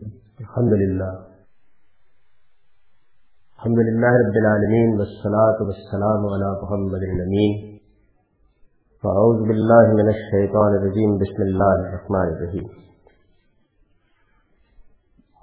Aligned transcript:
الحمد 0.00 0.72
لله 0.80 1.12
الحمد 3.58 3.78
لله 3.88 4.16
رب 4.22 4.36
العالمين 4.40 4.90
والصلاة 4.98 5.62
والسلام 5.68 6.26
على 6.32 6.48
محمد 6.62 7.02
الأمين 7.06 7.54
فأعوذ 9.04 9.40
بالله 9.50 9.94
من 10.00 10.10
الشيطان 10.14 10.76
الرجيم 10.80 11.14
بسم 11.22 11.40
الله 11.46 11.72
الرحمن 11.84 12.34
الرحيم 12.34 12.66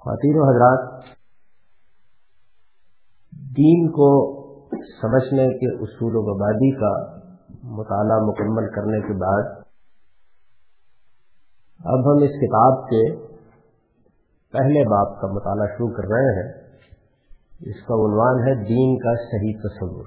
خواتین 0.04 0.38
و 0.38 0.46
حضرات، 0.50 0.86
دین 3.58 3.90
کو 3.98 4.08
سمجھنے 5.02 5.50
کے 5.58 5.74
اصول 5.84 6.16
و 6.16 6.26
مبادی 6.30 6.72
کا 6.78 6.94
مطالعہ 7.82 8.22
مکمل 8.30 8.72
کرنے 8.74 9.04
کے 9.08 9.20
بعد، 9.26 9.52
اب 11.80 12.10
ہم 12.10 12.26
اس 12.26 12.42
کتاب 12.42 12.82
کے 12.90 13.04
پہلے 14.54 14.84
باب 14.84 15.20
کا 15.20 15.26
مطالعہ 15.26 15.66
شروع 15.66 15.88
کر 15.88 16.08
رہے 16.08 16.34
ہیں، 16.36 16.52
اس 17.60 17.86
کا 17.86 17.94
عنوان 17.94 18.48
ہے 18.48 18.54
دین 18.54 18.98
کا 18.98 19.14
صحیح 19.14 19.52
تصور۔ 19.58 20.04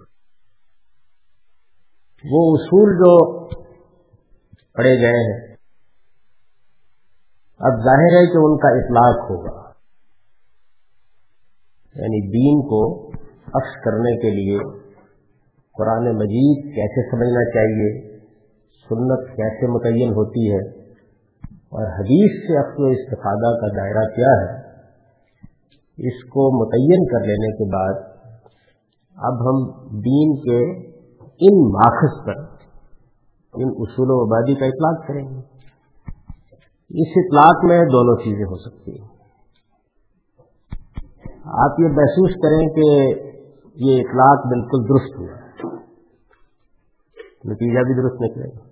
وہ 2.31 2.55
اصول 2.55 2.93
جو 2.93 3.45
پڑے 4.73 5.01
گئے 5.01 5.33
ہیں، 5.33 5.55
اب 7.59 7.83
ظاہر 7.83 8.17
ہے 8.17 8.25
کہ 8.31 8.37
ان 8.37 8.57
کا 8.57 8.67
اطلاق 8.67 9.31
ہوگا۔ 9.31 9.67
یعنی 11.95 12.21
دین 12.27 12.61
کو 12.61 13.07
عکس 13.31 13.83
کرنے 13.83 14.17
کے 14.17 14.29
لیے 14.29 14.57
قرآن 15.77 16.17
مجید 16.17 16.75
کیسے 16.75 17.09
سمجھنا 17.09 17.49
چاہیے، 17.49 18.17
سنت 18.89 19.29
کیسے 19.29 19.67
متعین 19.67 20.09
ہوتی 20.09 20.51
ہے 20.51 20.86
اور 21.69 21.99
حدیث 21.99 22.47
سے 22.47 22.59
اصل 22.59 22.83
و 22.83 22.85
استفادہ 22.85 23.59
کا 23.61 23.77
دائرہ 23.77 24.15
کیا 24.15 24.41
ہے؟ 24.41 24.67
اس 26.07 26.23
کو 26.23 26.65
متعین 26.65 27.05
کر 27.05 27.19
لینے 27.19 27.55
کے 27.57 27.71
بعد 27.75 28.17
اب 29.15 29.33
ہم 29.33 29.87
دین 29.89 30.35
کے 30.35 30.87
ان 31.19 31.71
ماخذ 31.71 32.25
پر، 32.25 32.35
ان 33.53 33.69
اصول 33.77 34.07
و 34.09 34.23
آبادی 34.23 34.55
کا 34.55 34.65
اطلاق 34.65 35.07
کریں 35.07 35.29
گے۔ 35.29 35.39
اس 36.89 37.13
اطلاق 37.15 37.65
میں 37.65 37.79
دونوں 37.79 38.15
چیزیں 38.15 38.45
ہو 38.45 38.57
سکتی 38.57 38.91
ہیں۔ 38.91 39.07
آپ 41.45 41.79
یہ 41.79 41.87
محسوس 41.87 42.31
کریں 42.33 42.67
کہ 42.67 43.13
یہ 43.75 43.99
اطلاق 43.99 44.47
بالکل 44.47 44.83
درست 44.89 45.19
ہوا۔ 45.19 45.47
نتیجہ 47.45 47.79
بھی 47.79 48.01
درست 48.01 48.21
نکلے 48.21 48.49
گا۔ 48.49 48.66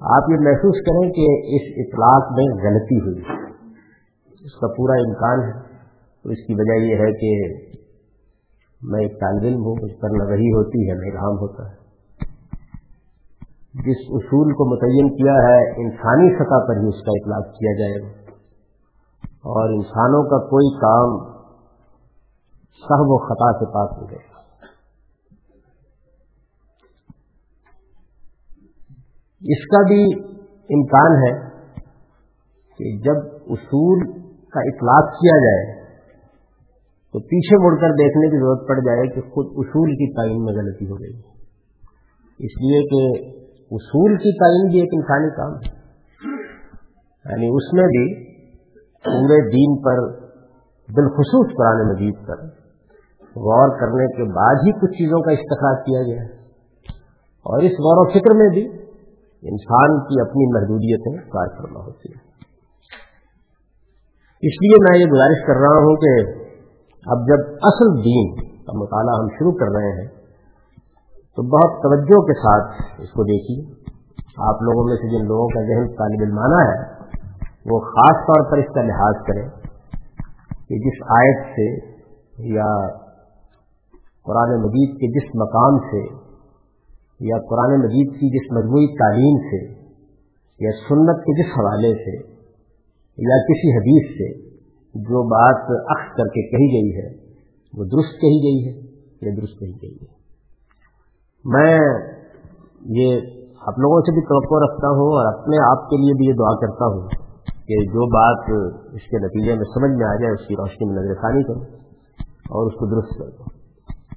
آپ 0.00 0.30
یہ 0.30 0.36
محسوس 0.40 0.76
کریں 0.80 1.12
کہ 1.12 1.56
اس 1.56 1.62
اطلاق 1.76 2.32
میں 2.32 2.44
غلطی 2.44 3.00
ہوئی 3.00 3.18
اس 4.40 4.54
کا 4.60 4.66
پورا 4.68 4.92
امکان 4.92 5.42
ہے۔ 5.42 5.68
تو 6.22 6.30
اس 6.30 6.38
کی 6.46 6.54
وجہ 6.54 6.84
یہ 6.84 6.94
ہے 6.94 7.12
کہ 7.12 7.54
میں 8.82 9.00
ایک 9.00 9.20
طالب 9.20 9.42
علم 9.42 9.64
ہوں، 9.64 9.76
مجھ 9.82 10.00
پر 10.00 10.08
نہ 10.10 10.22
وہی 10.22 10.48
ہوتی 10.48 10.90
ہے 10.90 10.94
نہ 10.94 11.14
رام 11.14 11.34
ہوتا 11.38 11.68
ہے۔ 11.68 11.78
جس 13.74 13.96
اصول 14.08 14.52
کو 14.52 14.74
متعین 14.74 15.16
کیا 15.16 15.32
ہے، 15.32 15.84
انسانی 15.84 16.34
سطح 16.34 16.66
پر 16.68 16.76
ہی 16.82 16.88
اس 16.88 17.02
کا 17.02 17.10
اطلاق 17.10 17.44
کیا 17.46 17.78
جائے 17.78 18.02
گا۔ 18.02 18.08
اور 19.24 19.74
انسانوں 19.74 20.22
کا 20.22 20.38
کوئی 20.38 20.74
کام 20.74 21.38
سب 22.72 23.04
و 23.06 23.18
خطا 23.18 23.58
سے 23.58 23.64
پاک 23.64 24.02
ہو 24.02 24.10
گئے 24.10 24.37
اس 29.40 29.66
کا 29.66 29.82
بھی 29.88 30.04
امکان 30.70 31.16
ہے 31.16 31.48
کہ 32.78 32.98
جب 32.98 33.16
اصول 33.46 34.12
کا 34.32 34.60
اطلاق 34.60 35.12
کیا 35.12 35.38
جائے 35.38 35.78
تو 37.12 37.18
پیچھے 37.18 37.64
مڑ 37.64 37.80
کر 37.80 37.90
دیکھنے 37.90 38.30
کی 38.30 38.36
ضرورت 38.36 38.68
پڑ 38.68 38.78
جائے 38.78 39.14
کہ 39.14 39.20
خود 39.20 39.46
اصول 39.46 39.90
کی 39.90 40.14
تعین 40.14 40.44
میں 40.44 40.54
غلطی 40.54 40.90
ہو 40.90 40.94
گئی۔ 40.94 41.18
اس 42.38 42.56
لیے 42.62 42.82
کہ 42.82 43.28
اصول 43.70 44.16
کی 44.16 44.32
تعین 44.38 44.70
بھی 44.70 44.80
ایک 44.80 44.88
انسانی 44.92 45.30
کام 45.30 45.52
ہے۔ 45.52 45.78
یعنی 47.24 47.48
اس 47.56 47.72
میں 47.72 47.86
بھی 47.86 48.24
پورے 49.04 49.50
دین 49.50 49.76
پر 49.82 50.24
بالخصوص 50.88 51.56
قرآن 51.56 51.88
مجید 51.88 52.14
پر 52.26 52.36
غور 53.36 53.80
کرنے 53.80 54.06
کے 54.06 54.32
بعد 54.32 54.54
ہی 54.54 54.72
کچھ 54.72 54.90
چیزوں 54.90 55.20
کا 55.22 55.30
استخراج 55.30 55.76
کیا 55.86 56.02
گیا۔ 56.02 56.22
ہے 56.22 56.38
اور 57.46 57.62
اس 57.62 57.72
غور 57.72 58.06
و 58.06 58.10
فکر 58.10 58.34
میں 58.34 58.48
بھی 58.48 58.77
انسان 59.42 60.00
کی 60.00 60.20
اپنی 60.20 60.46
محدودیتیں 60.52 61.30
کار 61.30 61.46
فرما 61.58 61.80
ہوتی 61.80 62.12
ہیں 62.12 62.26
اس 64.42 64.58
لیے 64.62 64.76
میں 64.82 64.98
یہ 64.98 65.10
گزارش 65.12 65.46
کر 65.46 65.60
رہا 65.60 65.78
ہوں 65.78 65.96
کہ 65.96 66.12
اب 67.06 67.22
جب 67.26 67.40
اصل 67.62 67.92
دین 68.04 68.34
کا 68.66 68.78
مطالعہ 68.78 69.14
ہم 69.20 69.28
شروع 69.28 69.52
کر 69.52 69.70
رہے 69.76 69.90
ہیں، 69.92 70.06
تو 71.38 71.42
بہت 71.42 71.82
توجہ 71.82 72.20
کے 72.20 72.32
ساتھ 72.32 72.82
اس 73.00 73.10
کو 73.10 73.22
دیکھیے۔ 73.22 73.62
آپ 74.38 74.62
لوگوں 74.62 74.84
میں 74.88 74.96
سے 74.96 75.10
جن 75.10 75.24
لوگوں 75.26 75.48
کا 75.48 75.62
ذہن 75.62 75.88
طالب 75.94 76.24
علمانہ 76.26 76.60
ہے، 76.68 76.78
وہ 77.66 77.80
خاص 77.80 78.22
طور 78.26 78.50
پر 78.50 78.58
اس 78.58 78.74
کا 78.74 78.82
لحاظ 78.82 79.14
کریں 79.26 79.46
کہ 80.68 80.78
جس 80.78 81.02
آیت 81.16 81.44
سے 81.56 81.68
یا 82.54 82.70
قرآن 84.24 84.60
مجید 84.62 84.94
کے 84.96 85.12
جس 85.18 85.34
مقام 85.34 85.78
سے 85.90 86.27
یا 87.20 87.38
قرآن 87.38 87.80
مجید 87.80 88.12
کی 88.12 88.38
جس 88.38 88.52
مجموعی 88.52 88.98
تعلیم 88.98 89.38
سے، 89.50 89.74
یا 90.60 90.70
سنت 90.88 91.24
کے 91.24 91.42
جس 91.42 91.58
حوالے 91.58 91.94
سے، 91.94 92.16
یا 93.18 93.38
کسی 93.42 93.76
حدیث 93.76 94.18
سے 94.18 94.48
جو 94.94 95.22
بات 95.28 95.70
عکس 95.70 96.16
کر 96.16 96.24
کے 96.24 96.42
کہی 96.42 96.68
گئی 96.72 96.96
ہے، 96.96 97.28
وہ 97.78 97.84
درست 97.84 98.20
کہی 98.20 98.38
گئی 98.42 98.66
ہے 98.66 98.80
یا 99.22 99.34
درست 99.36 99.58
کہی 99.58 99.72
گئی۔ 99.72 99.94
ہے 99.94 100.18
میں 101.44 101.78
یہ 102.98 103.20
آپ 103.60 103.78
لوگوں 103.78 104.00
سے 104.00 104.14
بھی 104.14 104.20
توقع 104.20 104.64
رکھتا 104.64 104.88
ہوں 104.88 105.12
اور 105.12 105.32
اپنے 105.34 105.56
آپ 105.70 105.90
کے 105.90 105.96
لیے 105.96 106.14
بھی 106.14 106.26
یہ 106.26 106.32
دعا 106.32 106.54
کرتا 106.60 106.84
ہوں 106.86 107.08
کہ 107.66 107.84
جو 107.84 108.06
بات 108.06 108.44
اس 108.94 109.02
کے 109.10 109.18
نتیجے 109.18 109.54
میں 109.54 109.64
سمجھ 109.64 109.98
میں 109.98 110.06
آ 110.06 110.14
جائے، 110.14 110.32
اس 110.32 110.48
کی 110.48 110.54
روشنی 110.54 110.92
میں 110.92 111.02
نظر 111.02 111.14
ثانی 111.14 111.42
کروں 111.42 111.62
اور 112.26 112.66
اس 112.66 112.72
کو 112.72 112.86
درست 112.86 113.18
کر 113.18 113.24
دوں۔ 113.24 113.57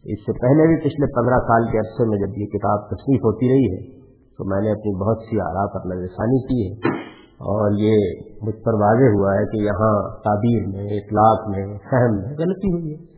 اس 0.03 0.19
سے 0.19 0.31
پہلے 0.39 0.67
بھی 0.67 0.77
پچھلے 0.77 1.05
پندرہ 1.15 1.39
سال 1.39 1.71
کے 1.71 1.77
عرصے 1.77 2.09
میں 2.09 2.17
جب 2.17 2.37
یہ 2.37 2.45
کتاب 2.45 2.85
تصنیف 2.87 3.21
ہوتی 3.21 3.49
رہی 3.49 3.65
ہے، 3.73 3.99
تو 4.37 4.45
میں 4.49 4.61
نے 4.61 4.71
اپنی 4.71 4.95
بہت 4.95 5.17
سی 5.29 5.39
آرا 5.39 5.67
پر 5.67 5.85
نظر 5.85 6.07
ثانی 6.07 6.41
کی 6.47 6.61
ہے۔ 6.67 7.01
اور 7.41 7.71
یہ 7.79 7.93
مجھ 8.41 8.63
پر 8.63 8.73
واضح 8.73 9.11
ہوا 9.17 9.33
ہے 9.33 9.45
کہ 9.45 9.57
یہاں 9.57 10.09
تعبیر 10.23 10.67
میں، 10.67 10.97
اطلاق 10.97 11.49
میں 11.49 11.77
فہم 11.77 12.15
میں 12.15 12.33
غلطی 12.37 12.71
ہوئی 12.71 12.93
ہے۔ 12.93 13.11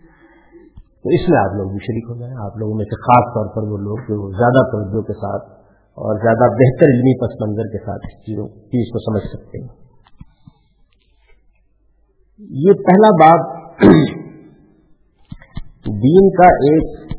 تو 0.74 1.10
اس 1.10 1.30
میں 1.30 1.40
آپ 1.40 1.56
لوگ 1.56 1.70
بھی 1.70 1.78
شریک 1.78 2.06
ہو 2.10 2.20
گئے 2.20 2.30
آپ 2.46 2.58
لوگوں 2.58 2.76
میں 2.76 2.86
سے 2.86 3.02
خاص 3.02 3.26
طور 3.34 3.56
پر 3.56 3.72
وہ 3.72 3.78
لوگ 3.78 3.98
جو 3.98 4.32
زیادہ 4.32 4.72
توجہ 4.72 5.02
کے 5.02 5.14
ساتھ 5.14 5.44
اور 5.98 6.20
زیادہ 6.20 6.54
بہتر 6.54 6.86
علمی 6.86 7.14
پس 7.18 7.42
منظر 7.42 7.64
کے 7.64 7.78
ساتھ 7.86 8.02
اس 8.04 8.22
چیزوں، 8.22 8.48
چیز 8.48 8.92
کو 8.92 9.00
سمجھ 9.00 9.24
سکتے 9.24 9.62
ہیں۔ 9.62 9.68
یہ 12.40 12.74
پہلا 12.74 13.10
بات 13.10 13.64
دین 15.88 16.30
کا 16.30 16.48
ایک 16.48 17.14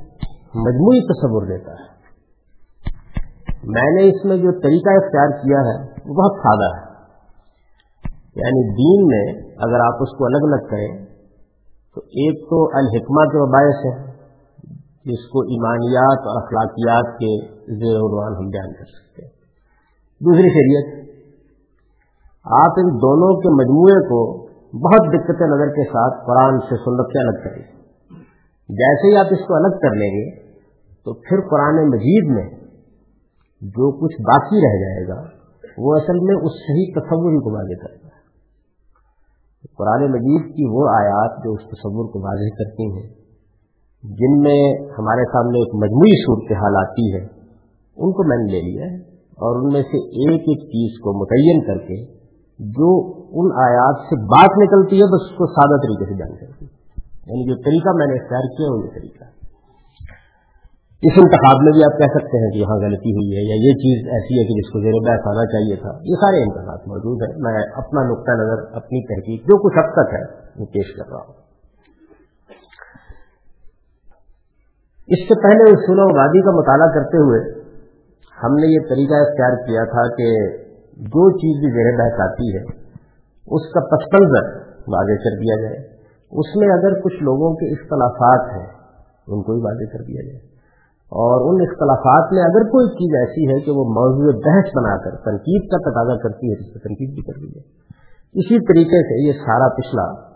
مجموعی 0.54 1.00
تصور 1.00 1.42
دیتا 1.42 1.72
ہے۔ 1.72 1.94
میں 3.64 3.90
نے 3.92 4.08
اس 4.08 4.24
میں 4.24 4.36
جو 4.36 4.52
طریقہ 4.52 5.04
اختیار 5.04 5.28
کیا 5.28 5.58
ہے، 5.58 5.92
وہ 6.06 6.14
بہت 6.14 6.38
سادہ 6.38 6.76
ہے۔ 6.76 6.94
یعنی 8.36 8.68
دین 8.68 9.06
میں 9.06 9.52
اگر 9.52 9.80
آپ 9.80 9.94
اس 10.00 10.18
کو 10.18 10.24
الگ 10.24 10.42
الگ 10.42 10.68
کریں، 10.68 11.04
تو 11.94 12.00
ایک 12.00 12.50
تو 12.50 12.64
الحکمہ 12.64 13.24
کے 13.24 13.52
باعث 13.52 13.84
ہے، 13.84 14.12
جس 15.04 15.28
کو 15.28 15.40
ایمانیات 15.40 16.18
اور 16.18 16.42
اخلاقیات 16.42 17.14
کے 17.14 17.46
زیر 17.54 17.96
عنوان 17.96 18.32
ہم 18.32 18.48
بیان 18.48 18.72
کر 18.72 18.84
سکتے 18.84 19.22
ہیں۔ 19.22 19.30
دوسری 20.20 20.48
شریعت، 20.48 21.08
آپ 22.44 22.72
ان 22.76 22.88
دونوں 22.88 23.40
کے 23.40 23.54
مجموعے 23.54 24.08
کو 24.08 24.46
بہت 24.86 25.12
دقت 25.12 25.42
نظر 25.42 25.68
کے 25.68 25.88
ساتھ 25.88 26.26
قرآن 26.26 26.60
سے 26.60 26.76
سنت 26.76 27.06
سے 27.06 27.28
الگ 27.28 27.48
کریں۔ 27.48 27.73
جیسے 28.68 29.10
ہی 29.10 29.16
آپ 29.16 29.26
اس 29.30 29.46
کو 29.48 29.54
الگ 29.54 29.78
کر 29.82 29.94
لیں 29.94 30.10
گے، 30.10 30.44
تو 31.04 31.14
پھر 31.14 31.40
قرآن 31.40 31.88
مجید 31.88 32.30
میں 32.34 32.50
جو 33.62 33.90
کچھ 34.00 34.22
باقی 34.22 34.56
رہ 34.56 34.78
جائے 34.80 35.08
گا، 35.08 35.22
وہ 35.78 35.96
اصل 35.96 36.18
میں 36.22 36.36
اس 36.36 36.52
صحیح 36.52 36.92
تصور 36.96 37.42
کو 37.42 37.54
واضح 37.54 37.82
کرتا 37.82 38.06
ہے۔ 38.06 38.22
قرآن 39.76 40.12
مجید 40.12 40.56
کی 40.56 40.64
وہ 40.70 40.88
آیات 40.88 41.44
جو 41.44 41.52
اس 41.52 41.62
تصور 41.68 42.08
کو 42.12 42.20
واضح 42.20 42.54
کرتی 42.58 42.86
ہیں، 42.96 43.06
جن 44.02 44.40
میں 44.40 44.58
ہمارے 44.98 45.24
سامنے 45.24 45.58
ایک 45.58 45.74
مجموعی 45.74 46.16
صورت 46.24 46.52
حال 46.52 46.76
آتی 46.76 47.14
ہے، 47.14 47.22
ان 47.96 48.12
کو 48.12 48.28
میں 48.28 48.36
نے 48.36 48.52
لے 48.52 48.60
لیا 48.60 48.92
ہے 48.92 48.96
اور 49.38 49.62
ان 49.62 49.72
میں 49.72 49.82
سے 49.82 49.98
ایک 50.24 50.40
ایک 50.40 50.64
چیز 50.68 51.00
کو 51.00 51.12
متعین 51.20 51.62
کر 51.66 51.78
کے 51.78 52.04
جو 52.58 52.90
ان 53.40 53.52
آیات 53.64 53.96
سے 54.00 54.16
بات 54.24 54.58
نکلتی 54.58 54.96
ہے، 54.96 55.04
بس 55.04 55.30
اس 55.30 55.38
کو 55.38 55.46
سادہ 55.46 55.76
طریقے 55.76 56.04
سے 56.04 56.18
جان 56.18 56.36
کرتی 56.36 56.64
ہے۔ 56.64 56.83
یعنی 57.26 57.44
جو 57.48 57.54
طریقہ 57.56 57.90
میں 57.96 58.06
نے 58.06 58.14
اختیار 58.20 58.44
کیا 58.56 58.72
وہ 58.72 58.84
یہ 58.84 58.90
طریقہ 58.90 59.24
اس 61.02 61.12
انتخاب 61.16 61.62
میں 61.62 61.72
بھی 61.72 61.84
آپ 61.84 61.98
کہہ 61.98 62.12
سکتے 62.14 62.44
ہیں 62.44 62.50
کہ 62.50 62.58
یہاں 62.58 62.76
غلطی 62.76 63.12
ہوئی 63.12 63.36
ہے 63.36 63.42
یا 63.42 63.54
یہ 63.54 63.72
چیز 63.74 64.08
ایسی 64.08 64.38
ہے 64.38 64.44
کہ 64.44 64.54
جس 64.54 64.72
کو 64.72 64.80
زیر 64.82 65.10
بحث 65.10 65.26
آنا 65.26 65.46
چاہیے 65.46 65.76
تھا۔ 65.76 65.90
یہ 66.04 66.14
سارے 66.14 66.42
امکانات 66.42 66.88
موجود 66.88 67.22
ہیں۔ 67.22 67.36
میں 67.38 67.62
اپنا 67.74 68.02
نقطۂ 68.02 68.30
نظر، 68.30 68.76
اپنی 68.76 69.06
تحقیق، 69.06 69.42
جو 69.42 69.58
کچھ 69.58 69.78
اب 69.78 69.92
تک 69.92 70.14
ہے، 70.14 70.22
وہ 70.60 70.66
پیش 70.66 70.96
کر 70.96 71.08
رہا 71.10 71.20
ہوں۔ 71.20 71.34
اس 75.06 75.18
سے 75.18 75.42
پہلے 75.42 75.70
اصول 75.70 75.98
و 75.98 76.16
وادی 76.16 76.40
کا 76.40 76.50
مطالعہ 76.50 76.86
کرتے 76.94 77.16
ہوئے 77.16 77.64
ہم 78.44 78.54
نے 78.54 78.66
یہ 78.66 78.88
طریقہ 78.88 79.14
اختیار 79.14 79.66
کیا 79.66 79.84
تھا 79.84 80.14
کہ 80.14 80.56
جو 80.96 81.30
چیز 81.30 81.64
بھی 81.64 81.70
زیر 81.72 82.02
بحث 82.02 82.20
آتی 82.20 82.56
ہے، 82.56 82.62
اس 83.46 83.72
کا 83.72 83.80
پس 83.80 84.12
منظر 84.12 84.56
واضح 84.88 85.12
کر 85.12 85.38
دیا 85.38 85.62
جائے۔ 85.62 85.93
اس 86.34 86.56
میں 86.56 86.68
اگر 86.68 87.00
کچھ 87.00 87.22
لوگوں 87.22 87.54
کے 87.54 87.72
اختلافات 87.72 88.52
ہیں، 88.52 88.66
ان 89.26 89.42
کو 89.42 89.52
بھی 89.52 89.60
واضح 89.60 89.96
کر 89.96 90.04
دیا 90.04 90.26
جائے۔ 90.26 90.54
اور 91.04 91.54
ان 91.54 91.68
اختلافات 91.68 92.32
میں 92.32 92.42
اگر 92.42 92.62
کوئی 92.62 92.88
چیز 92.88 93.14
ایسی 93.20 93.54
ہے 93.54 93.64
کہ 93.64 93.70
وہ 93.70 93.84
موضوع 93.84 94.32
بحث 94.32 94.68
بنا 94.76 94.96
کر، 94.96 95.10
تنقید 95.10 95.70
کا 95.70 95.90
تقاضا 95.90 96.16
کرتی 96.16 96.46
ہے، 96.46 96.54
جس 96.54 96.72
تنقید 96.72 97.14
بھی 97.14 97.22
کر 97.22 97.40
دی 97.40 97.46
جائے۔ 97.46 97.84
اسی 98.34 98.66
طریقے 98.66 99.02
سے 99.02 99.26
یہ 99.26 99.32
سارا 99.32 99.68
پچھلا 99.68 100.34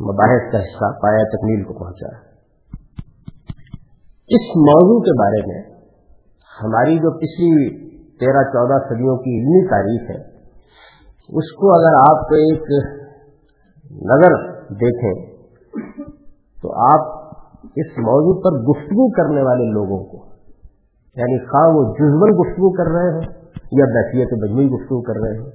مباحث 0.00 0.52
کا 0.52 0.58
حصہ 0.58 0.98
پایا 1.02 1.36
تکمیل 1.36 1.64
کو 1.64 1.72
پہنچا۔ 1.74 2.06
ہے 2.06 2.28
اس 4.36 4.56
موضوع 4.56 5.00
کے 5.00 5.18
بارے 5.18 5.46
میں 5.46 5.62
ہماری 6.62 6.98
جو 6.98 7.10
پچھلی 7.10 7.88
تیرہ 8.18 8.42
چودہ 8.42 8.84
صدیوں 8.88 9.16
کی 9.16 9.38
علمی 9.38 9.68
تاریخ 9.68 10.10
ہے، 10.10 10.38
اس 11.28 11.52
کو 11.52 11.72
اگر 11.72 11.94
آپ 12.10 12.28
کو 12.28 12.34
ایک 12.34 12.62
نظر 13.90 14.57
دیکھیں 14.70 15.38
تو 16.62 16.72
آپ 16.90 17.00
اس 17.74 17.98
موضوع 17.98 18.40
پر 18.40 18.58
گفتگو 18.58 19.10
کرنے 19.10 19.42
والے 19.42 19.72
لوگوں 19.72 20.04
کو 20.04 20.26
یعنی 21.16 21.38
خواہ 21.46 21.74
وہ 21.74 21.94
جزمن 21.94 22.34
گفتگو 22.40 22.72
کر 22.72 22.90
رہے 22.92 23.14
ہیں 23.14 23.54
یا 23.72 23.84
بحثیت 23.84 24.32
مجموعی 24.32 24.66
گفتگو 24.66 25.00
کر 25.02 25.20
رہے 25.20 25.38
ہیں 25.38 25.50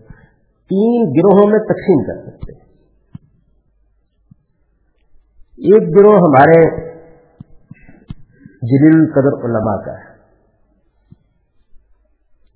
تین 0.69 1.11
گروہوں 1.17 1.49
میں 1.51 1.59
تقسیم 1.59 2.03
کر 2.03 2.31
سکتے 2.31 2.53
ہیں۔ 2.53 2.63
ایک 5.57 5.99
گروہ 5.99 6.15
ہمارے 6.15 6.61
جلیل 8.61 8.99
القدر 8.99 9.45
علماء 9.45 9.85
کا 9.85 9.91
ہے۔ 9.91 10.11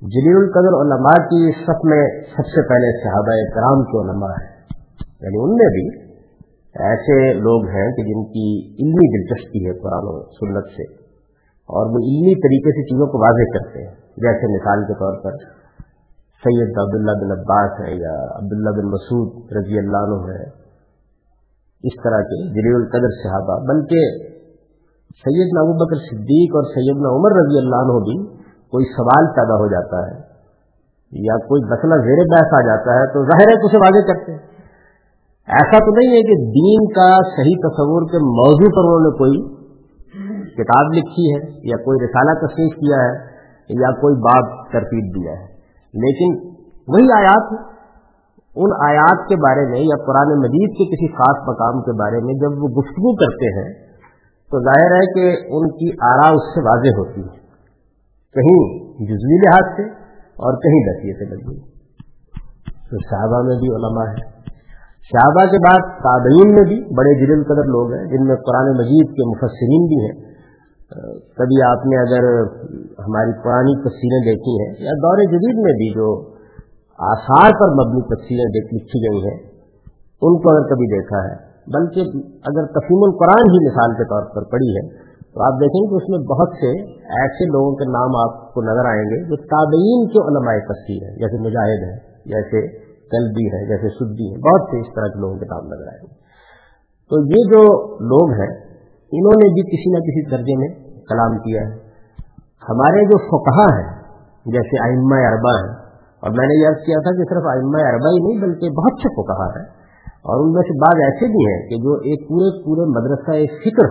جلیل 0.01 0.37
القدر 0.37 0.75
علماء 0.81 1.25
کی 1.25 1.51
سب 1.65 1.85
میں 1.85 2.01
سب 2.35 2.45
سے 2.47 2.67
پہلے 2.67 3.03
صحابہ 3.03 3.37
کرام 3.55 3.83
کے 3.83 4.01
علماء 4.01 4.29
ہیں 4.29 4.57
یعنی 5.21 5.37
ان 5.37 5.55
میں 5.55 5.69
بھی 5.71 6.06
ایسے 6.79 7.33
لوگ 7.33 7.65
ہیں 7.65 7.91
کہ 7.91 8.03
جن 8.03 8.23
کی 8.25 8.47
علمی 8.83 9.07
دلچسپی 9.13 9.65
ہے 9.65 9.79
قرآن 9.79 10.07
و 10.07 10.23
سنت 10.23 10.65
سے 10.65 10.83
اور 11.69 11.85
وہ 11.85 12.01
علمی 12.09 12.35
طریقے 12.41 12.71
سے 12.71 12.83
چیزوں 12.83 13.07
کو 13.07 13.17
واضح 13.17 13.57
کرتے 13.57 13.85
ہیں۔ 13.85 13.95
جیسے 14.17 14.51
مثال 14.55 14.83
کے 14.85 14.93
طور 14.93 15.23
پر 15.23 15.31
سید 16.43 16.77
عبداللہ 16.77 17.11
بن 17.23 17.31
عباس 17.39 17.87
ہے 17.87 17.95
یا 17.95 18.13
عبداللہ 18.35 18.69
بن 18.69 18.89
مسعود 18.89 19.51
رضی 19.51 19.77
اللہ 19.77 19.97
عنہ 19.97 20.31
ہے۔ 20.31 20.43
اس 21.83 22.03
طرح 22.03 22.21
کے 22.21 22.49
جلیل 22.49 22.75
القدر 22.75 23.09
صحابہ، 23.23 23.65
بلکہ 23.65 23.99
سید 25.17 25.57
ابو 25.57 25.73
بکر 25.73 25.95
صدیق 25.95 26.55
اور 26.55 26.63
سید 26.63 26.95
عمر 26.95 27.31
رضی 27.31 27.57
اللہ 27.57 27.75
عنہ 27.75 27.99
بھی 27.99 28.37
کوئی 28.69 28.85
سوال 28.85 29.25
پیدا 29.35 29.55
ہو 29.55 29.67
جاتا 29.67 30.07
ہے 30.07 30.17
یا 31.11 31.37
کوئی 31.37 31.61
مسئلہ 31.63 31.95
زیر 31.95 32.23
بحث 32.31 32.53
آ 32.53 32.61
جاتا 32.61 32.95
ہے 32.99 33.05
تو 33.13 33.25
ظاہر 33.25 33.49
ہے 33.49 33.55
کہ 33.55 33.65
اسے 33.65 33.77
واضح 33.77 34.07
کرتے 34.07 34.31
ہیں۔ 34.31 34.56
ایسا 35.47 35.79
تو 35.79 35.91
نہیں 35.95 36.17
ہے 36.17 36.21
کہ 36.21 36.35
دین 36.51 36.93
کا 36.93 37.17
صحیح 37.37 37.55
تصور 37.61 38.01
کے 38.01 38.17
موضوع 38.17 38.69
پر 38.69 38.83
انہوں 38.83 38.99
نے 38.99 39.17
کوئی 39.17 39.57
کتاب 40.53 40.93
لکھی 40.93 41.33
ہے، 41.33 41.49
یا 41.69 41.83
کوئی 41.83 42.05
رسالہ 42.05 42.31
تصنیف 42.31 42.75
کیا 42.75 42.97
ہے، 42.97 43.37
یا 43.69 43.91
کوئی 43.91 44.15
بات 44.15 44.71
ترتیب 44.71 45.15
دیا 45.15 45.31
ہے۔ 45.31 45.45
لیکن 45.93 46.47
وہی 46.87 47.05
آیات، 47.17 47.53
ان 48.55 48.89
آیات 48.89 49.29
کے 49.29 49.35
بارے 49.35 49.71
میں 49.71 49.79
یا 49.79 50.05
قرآن 50.05 50.39
مجید 50.39 50.77
کے 50.77 50.85
کسی 50.85 51.07
خاص 51.07 51.49
مقام 51.49 51.81
کے 51.81 51.91
بارے 51.91 52.19
میں 52.25 52.33
جب 52.33 52.63
وہ 52.63 52.67
گفتگو 52.67 53.15
کرتے 53.15 53.63
ہیں، 53.63 53.73
تو 54.51 54.63
ظاہر 54.63 54.91
ہے 54.95 55.13
کہ 55.13 55.37
ان 55.47 55.69
کی 55.69 55.91
آرا 56.01 56.29
اس 56.29 56.55
سے 56.55 56.61
واضح 56.61 56.97
ہوتی 56.97 57.21
ہے۔ 57.21 57.47
کہیں 58.33 58.87
جزوی 58.93 59.45
لحاظ 59.45 59.75
سے 59.75 59.83
اور 60.17 60.53
کہیں 60.53 60.93
دسیے 60.93 61.13
سے۔ 61.13 61.35
لگی 61.35 61.59
تو 62.63 62.97
صحابہ 63.09 63.47
میں 63.47 63.55
بھی 63.55 63.75
علماء 63.75 64.11
ہے 64.11 64.36
صحابہ 65.11 65.43
کے 65.51 65.59
بعد 65.65 65.91
تابعین 66.05 66.49
میں 66.55 66.63
بھی 66.69 66.77
بڑے 66.95 67.11
جلد 67.19 67.43
قدر 67.49 67.69
لوگ 67.73 67.91
ہیں، 67.93 68.05
جن 68.13 68.25
میں 68.29 68.35
قرآن 68.47 68.71
مجید 68.77 69.11
کے 69.17 69.27
مفسرین 69.27 69.85
بھی 69.91 69.99
ہیں۔ 70.05 70.15
کبھی 71.37 71.59
آپ 71.67 71.85
نے 71.91 71.99
اگر 71.99 72.25
ہماری 73.05 73.35
پرانی 73.43 73.75
تصویریں 73.83 74.23
دیکھی 74.25 74.55
ہیں، 74.61 74.67
یا 74.87 74.95
دور 75.05 75.21
جدید 75.31 75.61
میں 75.65 75.73
بھی 75.81 75.87
جو 75.95 76.07
آثار 76.99 77.55
پر 77.61 77.73
مبنی 77.79 78.03
تصویریں 78.11 78.57
لکھی 78.57 79.01
گئی 79.05 79.21
ہیں، 79.25 79.35
ان 80.21 80.37
کو 80.43 80.51
اگر 80.53 80.67
کبھی 80.69 80.87
دیکھا 80.93 81.21
ہے، 81.25 81.35
بلکہ 81.75 82.17
اگر 82.51 82.67
تفیم 82.75 83.05
القرآن 83.07 83.51
ہی 83.53 83.61
مثال 83.65 83.95
کے 83.99 84.07
طور 84.11 84.27
پر 84.35 84.47
پڑی 84.51 84.69
ہے، 84.77 84.83
تو 85.27 85.43
آپ 85.47 85.61
دیکھیں 85.61 85.79
کہ 85.81 86.01
اس 86.01 86.09
میں 86.09 86.19
بہت 86.29 86.57
سے 86.59 86.73
ایسے 87.19 87.47
لوگوں 87.55 87.71
کے 87.79 87.87
نام 87.91 88.19
آپ 88.21 88.37
کو 88.53 88.65
نظر 88.69 88.91
آئیں 88.91 89.05
گے 89.11 89.21
جو 89.31 89.39
تابعین 89.53 90.05
کے 90.13 90.25
علماء 90.31 90.57
تصویر 90.69 91.07
ہیں، 91.07 91.15
جیسے 91.23 91.41
مجاہد 91.47 91.87
ہیں، 91.87 91.97
جیسے 92.33 92.63
بھی 93.11 93.45
ہے، 93.47 93.59
جیسے 93.67 93.89
سدی 93.89 94.27
ہے 94.31 94.37
بہت 94.45 94.69
سے 94.71 94.79
اس 94.79 94.89
طرح 94.95 95.07
کے 95.07 95.19
لوگوں 95.19 95.37
کے 95.39 95.45
نام 95.45 95.67
نظر 95.67 95.87
آئے 95.91 95.99
تو 97.11 97.19
یہ 97.33 97.51
جو 97.51 97.61
لوگ 98.09 98.31
ہیں، 98.31 98.49
انہوں 99.11 99.41
نے 99.41 99.47
بھی 99.49 99.63
کسی 99.67 99.91
نہ 99.91 99.99
کسی 99.99 100.23
درجے 100.31 100.55
میں 100.61 100.69
کلام 101.09 101.37
کیا 101.37 101.61
ہے۔ 101.61 101.75
ہمارے 102.69 103.03
جو 103.05 103.19
فقہ 103.27 103.67
ہیں، 103.67 103.87
جیسے 104.45 104.81
آئمہ 104.87 105.19
اربا 105.27 105.53
ہیں، 105.59 105.75
اور 106.23 106.31
میں 106.31 106.47
نے 106.47 106.57
یہ 106.61 106.75
کیا 106.85 106.99
تھا 106.99 107.15
کہ 107.17 107.27
صرف 107.29 107.47
آئمہ 107.53 107.85
اربا 107.91 108.11
ہی 108.15 108.19
نہیں، 108.25 108.41
بلکہ 108.41 108.69
بہت 108.69 108.99
سے 109.03 109.13
فقہ 109.21 109.47
ہیں۔ 109.57 109.65
اور 110.29 110.43
ان 110.43 110.53
میں 110.53 110.61
سے 110.61 110.73
بعض 110.79 111.01
ایسے 111.03 111.27
بھی 111.33 111.43
ہیں 111.45 111.59
کہ 111.69 111.77
جو 111.77 111.93
ایک 112.11 112.27
پورے 112.29 112.47
پورے 112.63 112.85
مدرسہ 112.93 113.39
فکر 113.63 113.89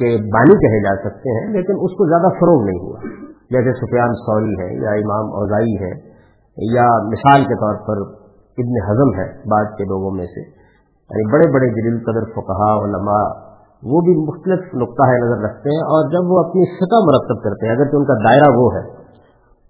کے 0.00 0.10
بانی 0.34 0.54
کہے 0.64 0.78
جا 0.84 0.94
سکتے 1.02 1.38
ہیں، 1.38 1.46
لیکن 1.52 1.74
اس 1.80 1.96
کو 1.98 2.06
زیادہ 2.08 2.28
فروغ 2.40 2.64
نہیں 2.64 2.78
ہوا۔ 2.82 2.98
جیسے 3.50 3.72
سفیان 3.72 4.14
سوری 4.20 4.54
ہے 4.60 4.68
یا 4.84 4.94
امام 5.00 5.26
اوزائی 5.40 5.74
ہے 5.82 5.90
یا 6.58 6.86
مثال 7.06 7.44
کے 7.44 7.54
طور 7.54 7.74
پر 7.86 8.02
ابن 8.58 8.76
ہضم 8.88 9.10
ہے 9.18 9.26
بعد 9.46 9.72
کے 9.78 9.84
لوگوں 9.84 10.10
میں 10.10 10.26
سے 10.26 10.40
یعنی 10.40 11.32
بڑے 11.32 11.48
بڑے 11.52 11.66
جلیل 11.72 11.98
قدر 12.04 12.28
فقہا 12.36 12.70
علماء، 12.84 13.24
وہ 13.82 14.00
بھی 14.00 14.14
مختلف 14.20 14.74
نقطہ 14.74 15.08
نظر 15.24 15.42
رکھتے 15.44 15.70
ہیں 15.70 15.82
اور 15.82 16.08
جب 16.10 16.30
وہ 16.30 16.38
اپنی 16.38 16.64
سطح 16.76 17.02
مرتب 17.04 17.42
کرتے 17.42 17.66
ہیں 17.66 17.74
اگر 17.74 17.84
کہ 17.84 17.96
ان 17.96 18.04
کا 18.04 18.14
دائرہ 18.24 18.48
وہ 18.56 18.74
ہے، 18.74 18.82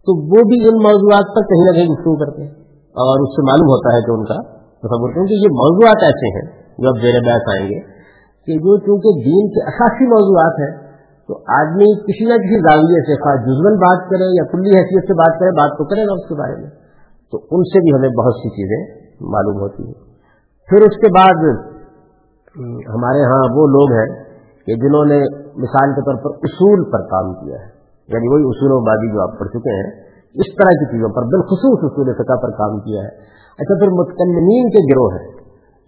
تو 0.06 0.14
وہ 0.16 0.42
بھی 0.42 0.68
ان 0.68 0.78
موضوعات 0.82 1.34
پر 1.34 1.42
کہیں 1.42 1.64
نہ 1.64 1.72
کہیں 1.72 1.88
گفتگو 1.88 2.16
کرتے 2.16 2.42
ہیں 2.42 2.50
اور 2.94 3.20
اس 3.20 3.34
سے 3.36 3.42
معلوم 3.42 3.66
ہوتا 3.66 3.96
ہے 3.96 4.00
کہ 4.00 4.10
ان 4.10 4.24
کا 4.24 4.38
تصور 4.82 5.12
کہ 5.14 5.34
یہ 5.34 5.48
موضوعات 5.48 6.02
ایسے 6.02 6.32
ہیں 6.36 6.46
جو 6.78 6.88
اب 6.88 7.02
زیر 7.02 7.20
بحث 7.20 7.48
آئیں 7.56 7.68
گے 7.68 7.80
کہ 8.48 8.58
جو 8.58 8.76
چونکہ 8.78 9.22
دین 9.24 9.48
کے 9.48 9.64
اساسی 9.66 10.06
موضوعات 10.06 10.60
ہیں 10.60 10.85
تو 11.26 11.38
آدمی 11.38 12.00
کسی 12.00 12.24
نہ 12.24 12.34
کسی 12.34 12.58
زاویے 12.60 13.00
سے 13.00 13.22
خواہ 13.22 13.36
جزمن 13.36 13.74
بات 13.74 14.10
کرے 14.10 14.24
یا 14.24 14.44
کلی 14.44 14.70
حیثیت 14.70 15.02
سے 15.02 15.14
بات 15.14 15.40
کرے، 15.40 15.50
بات 15.50 15.78
تو 15.78 15.84
کرے 15.84 16.06
گا 16.06 16.12
اس 16.12 16.28
کے 16.28 16.34
بارے 16.34 16.56
میں۔ 16.62 16.70
تو 17.32 17.38
ان 17.50 17.62
سے 17.62 17.80
بھی 17.80 17.98
ہمیں 17.98 18.08
بہت 18.08 18.34
سی 18.34 18.48
چیزیں 18.48 19.00
معلوم 19.20 19.56
ہوتی 19.60 19.86
ہیں۔ 19.86 19.94
پھر 20.68 20.76
اس 20.76 20.96
کے 20.96 21.08
بعد 21.08 21.58
ہمارے 22.94 23.24
ہاں 23.24 23.54
وہ 23.54 23.66
لوگ 23.66 23.92
ہیں 23.92 24.24
کہ 24.66 24.74
جنہوں 24.74 25.04
نے 25.04 25.18
مثال 25.56 25.90
کے 25.92 26.00
طور 26.00 26.14
پر 26.14 26.38
اصول 26.42 26.84
پر 26.84 27.02
کام 27.02 27.34
کیا 27.34 27.58
ہے۔ 27.58 27.66
یعنی 28.08 28.34
وہی 28.34 28.42
اصول 28.42 28.72
و 28.72 28.80
بادی 28.80 29.12
جو 29.12 29.22
آپ 29.22 29.38
پڑھ 29.38 29.48
چکے 29.48 29.84
ہیں، 29.84 29.90
اس 30.34 30.54
طرح 30.54 30.70
کی 30.70 30.84
چیزوں 30.84 31.08
پر 31.08 31.22
بالخصوص 31.22 31.92
اصول 31.92 32.14
فقہ 32.14 32.42
پر 32.42 32.50
کام 32.50 32.80
کیا 32.80 33.02
ہے۔ 33.02 33.08
اچھا 33.58 33.78
پھر 33.78 33.88
متکلمین 33.88 34.70
کے 34.70 34.94
گروہ 34.94 35.10
ہیں۔ 35.12 35.36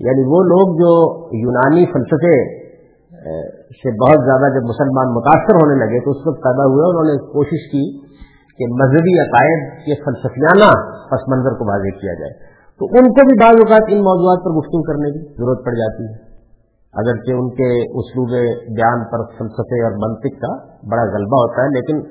یعنی 0.00 0.22
وہ 0.22 0.42
لوگ 0.42 0.76
جو 0.76 1.24
یونانی 1.36 1.86
فلسفے 1.86 2.57
سے 3.78 3.92
بہت 4.02 4.24
زیادہ 4.24 4.50
جب 4.54 4.66
مسلمان 4.68 5.14
متاثر 5.14 5.56
ہونے 5.62 5.78
لگے 5.84 6.00
تو 6.04 6.10
اس 6.10 6.26
وقت 6.26 6.42
پیدا 6.42 6.66
ہوئے، 6.66 6.84
انہوں 6.88 7.08
نے 7.10 7.16
کوشش 7.32 7.64
کی 7.72 8.08
کہ 8.58 8.68
مذہبی 8.74 9.14
عقائد 9.20 9.66
کے 9.86 9.96
فلسفیانہ 10.04 10.70
پس 11.10 11.28
منظر 11.28 11.58
کو 11.58 11.68
واضح 11.70 11.98
کیا 12.00 12.14
جائے۔ 12.14 12.32
تو 12.80 12.86
ان 12.86 13.08
کو 13.08 13.26
بھی 13.26 13.36
بعض 13.40 13.54
اوقات 13.58 13.82
ان 13.88 13.98
موضوعات 13.98 14.44
پر 14.44 14.50
گفتگو 14.50 14.82
کرنے 14.82 15.10
کی 15.10 15.22
ضرورت 15.42 15.64
پڑ 15.64 15.72
جاتی 15.72 16.04
ہے۔ 16.04 16.16
اگرچہ 16.94 17.32
ان 17.32 17.50
کے 17.50 17.70
اسلوب 18.02 18.30
بیان 18.76 19.04
پر 19.04 19.24
فلسفے 19.38 19.84
اور 19.84 19.90
منطق 19.90 20.40
کا 20.40 20.52
بڑا 20.88 21.02
غلبہ 21.02 21.40
ہوتا 21.42 21.62
ہے، 21.62 21.68
لیکن 21.68 22.02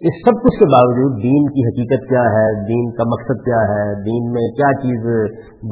اس 0.00 0.14
سب 0.26 0.42
کچھ 0.42 0.58
کے 0.58 0.64
باوجود 0.64 1.22
دین 1.22 1.46
کی 1.46 1.66
حقیقت 1.66 2.08
کیا 2.08 2.22
ہے، 2.22 2.46
دین 2.68 2.90
کا 2.90 3.04
مقصد 3.04 3.44
کیا 3.44 3.60
ہے، 3.72 3.94
دین 4.04 4.32
میں 4.32 4.48
کیا 4.48 4.72
چیز 4.82 5.06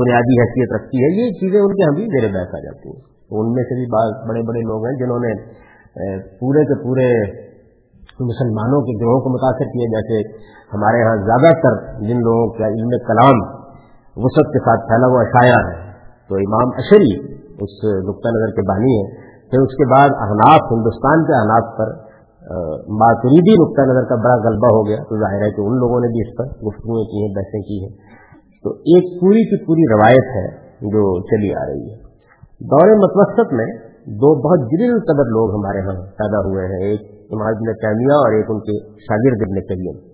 بنیادی 0.02 0.40
حیثیت 0.42 0.72
رکھتی 0.74 1.02
ہے، 1.02 1.22
یہ 1.22 1.30
چیزیں 1.30 1.60
ان 1.60 1.74
کے 1.74 1.82
ہم 1.82 1.94
بھی 1.94 2.06
زیر 2.06 2.28
بحث 2.32 2.54
آ 2.54 2.58
جاتی 2.58 2.88
ہیں۔ 2.88 3.11
تو 3.32 3.42
ان 3.42 3.52
میں 3.56 3.62
سے 3.68 3.76
بھی 3.76 3.84
بعض 3.92 4.10
بڑے 4.28 4.40
بڑے 4.48 4.62
لوگ 4.70 4.82
ہیں 4.86 4.92
جنہوں 4.96 5.18
نے 5.20 5.32
پورے 6.40 6.64
کے 6.70 6.76
پورے 6.80 7.04
مسلمانوں 8.22 8.80
کے 8.88 8.96
گروہوں 9.02 9.22
کو 9.26 9.30
متاثر 9.34 9.70
کیا، 9.74 9.86
جیسے 9.92 10.18
ہمارے 10.72 11.00
ہاں 11.02 11.14
زیادہ 11.28 11.52
تر 11.62 11.78
جن 12.08 12.20
لوگوں 12.26 12.42
کا 12.58 12.68
علم 12.68 12.92
کلام 13.06 13.40
وسعت 14.16 14.50
کے 14.56 14.62
ساتھ 14.66 14.84
پھیلا 14.90 15.10
ہوا 15.14 15.22
شاعر 15.30 15.64
ہے، 15.70 15.78
تو 16.30 16.40
امام 16.42 16.74
اشری 16.82 17.14
اس 17.64 17.78
نقطۂ 18.10 18.34
نظر 18.36 18.54
کے 18.58 18.66
بانی 18.72 18.92
ہیں۔ 18.96 19.08
پھر 19.50 19.64
اس 19.64 19.78
کے 19.80 19.88
بعد 19.94 20.20
احناف، 20.26 20.68
ہندوستان 20.74 21.26
کے 21.30 21.38
احناف 21.40 21.72
پر 21.80 21.96
ماتریدی 23.00 23.56
نقطۂ 23.64 23.88
نظر 23.92 24.12
کا 24.12 24.20
بڑا 24.22 24.36
غلبہ 24.44 24.76
ہو 24.76 24.86
گیا، 24.86 25.02
تو 25.08 25.24
ظاہر 25.24 25.46
ہے 25.46 25.50
کہ 25.56 25.66
ان 25.66 25.82
لوگوں 25.82 26.04
نے 26.04 26.12
بھی 26.14 26.22
اس 26.26 26.36
پر 26.38 26.54
گفتگو 26.68 27.02
کی 27.10 27.24
ہیں، 27.24 27.32
بحثیں 27.34 27.60
کی 27.66 27.82
ہیں۔ 27.82 27.92
تو 28.64 28.78
ایک 28.92 29.10
پوری 29.20 29.50
کی 29.50 29.64
پوری 29.66 29.90
روایت 29.92 30.32
ہے 30.36 30.46
جو 30.94 31.10
چلی 31.32 31.52
آ 31.54 31.66
رہی 31.66 31.84
ہے۔ 31.90 32.01
دور 32.62 32.88
متوسط 32.96 33.52
میں 33.52 33.66
دو 34.06 34.34
بہت 34.34 34.70
جلیل 34.70 34.98
قدر 34.98 35.24
لوگ 35.24 35.54
ہمارے 35.54 35.80
ہاں 35.80 36.06
پیدا 36.06 36.48
ہوئے 36.48 36.66
ہیں، 36.66 36.88
ایک 36.88 37.00
امام 37.30 37.54
کیمیا 37.54 38.14
اور 38.14 38.32
ایک 38.32 38.46
ان 38.48 38.60
کے 38.60 38.78
شاگرد 38.88 39.40
ابن 39.40 39.60
کریم 39.60 40.12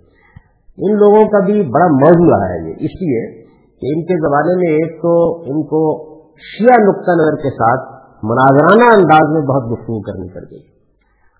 ان 0.78 0.92
لوگوں 0.92 1.28
کا 1.28 1.44
بھی 1.44 1.62
بڑا 1.62 1.86
موضوع 1.86 2.38
رہا 2.38 2.48
ہے 2.48 2.68
یہ۔ 2.68 2.74
اس 2.74 2.90
لیے 3.02 3.42
کہ 3.48 3.86
ان 3.92 4.02
کے 4.02 4.28
زمانے 4.28 4.56
میں 4.56 4.72
ایک 4.72 5.02
تو 5.02 5.40
ان 5.40 5.62
کو 5.62 6.04
شیعہ 6.36 6.84
نقطہ 6.84 7.10
نظر 7.10 7.36
کے 7.36 7.50
ساتھ 7.50 7.98
مناظرانہ 8.22 8.84
انداز 8.84 9.32
میں 9.32 9.40
بہت 9.40 9.72
گفتگو 9.72 10.00
کرنی 10.00 10.28
پڑ 10.34 10.40
گئی۔ 10.50 10.60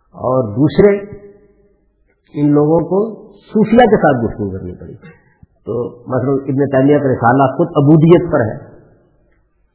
اور 0.08 0.52
دوسرے، 0.52 0.96
ان 2.40 2.52
لوگوں 2.52 2.78
کو 2.78 3.32
صوفیہ 3.32 3.78
کے 3.78 3.96
ساتھ 3.96 4.24
گفتگو 4.24 4.50
کرنی 4.50 4.80
پڑی۔ 4.80 4.94
تو 5.66 5.98
مثلاً 6.00 6.34
ابن 6.48 6.70
تعلیہ 6.70 6.98
کا 6.98 7.04
رسالہ 7.04 7.56
خود 7.56 7.66
ابودیت 7.76 8.32
پر 8.32 8.40
ہے۔ 8.40 8.77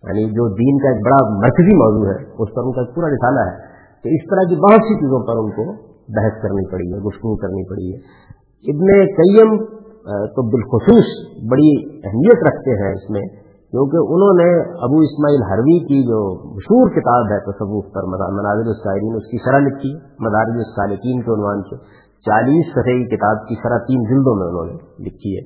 یعنی 0.04 0.24
جو 0.38 0.48
دین 0.56 0.78
کا 0.78 0.90
ایک 0.90 1.02
بڑا 1.06 1.20
مرکزی 1.34 1.76
موضوع 1.76 2.08
ہے، 2.10 2.18
اس 2.24 2.50
پر 2.56 2.66
ان 2.66 2.72
کا 2.72 2.84
پورا 2.96 3.10
رسالہ 3.10 3.46
ہے 3.50 3.56
تو 4.04 4.10
اس 4.10 4.26
طرح 4.32 4.50
کی 4.50 4.56
بہت 4.56 4.90
سی 4.90 4.96
چیزوں 4.96 5.20
پر 5.28 5.40
ان 5.44 5.52
کو 5.52 5.66
بحث 6.16 6.42
کرنی 6.42 6.66
پڑی 6.72 6.88
ہے، 6.94 6.98
گفتگو 7.00 7.36
کرنی 7.36 7.64
پڑی 7.70 7.86
ہے۔ 7.92 8.00
ابن 8.66 8.92
قیم 9.20 9.56
تو 10.36 10.44
بالخصوص 10.50 11.14
بڑی 11.52 11.70
اہمیت 12.08 12.44
رکھتے 12.48 12.76
ہیں 12.82 12.92
اس 12.94 13.10
میں، 13.10 13.22
کیونکہ 13.74 14.12
انہوں 14.16 14.34
نے 14.40 14.50
ابو 14.88 15.00
اسماعیل 15.00 15.44
حروی 15.44 15.78
کی 15.86 16.02
جو 16.08 16.20
مشہور 16.56 16.90
کتاب 16.90 17.32
ہے، 17.32 17.40
تصوف 17.40 17.86
پر 17.94 18.10
مناظر 18.12 18.68
السائرین 18.68 19.16
اس 19.16 19.30
کی 19.32 19.38
شرح 19.38 19.60
لکھی 19.60 19.94
مدارج 20.20 20.60
السالکین 20.66 21.22
کے 21.22 21.34
عنوان 21.34 21.62
سے۔ 21.62 21.80
چالیس 22.26 22.68
صفحے 22.74 22.94
کی 23.00 23.16
کتاب 23.16 23.48
کی 23.48 23.56
شرح 23.64 23.80
تین 23.88 24.04
جلدوں 24.10 24.36
میں 24.36 24.48
انہوں 24.48 24.66
نے 24.66 25.08
لکھی 25.08 25.38
ہے۔ 25.38 25.42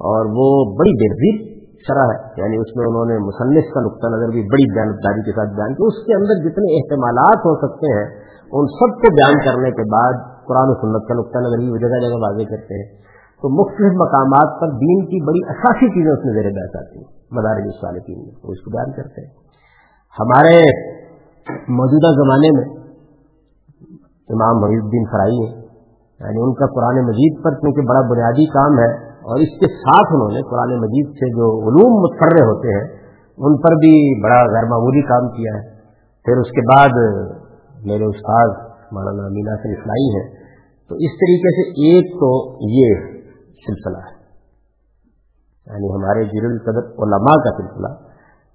اور 0.00 0.28
وہ 0.36 0.50
بڑی 0.76 0.92
بہترین 1.00 1.49
شرح 1.86 2.06
ہے۔ 2.12 2.18
یعنی 2.36 2.56
اس 2.56 2.76
میں 2.76 2.86
انہوں 2.86 3.04
نے 3.04 3.18
مصنف 3.18 3.74
کا 3.74 3.80
نقطہ 3.80 4.06
نظر 4.06 4.28
بھی 4.28 4.42
بڑی 4.42 4.74
جانبداری 4.74 5.22
کے 5.22 5.30
ساتھ 5.30 5.50
بیان 5.56 5.74
کیا۔ 5.74 5.86
اس 5.86 6.06
کے 6.06 6.14
اندر 6.14 6.48
جتنے 6.48 6.76
احتمالات 6.76 7.38
ہو 7.38 7.54
سکتے 7.56 7.98
ہیں، 7.98 8.06
ان 8.52 8.66
سب 8.66 9.00
کو 9.00 9.14
بیان 9.14 9.34
کرنے 9.44 9.70
کے 9.70 9.90
بعد 9.92 10.12
قرآن 10.46 10.68
و 10.68 10.74
سنت 10.74 11.08
کا 11.08 11.14
نقطہ 11.14 11.38
نظر 11.38 11.58
بھی 11.58 11.70
وہ 11.70 11.76
جگہ 11.76 12.00
جگہ 12.00 12.16
واضح 12.16 12.42
کرتے 12.50 12.74
ہیں۔ 12.74 13.00
تو 13.40 13.48
مختلف 13.48 13.92
مقامات 13.92 14.60
پر 14.60 14.66
دین 14.66 15.04
کی 15.04 15.26
بڑی 15.26 15.50
اساسی 15.50 15.88
چیزیں 15.88 16.12
اس 16.12 16.24
میں 16.24 16.34
زیر 16.34 16.50
بحث 16.50 16.76
آتی 16.76 16.98
ہیں۔ 16.98 17.04
مدارج 17.30 17.64
صالحین 17.80 18.18
میں 18.18 18.32
وہ 18.44 18.52
اس 18.52 18.60
کو 18.60 18.70
بیان 18.70 18.92
کرتے 18.92 19.20
ہیں۔ 19.20 19.32
ہمارے 20.20 20.60
موجودہ 21.68 22.20
زمانے 22.20 22.48
میں 22.58 22.80
امام 24.28 24.60
محی 24.60 24.74
الدین 24.74 25.04
فرائی 25.12 25.36
ہیں۔ 25.36 25.62
یعنی 26.20 26.42
ان 26.42 26.54
کا 26.54 26.66
قرآن 26.66 27.06
مجید 27.06 27.44
پر 27.44 27.50
کیونکہ 27.50 27.80
بڑا 27.88 28.00
بنیادی 28.00 28.46
کام 28.46 28.78
ہے 28.78 29.09
اور 29.20 29.36
اس 29.40 29.60
کے 29.60 29.66
ساتھ 29.66 30.14
انہوں 30.14 30.28
نے 30.28 30.42
قرآن 30.42 30.80
مجید 30.80 31.08
سے 31.12 31.30
جو 31.30 31.68
علوم 31.68 32.02
متفرے 32.02 32.44
ہوتے 32.44 32.68
ہیں، 32.68 33.00
ان 33.36 33.56
پر 33.56 33.74
بھی 33.74 34.22
بڑا 34.22 34.36
غیر 34.36 34.64
معمولی 34.64 35.02
کام 35.02 35.28
کیا 35.28 35.52
ہے۔ 35.54 35.80
پھر 36.24 36.40
اس 36.40 36.50
کے 36.50 36.74
بعد 36.74 36.88
میرے 37.84 38.04
استاد 38.04 38.70
مولانا 38.92 39.28
مینا 39.28 39.56
سے 39.56 39.80
اسلائی 39.80 40.08
ہیں۔ 40.16 40.40
تو 40.88 40.94
اس 40.94 41.10
طریقے 41.10 41.50
سے 41.50 41.70
ایک 41.70 42.12
تو 42.12 42.56
یہ 42.70 42.94
سلسلہ 43.46 43.98
ہے۔ 43.98 44.20
یعنی 45.66 45.88
ہمارے 45.94 46.24
جر 46.24 46.44
القدر 46.44 47.02
علماء 47.02 47.34
کا 47.34 47.62
سلسلہ 47.62 48.04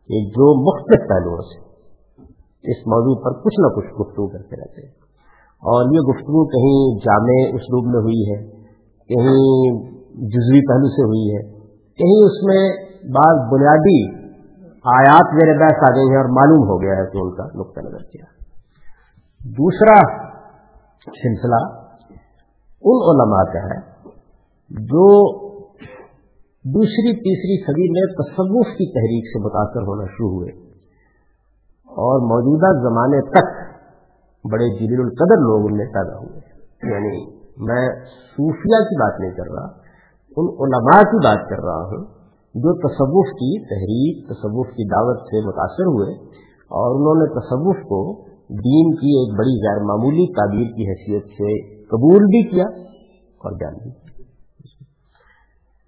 کہ 0.07 0.25
جو 0.29 0.71
مختلف 0.71 1.09
پہلوؤں 1.09 1.41
سے 1.41 1.59
اس 2.71 2.87
موضوع 2.87 3.23
پر 3.23 3.39
کچھ 3.39 3.59
نہ 3.59 3.67
کچھ 3.67 3.85
گفتگو 3.85 4.27
کرتے 4.27 4.55
رہتے 4.55 4.81
ہیں۔ 4.81 4.93
اور 5.55 5.85
یہ 5.85 5.99
گفتگو 5.99 6.45
کہیں 6.45 6.99
جامع 6.99 7.55
اسلوب 7.55 7.85
میں 7.85 8.01
ہوئی 8.01 8.31
ہے، 8.31 8.51
کہیں 9.07 9.94
جزوی 10.17 10.67
پہلو 10.67 10.89
سے 10.89 11.03
ہوئی 11.03 11.35
ہے۔ 11.35 11.59
کہیں 11.69 12.25
اس 12.25 12.43
میں 12.43 12.85
بعض 13.03 13.53
بنیادی 13.53 14.25
آیات 14.83 15.33
میرے 15.33 15.57
بحث 15.59 15.83
آ 15.83 15.95
گئی 15.95 16.09
ہیں 16.09 16.17
اور 16.17 16.25
معلوم 16.25 16.67
ہو 16.67 16.81
گیا 16.81 16.91
ہے 16.91 17.11
کہ 17.11 17.17
ان 17.17 17.35
کا 17.35 17.43
نقطۂ 17.43 17.81
نظر 17.81 17.97
کیا۔ 17.97 18.25
دوسرا 19.45 20.25
سلسلہ 21.05 21.85
ان 22.83 22.97
علماء 23.09 23.53
کا 23.53 23.59
ہے 23.59 23.79
جو 24.69 25.35
دوسری 26.73 27.13
تیسری 27.13 27.63
صدی 27.63 27.91
میں 27.91 28.13
تصوف 28.13 28.65
کی 28.65 28.91
تحریک 28.91 29.27
سے 29.27 29.43
متاثر 29.43 29.81
ہونا 29.81 30.03
شروع 30.03 30.29
ہوئے۔ 30.29 30.49
اور 31.85 32.19
موجودہ 32.19 32.89
زمانے 32.89 33.21
تک 33.21 33.75
بڑے 34.51 34.79
جلیل 34.79 34.99
القدر 34.99 35.35
لوگ 35.35 35.71
ان 35.71 35.77
میں 35.77 35.85
پیدا 35.85 36.17
ہوئے۔ 36.17 36.39
یعنی 36.93 37.35
میں 37.57 37.89
صوفیہ 38.05 38.83
کی 38.83 39.01
بات 39.01 39.19
نہیں 39.19 39.31
کر 39.31 39.53
رہا۔ 39.53 39.84
ان 40.37 40.45
علماء 40.45 41.01
کی 41.01 41.17
بات 41.25 41.49
کر 41.49 41.63
رہا 41.65 41.85
ہوں 41.85 42.03
جو 42.55 42.73
تصوف 42.73 43.27
کی 43.27 43.59
تحریک، 43.59 44.27
تصوف 44.27 44.67
کی 44.67 44.89
دعوت 44.89 45.17
سے 45.17 45.47
متاثر 45.47 45.85
ہوئے 45.85 46.13
اور 46.77 46.95
انہوں 46.95 47.15
نے 47.15 47.39
تصوف 47.39 47.75
کو 47.75 48.25
دین 48.49 48.95
کی 48.95 49.17
ایک 49.19 49.39
بڑی 49.39 49.67
غیر 49.67 49.83
معمولی 49.83 50.33
تعبیر 50.33 50.75
کی 50.75 50.89
حیثیت 50.89 51.25
سے 51.25 51.75
قبول 51.85 52.17
بھی 52.17 52.49
کیا 52.49 52.65
اور 53.17 53.51
جان 53.51 53.73
بھی 53.73 53.91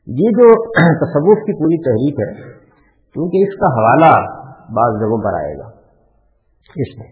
یہ 0.07 0.29
جو 0.29 0.63
تصوف 1.05 1.37
کی 1.37 1.53
پوری 1.53 1.81
تحریک 1.81 2.19
ہے، 2.19 2.51
کیونکہ 3.13 3.37
اس 3.37 3.59
کا 3.59 3.65
حوالہ 3.65 4.27
بعض 4.73 5.01
جگہوں 5.01 5.21
پر 5.21 5.33
آئے 5.33 5.57
گا۔ 5.57 5.65
اس 6.75 6.97
میں۔ 6.97 7.07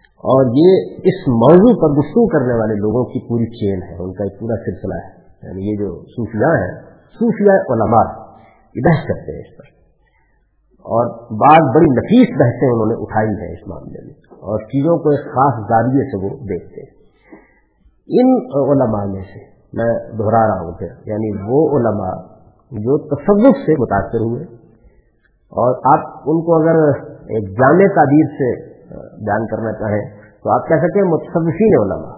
اور 0.00 0.44
یہ 0.46 0.94
اس 0.96 1.28
موضوع 1.28 1.80
پر 1.82 1.88
گفتگو 1.88 2.26
کرنے 2.26 2.54
والے 2.60 2.74
لوگوں 2.74 3.04
کی 3.04 3.28
پوری 3.28 3.44
چین 3.44 3.82
ہے، 3.82 4.04
ان 4.04 4.12
کا 4.12 4.24
ایک 4.24 4.40
پورا 4.40 4.54
سلسلہ 4.56 4.94
ہے۔ 4.94 5.19
یعنی 5.42 5.70
یہ 5.70 5.76
جو 5.76 6.02
صوفیاء 6.02 6.62
ہیں، 6.62 6.82
صوفیاء 7.06 7.72
علماء 7.72 8.12
یہ 8.74 8.80
بحث 8.84 9.06
کرتے 9.08 9.32
ہیں 9.32 9.40
اس 9.40 9.56
پر۔ 9.56 9.80
اور 10.80 11.06
بعض 11.30 11.74
بڑی 11.74 11.86
نفیس 11.86 12.28
بحثیں 12.40 12.68
انہوں 12.68 12.86
نے 12.86 12.94
اٹھائی 13.02 13.28
ہیں 13.28 13.52
اس 13.52 13.68
معاملے 13.68 14.04
میں۔ 14.04 14.14
اور 14.30 14.58
چیزوں 14.58 14.98
کو 14.98 15.10
ایک 15.10 15.20
خاص 15.20 15.68
زاویے 15.68 16.04
سے 16.10 16.24
وہ 16.24 16.28
دیکھتے 16.28 16.80
ہیں۔ 16.80 17.00
ان 18.06 18.40
علماء 18.70 19.04
میں 19.04 19.22
سے 19.22 19.60
میں 19.72 20.18
دہرا 20.18 20.46
رہا 20.46 20.60
ہوں 20.60 20.72
پھر 20.72 20.86
یعنی 20.86 21.42
وہ 21.48 21.78
علماء 21.78 22.14
جو 22.70 22.98
تصوف 22.98 23.56
سے 23.66 23.72
متاثر 23.72 24.20
ہوئے۔ 24.20 24.44
اور 25.50 25.98
آپ 25.98 26.06
ان 26.08 26.44
کو 26.44 26.62
اگر 26.62 26.76
ایک 27.10 27.48
جامع 27.48 27.94
تعبیر 27.94 28.24
سے 28.24 28.70
بیان 29.26 29.46
کرنا 29.46 29.72
چاہیں 29.72 30.10
تو 30.42 30.50
آپ 30.50 30.68
کہہ 30.68 30.76
سکتے 30.76 30.98
ہیں 30.98 31.10
متصفین 31.10 31.78
علماء 31.80 32.16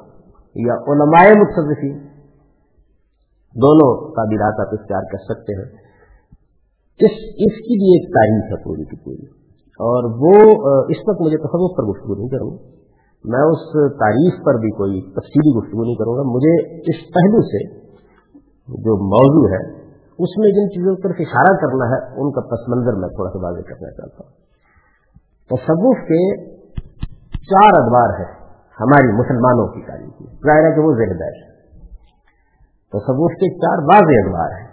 یا 0.55 0.75
علماء 0.75 1.41
متصفین 1.41 2.12
دونوں 3.55 4.11
کا 4.11 4.23
تعبیرات 4.23 4.61
آپ 4.61 4.75
اختیار 4.81 5.03
کر 5.03 5.19
سکتے 5.19 5.59
ہیں۔ 5.59 5.83
اس 6.93 7.15
اس 7.35 7.57
کی 7.57 7.75
بھی 7.79 7.89
ایک 7.93 8.09
تاریخ 8.09 8.45
ہے 8.45 8.65
پوری 8.65 8.85
کی 8.85 8.97
پوری۔ 9.05 9.27
اور 9.73 10.05
وہ، 10.05 10.35
اس 10.89 10.97
وقت 11.09 11.21
مجھے 11.21 11.37
تصوف 11.37 11.77
پر 11.77 11.85
گفتگو 11.85 12.15
نہیں 12.15 12.29
کروں۔ 12.29 12.51
گا 12.51 12.73
میں 13.25 13.41
اس 13.41 13.93
تاریخ 13.99 14.45
پر 14.45 14.55
بھی 14.55 14.71
کوئی 14.71 15.01
تفصیلی 15.01 15.59
گفتگو 15.59 15.85
نہیں 15.85 15.95
کروں 15.95 16.17
گا۔ 16.17 16.23
مجھے 16.23 16.77
اس 16.77 17.15
پہلو 17.15 17.43
سے 17.43 17.79
جو 18.69 18.97
موضوع 19.05 19.49
ہے، 19.49 19.81
اس 19.93 20.39
میں 20.39 20.49
جن 20.49 20.71
چیزوں 20.71 20.97
پر 20.97 21.11
اشارہ 21.11 21.57
کرنا 21.57 21.85
ہے، 21.85 22.21
ان 22.21 22.33
کا 22.33 22.41
پس 22.41 22.69
منظر 22.69 22.93
میں 22.93 23.09
تھوڑا 23.09 23.31
سا 23.31 23.45
واضح 23.45 23.61
کرنا 23.61 23.91
چاہتا 23.91 24.25
ہوں۔ 24.25 24.33
تصوف 25.47 25.97
کے 25.97 26.47
چار 27.33 27.71
ادوار 27.75 28.09
ہیں 28.09 28.35
ہماری 28.81 29.13
مسلمانوں 29.13 29.69
کی 29.69 29.87
تاریخ 29.87 30.21
میں۔ 30.21 30.35
ظاہر 30.35 30.71
ہے 30.71 30.75
کہ 30.75 30.81
وہ 30.81 30.93
زیر 30.93 31.09
بیش 31.09 31.47
ہے 31.47 31.52
تصوف 32.93 33.33
کے 33.33 33.55
چار 33.55 33.79
واضح 33.79 34.21
ادوار 34.23 34.51
ہیں۔ 34.61 34.67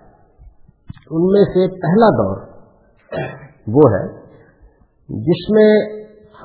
ان 1.12 1.26
میں 1.26 1.44
سے 1.44 1.68
پہلا 1.82 2.10
دور 2.10 2.38
وہ 3.68 3.92
ہے 3.92 4.08
جس 5.10 5.50
میں 5.50 5.70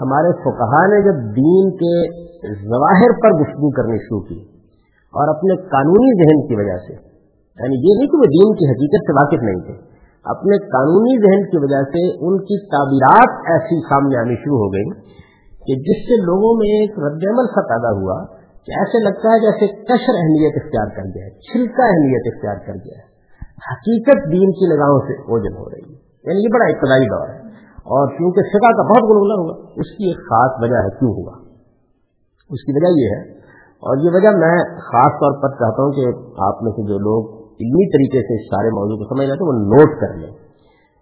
ہمارے 0.00 0.32
فقہ 0.44 0.86
نے 0.86 1.00
جب 1.02 1.18
دین 1.36 1.70
کے 1.76 2.24
ظواہر 2.68 3.12
پر 3.22 3.30
گفتگو 3.30 3.70
کرنی 3.70 3.98
شروع 3.98 4.20
کی 4.20 4.38
اور 5.14 5.28
اپنے 5.28 5.56
قانونی 5.56 6.12
ذہن 6.22 6.46
کی 6.46 6.54
وجہ 6.54 6.78
سے 6.78 6.92
یعنی 7.58 7.74
یہ 7.74 7.98
نہیں 7.98 8.06
کہ 8.06 8.16
وہ 8.16 8.24
دین 8.24 8.54
کی 8.54 8.70
حقیقت 8.70 9.04
سے 9.04 9.12
واقف 9.12 9.42
نہیں 9.42 9.60
تھے، 9.60 9.94
اپنے 10.24 10.58
قانونی 10.58 11.18
ذہن 11.22 11.50
کی 11.50 11.56
وجہ 11.56 11.82
سے 11.82 12.26
ان 12.26 12.38
کی 12.38 12.66
تعبیرات 12.66 13.46
ایسی 13.46 13.80
سامنے 13.88 14.16
آنی 14.16 14.34
شروع 14.34 14.58
ہو 14.58 14.72
گئی 14.72 14.84
کہ 15.66 15.76
جس 15.82 16.02
سے 16.08 16.16
لوگوں 16.22 16.56
میں 16.56 16.70
ایک 16.78 16.90
رد 16.98 17.26
عمل 17.30 17.46
سا 17.46 17.60
پیدا 17.60 17.92
ہوا 18.00 18.16
کہ 18.66 18.72
ایسے 18.72 19.04
لگتا 19.04 19.28
ہے 19.28 19.38
جیسے 19.38 19.66
کشر 19.82 20.14
اہمیت 20.18 20.64
اختیار 20.64 20.86
کر 20.96 21.02
گیا 21.02 21.24
ہے 21.24 21.30
چھلکا 21.30 21.84
اہمیت 21.84 22.34
اختیار 22.34 22.56
کر 22.56 22.74
گیا 22.74 22.98
ہے۔ 22.98 23.14
حقیقت 23.72 24.32
دین 24.32 24.52
کی 24.52 24.74
نگاہوں 24.74 24.98
سے 24.98 25.20
اوجل 25.20 25.56
ہو 25.56 25.70
رہی 25.70 25.94
ہے۔ 25.94 25.98
یعنی 26.26 26.40
یہ 26.40 26.48
بڑا 26.52 26.64
ابتدائی 26.64 27.06
دور 27.06 27.28
ہے۔ 27.28 27.38
اور 27.74 28.08
کیونکہ 28.08 28.40
فقہ 28.40 28.72
کا 28.76 28.82
بہت 28.82 29.02
گلگلا 29.10 29.34
ہوا، 29.34 29.54
اس 29.76 29.90
کی 29.96 30.04
ایک 30.04 30.16
خاص 30.16 30.52
وجہ 30.58 30.74
ہے، 30.74 30.90
کیوں 30.90 31.10
ہوا؟ 31.10 31.32
اس 32.50 32.60
کی 32.64 32.72
وجہ 32.72 32.92
یہ 33.00 33.08
ہے۔ 33.16 33.34
اور 33.74 33.96
یہ 33.96 34.10
وجہ 34.12 34.28
میں 34.28 34.64
خاص 34.64 35.12
طور 35.12 35.42
پر 35.42 35.48
چاہتا 35.48 35.82
ہوں 35.82 35.92
کہ 35.92 36.06
آپ 36.40 36.62
میں 36.62 36.72
سے 36.72 36.82
جو 36.88 36.98
لوگ 36.98 37.44
علمی 37.44 37.88
طریقے 37.90 38.20
سے 38.20 38.34
اس 38.34 38.46
سارے 38.46 38.68
موضوع 38.68 38.96
کو 38.96 39.14
سمجھ 39.14 39.28
رہے 39.28 39.36
تھے 39.36 39.44
وہ 39.44 39.52
نوٹ 39.52 40.00
کر 40.00 40.14
لیں۔ 40.14 40.30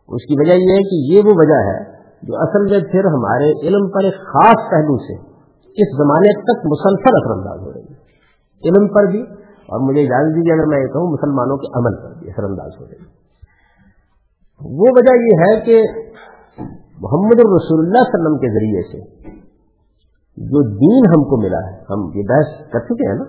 اس 0.08 0.22
کی 0.22 0.34
وجہ 0.38 0.52
یہ 0.52 0.72
ہے 0.72 0.82
کہ 0.82 1.12
یہ 1.12 1.22
وہ 1.24 1.34
وجہ 1.34 1.70
ہے 1.70 1.92
جو 2.22 2.36
اصل 2.36 2.70
میں 2.70 2.92
پھر 2.92 3.04
ہمارے 3.04 3.66
علم 3.66 3.90
پر 3.90 4.04
ایک 4.04 4.14
خاص 4.14 4.70
پہلو 4.70 4.98
سے 4.98 5.31
اس 5.76 5.92
زمانے 5.98 6.32
تک 6.46 6.64
مسلسل 6.70 7.18
اثر 7.18 7.34
انداز 7.34 7.60
ہو 7.60 7.72
رہی 7.72 7.84
ہے۔ 7.84 8.70
علم 8.70 8.86
پر 8.94 9.10
بھی 9.12 9.20
اور 9.68 9.82
مجھے 9.82 10.02
اجازت 10.02 10.34
دیجیے 10.36 10.54
اگر 10.54 10.70
میں 10.70 10.80
یہ 10.80 10.90
کہوں، 10.94 11.10
مسلمانوں 11.10 11.56
کے 11.62 11.70
عمل 11.80 11.94
پر 12.00 12.16
بھی 12.18 12.30
اثر 12.30 12.46
انداز 12.46 12.72
ہو 12.80 12.86
رہی 12.86 12.98
ہے۔ 12.98 13.10
وہ 14.78 14.90
وجہ 14.96 15.14
یہ 15.20 15.40
ہے 15.42 15.52
کہ 15.66 15.76
محمد 17.04 17.40
الرسول 17.44 17.80
اللہ 17.80 18.02
علیہ 18.02 18.14
وسلم 18.14 18.34
کے 18.42 18.50
ذریعے 18.56 18.82
سے 18.88 19.00
جو 20.36 20.60
دین 20.76 21.06
ہم 21.12 21.24
کو 21.30 21.38
ملا 21.40 21.62
ہے، 21.62 21.72
ہم 21.88 22.04
یہ 22.16 22.26
بحث 22.28 22.52
کر 22.72 22.84
چکے 22.84 23.08
ہیں 23.08 23.16
نا 23.16 23.24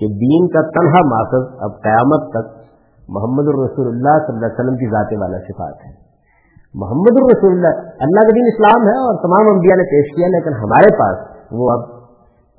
کہ 0.00 0.08
دین 0.20 0.46
کا 0.54 0.62
تنہا 0.76 1.00
ماخذ 1.10 1.48
اب 1.66 1.78
قیامت 1.82 2.28
تک 2.34 2.52
محمد 3.08 3.48
الرسول 3.50 3.88
اللہ 3.88 4.18
صلی 4.20 4.34
اللہ 4.34 4.46
علیہ 4.46 4.60
وسلم 4.60 4.76
کی 4.78 4.88
ذات 4.92 5.14
والا 5.20 5.40
صفات 5.46 5.82
ہے 5.86 5.90
محمد 6.74 7.18
الرسول 7.20 7.52
اللہ 7.52 8.04
اللہ 8.06 8.28
کا 8.28 8.36
دین 8.38 8.48
اسلام 8.48 8.86
ہے 8.88 8.94
اور 9.02 9.18
تمام 9.22 9.50
انبیاء 9.50 9.76
نے 9.80 9.86
پیش 9.92 10.14
کیا، 10.16 10.30
لیکن 10.32 10.56
ہمارے 10.62 10.88
پاس 10.98 11.20
وہ 11.52 11.70
اب 11.70 11.80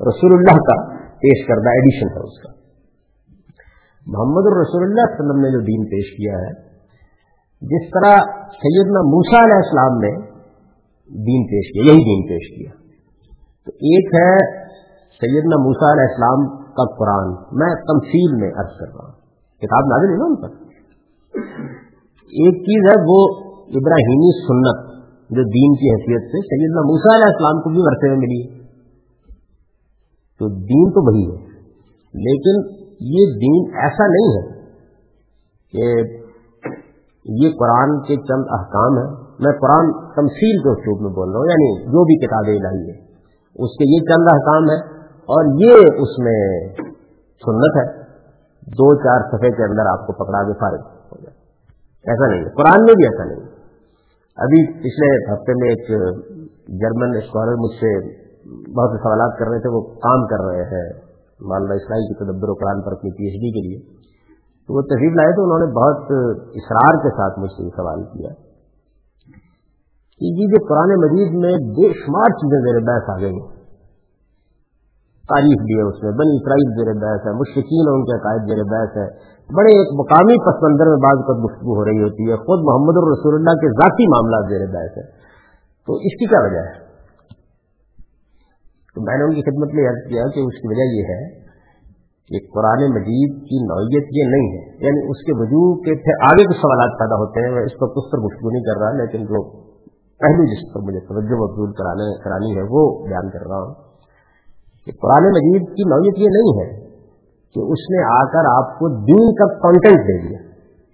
رسول 0.08 0.34
اللہ 0.34 0.58
کا 0.58 0.98
پیش 0.98 1.48
کردہ 1.48 1.70
ایڈیشن 1.70 2.08
ہے 2.08 2.24
اس 2.24 2.41
کا۔ 2.44 2.58
محمد 4.08 4.41
الرسول 4.46 4.84
اللہ 4.84 5.01
علیہ 5.01 5.15
وسلم 5.15 5.41
نے 5.41 5.51
جو 5.51 5.60
دین 5.60 5.86
پیش 5.86 6.17
کیا 6.17 6.34
ہے، 6.34 6.67
جس 7.62 7.89
طرح 7.89 8.17
سیدنا 8.50 9.00
موسا 9.01 9.44
علیہ 9.44 9.56
السلام 9.56 9.98
نے 9.98 10.32
دین 11.08 11.48
پیش 11.48 11.72
کیا، 11.74 11.91
یہی 11.91 12.03
دین 12.03 12.27
پیش 12.27 12.58
کیا۔ 12.58 12.72
تو 13.65 13.72
ایک 13.75 14.06
ہے 14.06 14.62
سیدنا 15.10 15.63
موسا 15.63 15.91
علیہ 15.91 16.03
السلام 16.03 16.58
کا 16.65 16.96
قرآن۔ 16.96 17.32
میں 17.32 17.75
تمثیل 17.75 18.41
میں 18.41 18.50
عرض 18.50 18.79
کر 18.79 18.88
رہا 18.88 19.06
ہوں۔ 19.06 19.12
کتاب 19.58 19.86
نازل 19.86 20.10
ہے 20.10 20.17
نا 20.17 20.25
ان 20.25 20.36
پر؟ 20.36 20.67
ایک 22.24 22.53
چیز 22.53 22.89
ہے، 22.89 23.03
وہ 23.08 23.48
ابراہیمی 23.53 24.46
سنت 24.48 24.98
جو 25.29 25.44
دین 25.44 25.75
کی 25.75 25.89
حیثیت 25.89 26.22
سے 26.22 26.38
سیدنا 26.38 26.82
موسا 26.82 27.15
علیہ 27.15 27.25
السلام 27.25 27.62
کو 27.62 27.70
بھی 27.70 27.79
ورثے 27.79 28.10
میں 28.10 28.17
ملی۔ 28.17 28.56
تو 30.39 30.50
دین 30.50 30.89
تو 30.89 31.06
وہی 31.06 31.32
ہے۔ 31.32 31.48
لیکن 32.13 32.84
یہ 33.00 33.25
دین 33.39 33.77
ایسا 33.77 34.08
نہیں 34.08 34.29
ہے 34.36 34.65
کہ 35.72 36.01
یہ 37.25 37.50
قرآن 37.60 38.01
کے 38.01 38.15
چند 38.15 38.44
احکام 38.50 38.98
ہیں۔ 38.98 39.27
میں 39.39 39.51
قرآن 39.51 39.91
تمثیل 39.91 40.58
کے 40.58 40.70
اسلوب 40.70 41.01
میں 41.01 41.10
بول 41.10 41.29
رہا 41.29 41.39
ہوں 41.39 41.46
یعنی 41.46 41.84
جو 41.84 42.03
بھی 42.03 42.25
کتابیں 42.25 42.56
الہی 42.56 42.89
ہے 42.89 42.98
اس 43.56 43.77
کے 43.77 43.96
یہ 43.96 44.00
چند 44.00 44.27
احکام 44.32 44.63
ہے 44.70 44.98
اور 45.13 45.46
یہ 45.63 45.74
اس 46.01 46.20
میں 46.20 46.70
سنت 47.46 47.77
ہے۔ 47.77 48.08
دو 48.62 48.96
چار 48.96 49.22
صفحے 49.27 49.50
کے 49.50 49.63
اندر 49.63 49.86
آپ 49.91 50.08
کو 50.08 50.13
پکڑا 50.13 50.44
کے 50.44 50.53
فارغ 50.53 50.82
ہو 50.86 51.22
جائے۔ 51.22 51.38
ایسا 52.08 52.27
نہیں 52.27 52.39
ہے۔ 52.39 52.50
قرآن 52.50 52.84
میں 52.84 52.94
بھی 52.94 53.06
ایسا 53.06 53.24
نہیں 53.24 53.41
ہے۔ 53.41 53.58
ابھی 54.36 54.74
پچھلے 54.74 55.34
ہفتے 55.34 55.53
میں 55.53 55.70
ایک 55.70 55.88
جرمن 56.67 57.17
اسکالر 57.17 57.53
مجھ 57.53 57.75
سے 57.75 58.26
بہت 58.48 58.89
سے 58.89 58.98
سوالات 58.98 59.39
کر 59.39 59.46
رہے 59.46 59.60
تھے، 59.60 59.70
وہ 59.70 59.82
کام 59.82 60.27
کر 60.27 60.46
رہے 60.46 60.63
ہیں۔ 60.63 60.88
مولانا 61.42 61.74
اسلائی 61.74 62.08
کی 62.08 62.13
تدبر 62.13 62.50
و 62.50 62.54
قرآن 62.54 62.82
پر 62.82 62.92
اپنی 62.92 63.12
پی 63.12 63.24
ایچ 63.24 63.34
ڈی 63.34 63.51
کے 63.51 63.68
لیے۔ 63.68 63.98
تو 64.68 64.75
وہ 64.75 64.82
تہذیب 64.82 65.16
لائے 65.16 65.36
تو 65.36 65.44
انہوں 65.44 65.60
نے 65.60 65.66
بہت 65.66 66.12
اصرار 66.56 66.96
کے 67.04 67.10
ساتھ 67.10 67.39
مجھ 67.39 67.51
سے 67.51 67.63
یہ 67.63 67.70
سوال 67.70 68.04
کیا 68.04 68.30
کہ 70.22 70.32
جی 70.32 70.48
جو 70.51 70.66
قرآن 70.68 70.89
مجید 70.98 71.34
میں 71.34 71.54
بے 71.58 71.94
شمار 71.94 72.30
چیزیں 72.30 72.60
زیر 72.62 72.80
بحث 72.84 73.10
آ 73.10 73.20
گئی 73.20 73.39
تاریخ 75.30 75.63
بھی 75.63 75.77
ہے 75.77 75.82
اس 75.82 76.04
میں، 76.04 76.12
بنی 76.12 76.36
اسرائیل 76.36 76.70
زیر 76.75 76.94
بحث 76.94 77.25
ہے 77.25 77.32
مشکین 77.32 77.89
ان 77.94 78.06
کے 78.06 78.16
عقائد 78.16 78.42
زیر 78.42 78.63
بحث 78.63 78.98
ہے۔ 78.98 79.08
بڑے 79.56 79.77
ایک 79.77 79.94
مقامی 80.00 80.36
پس 80.46 80.63
منظر 80.63 80.86
میں 80.86 80.98
بعض 80.98 81.18
وقت 81.18 81.39
گفتگو 81.46 81.75
ہو 81.75 81.86
رہی 81.86 82.04
ہوتی 82.04 82.32
ہے، 82.32 82.36
خود 82.36 82.60
محمد 82.63 82.98
الرسول 82.98 83.36
اللہ 83.36 83.60
کے 83.60 83.68
ذاتی 83.68 84.08
معاملات 84.08 84.50
زیر 84.50 84.68
بحث 84.68 84.98
ہے 84.98 85.04
تو 85.88 85.94
اس 85.94 86.20
کی 86.20 86.25
کیا 86.25 86.39
وجہ 86.39 86.68
ہے؟ 86.68 86.87
تو 88.98 89.01
میں 89.06 89.18
نے 89.18 89.24
ان 89.24 89.34
کی 89.34 89.42
خدمت 89.42 89.74
میں 89.74 89.89
عرض 89.89 90.10
کیا 90.10 90.24
کہ 90.36 90.39
اس 90.39 90.56
کی 90.62 90.68
وجہ 90.68 90.86
یہ 90.98 91.04
ہے 91.10 91.48
کہ 92.27 92.39
قرآن 92.54 92.82
مجید 92.89 93.34
کی 93.50 93.58
نوعیت 93.66 94.06
یہ 94.12 94.24
نہیں 94.24 94.48
ہے۔ 94.54 94.86
یعنی 94.86 95.01
اس 95.10 95.20
کے 95.25 95.34
وجود 95.38 95.86
کے 95.86 95.96
پھر 95.96 96.25
آگے 96.25 96.46
کچھ 96.46 96.58
سوالات 96.58 97.00
پیدا 97.00 97.16
ہوتے 97.16 97.46
ہیں، 97.46 97.51
میں 97.51 97.63
اس 97.63 97.72
پر 97.80 97.88
کچھ 97.88 98.12
پر 98.12 98.18
گفتگو 98.18 98.50
نہیں 98.50 98.63
کر 98.63 98.80
رہا، 98.80 98.92
لیکن 98.92 99.24
جو 99.24 99.62
پہلو 100.18 100.46
جس 100.46 100.74
پر 100.74 100.82
مجھے 100.82 101.00
توجہ 101.00 101.38
مقبول 101.44 101.72
کرانے، 101.74 102.24
کرانی 102.24 102.58
ہے، 102.58 102.62
وہ 102.70 103.08
بیان 103.08 103.30
کر 103.30 103.48
رہا 103.48 103.58
ہوں 103.58 103.74
کہ 104.86 104.92
قرآن 105.01 105.24
مجید 105.29 105.62
کی 105.62 105.83
نوعیت 105.83 106.18
یہ 106.18 106.27
نہیں 106.27 106.51
ہے 106.62 106.86
کہ 107.53 107.60
اس 107.60 107.90
نے 107.90 108.03
آ 108.03 108.22
کر 108.24 108.51
آپ 108.51 108.79
کو 108.79 108.90
دین 108.90 109.33
کا 109.33 109.53
کانٹینٹ 109.53 110.00
دے 110.07 110.27
دیا۔ 110.27 110.40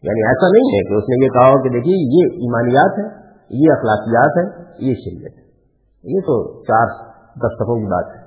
یعنی 0.04 0.22
ایسا 0.28 0.48
نہیں 0.48 0.76
ہے 0.76 0.90
کہ 0.90 0.94
اس 0.94 1.04
نے 1.10 1.26
یہ 1.26 1.30
کہا 1.30 1.50
ہو 1.50 1.64
کہ 1.64 1.70
دیکھیے، 1.70 1.96
یہ 1.96 2.36
ایمانیات 2.36 3.00
ہے 3.00 3.08
یہ 3.50 3.68
اخلاقیات 3.72 4.38
ہے 4.38 4.64
یہ 4.90 4.94
شریعت 4.94 5.38
ہے۔ 5.38 5.44
یہ 6.04 6.20
تو 6.20 6.64
چار 6.64 7.13
دستکوں 7.36 7.76
کی 7.76 7.86
بات 7.86 8.08
ہے۔ 8.16 8.24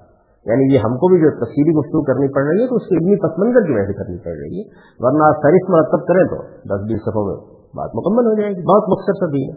یعنی 0.47 0.75
یہ 0.75 0.79
ہم 0.79 0.95
کو 0.97 1.07
بھی 1.13 1.19
جو 1.21 1.31
تفصیلی 1.31 1.73
گفتگو 1.79 2.03
کرنی 2.03 2.29
پڑ 2.35 2.43
رہی 2.43 2.63
ہے 2.63 2.67
تو 2.67 2.75
اس 2.75 2.87
کی 2.89 2.95
علمی 2.97 3.17
پس 3.17 3.39
منظر 3.39 3.67
کی 3.67 3.73
وجہ 3.73 3.87
سے 3.87 3.93
کرنی 3.93 4.19
پڑ 4.19 4.31
رہی 4.31 4.61
ہے۔ 4.61 4.65
ورنہ 4.99 5.27
فہرست 5.43 5.71
مرتب 5.71 6.01
کریں 6.07 6.25
تو 6.25 6.37
دس 6.43 6.81
بیس 6.89 7.01
صفوں 7.01 7.25
میں 7.27 7.39
بات 7.77 7.91
مکمل 7.95 8.27
ہو 8.27 8.35
جائے 8.41 8.51
گی۔ 8.51 8.63
بہت 8.63 8.85
مختصر 8.89 9.17
سا 9.21 9.27
دین 9.27 9.49
ہے۔ 9.51 9.57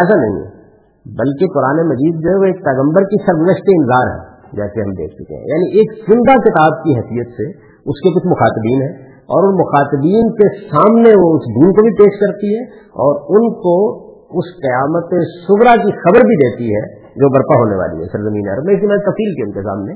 ایسا 0.00 0.16
نہیں 0.20 0.36
ہے۔ 0.42 0.64
بلکہ 1.04 1.46
قرآن 1.54 1.88
مجید 1.88 2.22
جو 2.22 2.28
ہے 2.30 2.34
وہ 2.34 2.44
ایک 2.44 2.64
پیغمبر 2.64 3.02
کی 3.02 3.18
سرگزشت 3.26 3.68
انظار 3.68 4.06
ہے، 4.14 4.20
جیسے 4.52 4.80
ہم 4.80 4.90
دیکھ 4.90 5.14
چکے 5.14 5.34
ہیں۔ 5.34 5.46
یعنی 5.46 5.66
ایک 5.78 5.88
زندہ 5.92 6.34
کتاب 6.48 6.84
کی 6.84 6.90
حیثیت 6.96 7.26
سے 7.26 7.50
اس 7.68 8.00
کے 8.00 8.18
کچھ 8.18 8.26
مخاطبین 8.26 8.82
ہیں 8.82 8.94
اور 9.12 9.48
ان 9.48 9.54
مخاطبین 9.54 10.32
کے 10.32 10.48
سامنے 10.68 11.10
وہ 11.10 11.34
اس 11.34 11.42
دین 11.54 11.70
کو 11.72 11.82
بھی 11.82 11.92
پیش 11.92 12.20
کرتی 12.20 12.58
ہے 12.58 12.62
اور 12.80 13.14
ان 13.28 13.54
کو 13.54 13.76
اس 14.08 14.44
قیامت 14.62 15.04
سبرا 15.46 15.76
کی 15.76 15.92
خبر 15.92 16.26
بھی 16.26 16.36
دیتی 16.36 16.68
ہے 16.74 17.03
جو 17.16 17.32
برپا 17.34 17.60
ہونے 17.60 17.76
والی 17.76 18.02
ہے، 18.02 18.06
سرزمین 18.06 18.48
عرب 18.48 18.64
میں۔ 18.64 18.74
میں 18.74 18.96
تفصیل 18.96 19.34
کی 19.34 19.42
ان 19.42 19.52
کے 19.52 19.62
سامنے 19.62 19.94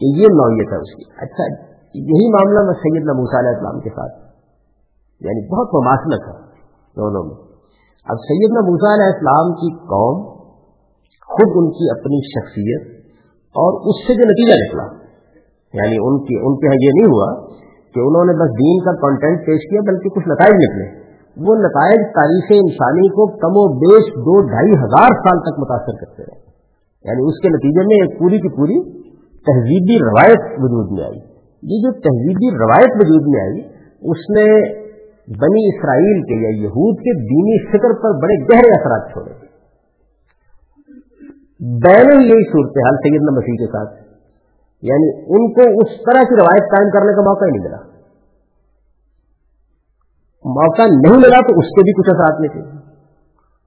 کہ 0.00 0.20
یہ 0.20 0.26
نوعیت 0.26 0.72
ہے 0.72 0.76
اس 0.76 0.94
کی۔ 0.94 1.02
اچھا 1.16 1.44
یہی 1.94 2.32
معاملہ 2.32 2.60
میں 2.60 2.74
سید 2.74 3.02
نبوس 3.02 3.34
علیہ 3.38 3.48
السلام 3.48 3.80
کے 3.80 3.88
ساتھ۔ 3.88 4.30
یعنی 5.20 5.54
بہت 5.54 5.68
مماثلت 5.74 6.28
ہے 6.28 6.50
دونوں 6.96 7.24
میں۔ 7.24 7.50
اب 8.08 8.16
سیدنا 8.16 8.60
موسا 8.60 8.94
علیہ 8.94 9.04
السلام 9.04 9.52
کی 9.52 9.76
قوم 9.76 10.40
خود 11.26 11.50
ان 11.54 11.70
کی 11.70 11.90
اپنی 11.90 12.28
شخصیت 12.28 13.00
اور 13.36 13.80
اس 13.80 14.06
سے 14.06 14.14
جو 14.14 14.24
نتیجہ 14.24 14.54
نکلا۔ 14.54 15.00
یعنی 15.72 15.96
ان 16.00 16.24
کی، 16.24 16.38
ان 16.42 16.56
کے 16.56 16.66
یہ 16.66 16.90
نہیں 16.94 17.06
ہوا 17.06 17.46
کہ 17.94 18.00
انہوں 18.00 18.24
نے 18.24 18.32
بس 18.32 18.50
دین 18.50 18.84
کا 18.84 19.00
کانٹینٹ 19.00 19.46
پیش 19.46 19.70
کیا، 19.70 19.80
بلکہ 19.86 20.08
کچھ 20.08 20.28
نتائج 20.28 20.54
نکلے۔ 20.54 21.00
وہ 21.36 21.54
نتائج 21.54 22.00
تاریخ 22.14 22.44
انسانی 22.50 23.08
کو 23.08 23.26
کم 23.26 23.52
و 23.54 23.78
بیش 23.78 24.12
دو، 24.12 24.40
ڈھائی 24.40 24.72
ہزار 24.72 25.08
سال 25.08 25.40
تک 25.40 25.58
متاثر 25.58 26.04
کرتے 26.04 26.22
رہے۔ 26.22 26.49
یعنی 27.04 27.28
اس 27.28 27.42
کے 27.42 27.48
نتیجے 27.48 27.86
میں 27.86 27.96
ایک 27.96 28.18
پوری 28.18 28.36
کی 28.36 28.56
پوری 28.56 29.00
تہذیبی 29.22 30.04
روایت 30.04 30.40
وجود 30.58 30.98
میں 30.98 31.04
آئی۔ 31.04 31.18
یہ 31.62 31.82
جو 31.82 31.92
تہذیبی 31.92 32.56
روایت 32.56 32.90
وجود 32.94 33.22
میں 33.26 33.40
آئی، 33.42 33.60
اس 34.10 34.18
نے 34.30 34.76
بنی 35.26 35.68
اسرائیل 35.68 36.22
کے 36.22 36.34
یا 36.34 36.64
یہود 36.64 36.98
کے 36.98 37.12
دینی 37.14 37.68
فکر 37.68 38.02
پر 38.02 38.22
بڑے 38.22 38.42
گہرے 38.42 38.80
اثرات 38.80 39.12
چھوڑے۔ 39.12 39.50
بین 41.60 42.20
یہی 42.20 42.52
صورتحال 42.52 42.94
سیدنا 42.96 43.30
مسیح 43.30 43.54
کے 43.54 43.66
ساتھ۔ 43.66 44.00
یعنی 44.82 45.20
ان 45.22 45.52
کو 45.52 45.60
اس 45.60 45.88
طرح 45.88 46.20
کی 46.20 46.34
روایت 46.34 46.62
قائم 46.62 46.90
کرنے 46.90 47.12
کا 47.14 47.20
موقع 47.20 47.44
ہی 47.44 47.50
نہیں 47.50 47.68
ملا۔ 47.68 47.76
موقع 50.44 50.82
نہیں 50.82 51.16
ملا 51.16 51.40
تو 51.48 51.58
اس 51.58 51.66
کے 51.66 51.82
بھی 51.82 52.02
کچھ 52.02 52.10
اثرات 52.10 52.40
نہیں 52.40 52.52
تھے۔ 52.52 52.79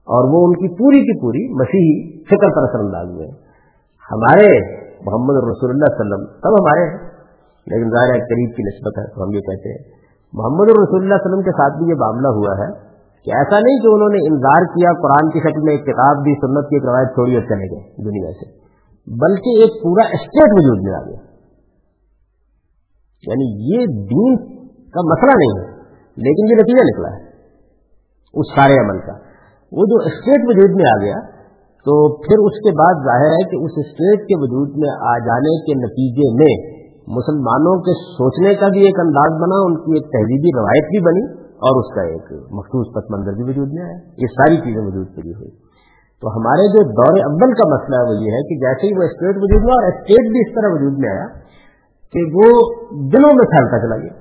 اور 0.04 0.32
وہ 0.32 0.46
ان 0.46 0.52
کی 0.52 0.68
پوری 0.68 1.00
کی 1.00 1.20
پوری 1.20 1.54
مسیحی 1.54 2.22
فکر 2.24 2.48
پر 2.56 2.62
اثر 2.62 2.78
انداز 2.78 3.06
ہوئے۔ 3.06 3.28
ہمارے 4.12 4.74
محمد 4.78 5.34
رسول 5.34 5.70
اللہ 5.70 5.84
علیہ 5.84 6.00
وسلم، 6.00 6.26
سب 6.26 6.52
ہمارے 6.52 6.84
ہیں، 6.88 7.08
لیکن 7.66 7.90
ظاہر 7.90 8.12
قریب 8.12 8.56
کی 8.56 8.62
نسبت 8.62 8.98
ہے، 8.98 9.14
تو 9.14 9.24
ہم 9.24 9.30
یہ 9.34 9.40
کہتے 9.40 9.68
ہیں۔ 9.72 9.94
محمد 10.32 10.68
رسول 10.70 11.02
اللہ 11.02 11.14
علیہ 11.14 11.24
وسلم 11.24 11.42
کے 11.42 11.50
ساتھ 11.50 11.78
بھی 11.78 11.90
یہ 11.90 11.94
معاملہ 11.94 12.28
ہوا 12.28 12.54
ہے 12.58 12.72
کہ 13.24 13.30
ایسا 13.30 13.60
نہیں 13.60 13.78
کہ 13.78 13.86
انہوں 13.86 14.08
نے 14.08 14.26
انتظار 14.26 14.64
کیا، 14.64 14.90
قرآن 15.02 15.30
کی 15.30 15.38
شکل 15.40 15.60
میں 15.60 15.72
ایک 15.72 15.84
کتاب 15.84 16.16
بھی، 16.22 16.34
سنت 16.34 16.68
کی 16.68 16.76
ایک 16.76 16.84
روایت 16.84 17.08
چھوڑی 17.08 17.34
اور 17.34 17.42
چلے 17.42 17.66
گئے 17.72 18.04
دنیا 18.04 18.32
سے۔ 18.32 18.64
بلکہ 19.06 19.60
ایک 19.60 19.82
پورا 19.82 20.04
اسٹیٹ 20.04 20.52
وجود 20.52 20.78
میں 20.82 20.94
آ 20.94 21.02
گیا۔ 21.06 21.20
یعنی 23.26 23.74
یہ 23.74 23.86
دین 23.86 24.36
کا 24.90 25.00
مسئلہ 25.00 25.32
نہیں 25.36 25.64
ہے، 25.64 25.76
لیکن 26.16 26.50
یہ 26.50 26.62
نتیجہ 26.62 26.84
نکلا 26.84 27.16
ہے۔ 27.16 27.22
اس 28.34 28.46
سارے 28.54 28.72
عمل 28.72 28.98
کا۔ 28.98 29.33
وہ 29.74 29.84
جو 29.86 29.96
اسٹیٹ 30.04 30.40
وجود 30.44 30.70
میں 30.76 30.84
آ 30.98 31.04
گیا، 31.04 31.18
تو 31.86 32.16
پھر 32.16 32.36
اس 32.38 32.52
کے 32.52 32.70
بعد 32.70 32.94
ظاہر 33.04 33.30
ہے 33.30 33.44
کہ 33.50 33.56
اس 33.64 33.72
اسٹیٹ 33.76 34.20
کے 34.20 34.34
وجود 34.38 34.68
میں 34.76 34.92
آ 35.00 35.18
جانے 35.18 35.60
کے 35.66 35.74
نتیجے 35.74 36.28
میں 36.34 36.84
مسلمانوں 37.08 37.80
کے 37.80 37.92
سوچنے 37.92 38.54
کا 38.54 38.68
بھی 38.68 38.80
ایک 38.80 38.98
انداز 38.98 39.32
بنا، 39.42 39.56
ان 39.66 39.74
کی 39.76 39.92
ایک 39.92 40.02
تہذیبی 40.02 40.58
روایت 40.58 40.84
بھی 40.84 41.00
بنی 41.04 41.44
اور 41.54 41.80
اس 41.80 41.94
کا 41.94 42.02
ایک 42.02 42.32
مخصوص 42.52 42.94
پس 42.94 43.10
منظر 43.10 43.32
بھی 43.32 43.42
وجود 43.42 43.68
میں 43.72 43.82
آیا۔ 43.82 43.98
یہ 44.18 44.26
ساری 44.26 44.56
چیزیں 44.56 44.86
وجود 44.86 45.06
پڑی 45.16 45.30
ہوئی۔ 45.30 45.64
تو 46.14 46.30
ہمارے 46.30 46.68
جو 46.68 46.82
دور 46.82 47.18
اول 47.24 47.52
کا 47.52 47.74
مسئلہ 47.74 47.96
ہے 47.96 48.02
وہ 48.02 48.14
یہ 48.14 48.30
ہے 48.32 48.42
کہ 48.42 48.54
جیسے 48.54 48.86
ہی 48.86 48.98
وہ 48.98 49.02
اسٹیٹ 49.02 49.36
وجود 49.36 49.62
میں 49.64 49.74
اور 49.74 49.92
اسٹیٹ 49.92 50.32
بھی 50.32 50.40
اس 50.40 50.54
طرح 50.54 50.70
وجود 50.72 50.98
میں 50.98 51.10
آیا 51.10 51.26
کہ 52.12 52.20
وہ 52.24 52.46
دنوں 52.90 53.32
میں 53.34 53.46
پھیلتا 53.46 53.78
چلا 53.78 53.96
گیا۔ 53.96 54.14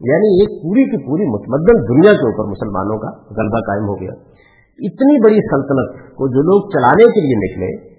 یعنی 0.00 0.28
ایک 0.40 0.62
پوری 0.62 0.84
کی 0.84 0.96
پوری 1.06 1.26
متمدن 1.26 1.76
دنیا 1.88 2.12
کے 2.12 2.26
اوپر 2.26 2.50
مسلمانوں 2.50 2.98
کا 2.98 3.10
غلبہ 3.10 3.60
قائم 3.60 3.84
ہو 3.84 3.94
گیا۔ 4.00 4.35
اتنی 4.78 5.24
بڑی 5.24 5.34
سلطنت 5.34 6.14
کو 6.16 6.28
جو 6.28 6.42
لوگ 6.42 6.70
چلانے 6.70 7.04
کے 7.04 7.20
لیے 7.20 7.36
نکلے، 7.36 7.94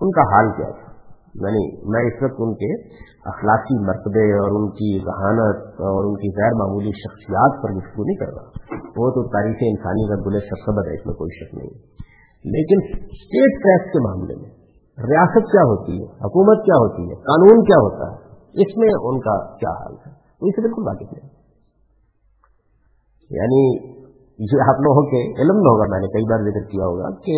ان 0.00 0.10
کا 0.10 0.20
حال 0.20 0.52
کیا 0.56 0.70
تھا؟ 0.70 0.90
یعنی 1.34 1.88
میں 1.88 2.02
اس 2.06 2.22
وقت 2.22 2.34
ان 2.38 2.54
کے 2.54 2.88
اخلاقی 3.24 3.86
مرتبے 3.86 4.32
اور 4.32 4.62
ان 4.62 4.70
کی 4.70 4.98
ذہانت 4.98 5.56
اور 5.72 6.04
ان 6.04 6.14
کی 6.16 6.42
غیر 6.42 6.52
معمولی 6.52 6.90
شخصیات 6.90 7.62
پر 7.62 7.70
گفتگو 7.70 8.02
نہیں 8.04 8.16
کر 8.16 8.26
رہا۔ 8.26 8.48
وہ 8.96 9.10
تو 9.10 9.28
تاریخ 9.28 9.56
انسانی 9.60 10.08
کا 10.08 10.28
گلے 10.28 10.40
سرسبد 10.40 10.88
ہے، 10.88 11.00
اس 11.00 11.06
میں 11.06 11.14
کوئی 11.14 11.30
شک 11.38 11.54
نہیں۔ 11.54 11.70
لیکن 12.44 12.98
اسٹیٹ 12.98 13.52
ٹیکس 13.62 13.92
کے 13.92 13.98
معاملے 13.98 14.36
میں 14.36 14.50
ریاست 14.98 15.52
کیا 15.52 15.62
ہوتی 15.62 15.92
ہے؟ 15.92 16.04
حکومت 16.04 16.64
کیا 16.64 16.78
ہوتی 16.78 17.02
ہے؟ 17.02 17.14
قانون 17.14 17.64
کیا 17.64 17.76
ہوتا 17.76 18.12
ہے؟ 18.12 18.30
اس 18.62 18.76
میں 18.76 18.88
ان 18.88 19.20
کا 19.20 19.56
کیا 19.56 19.70
حال 19.70 19.92
ہے 19.92 20.10
وہ 20.40 20.48
اسے 20.48 20.60
بالکل 20.60 20.82
واقف 20.86 21.12
نہیں۔ 21.12 21.30
یعنی 23.30 23.90
یہ 24.40 24.60
آپ 24.68 24.80
لوگوں 24.80 25.02
کے 25.02 25.42
علم 25.42 25.56
میں 25.56 25.70
ہوگا، 25.70 25.84
میں 25.90 26.00
نے 26.00 26.06
کئی 26.06 26.24
بار 26.30 26.38
ذکر 26.38 26.70
کیا 26.70 26.84
ہوگا 26.84 27.08
کہ 27.10 27.34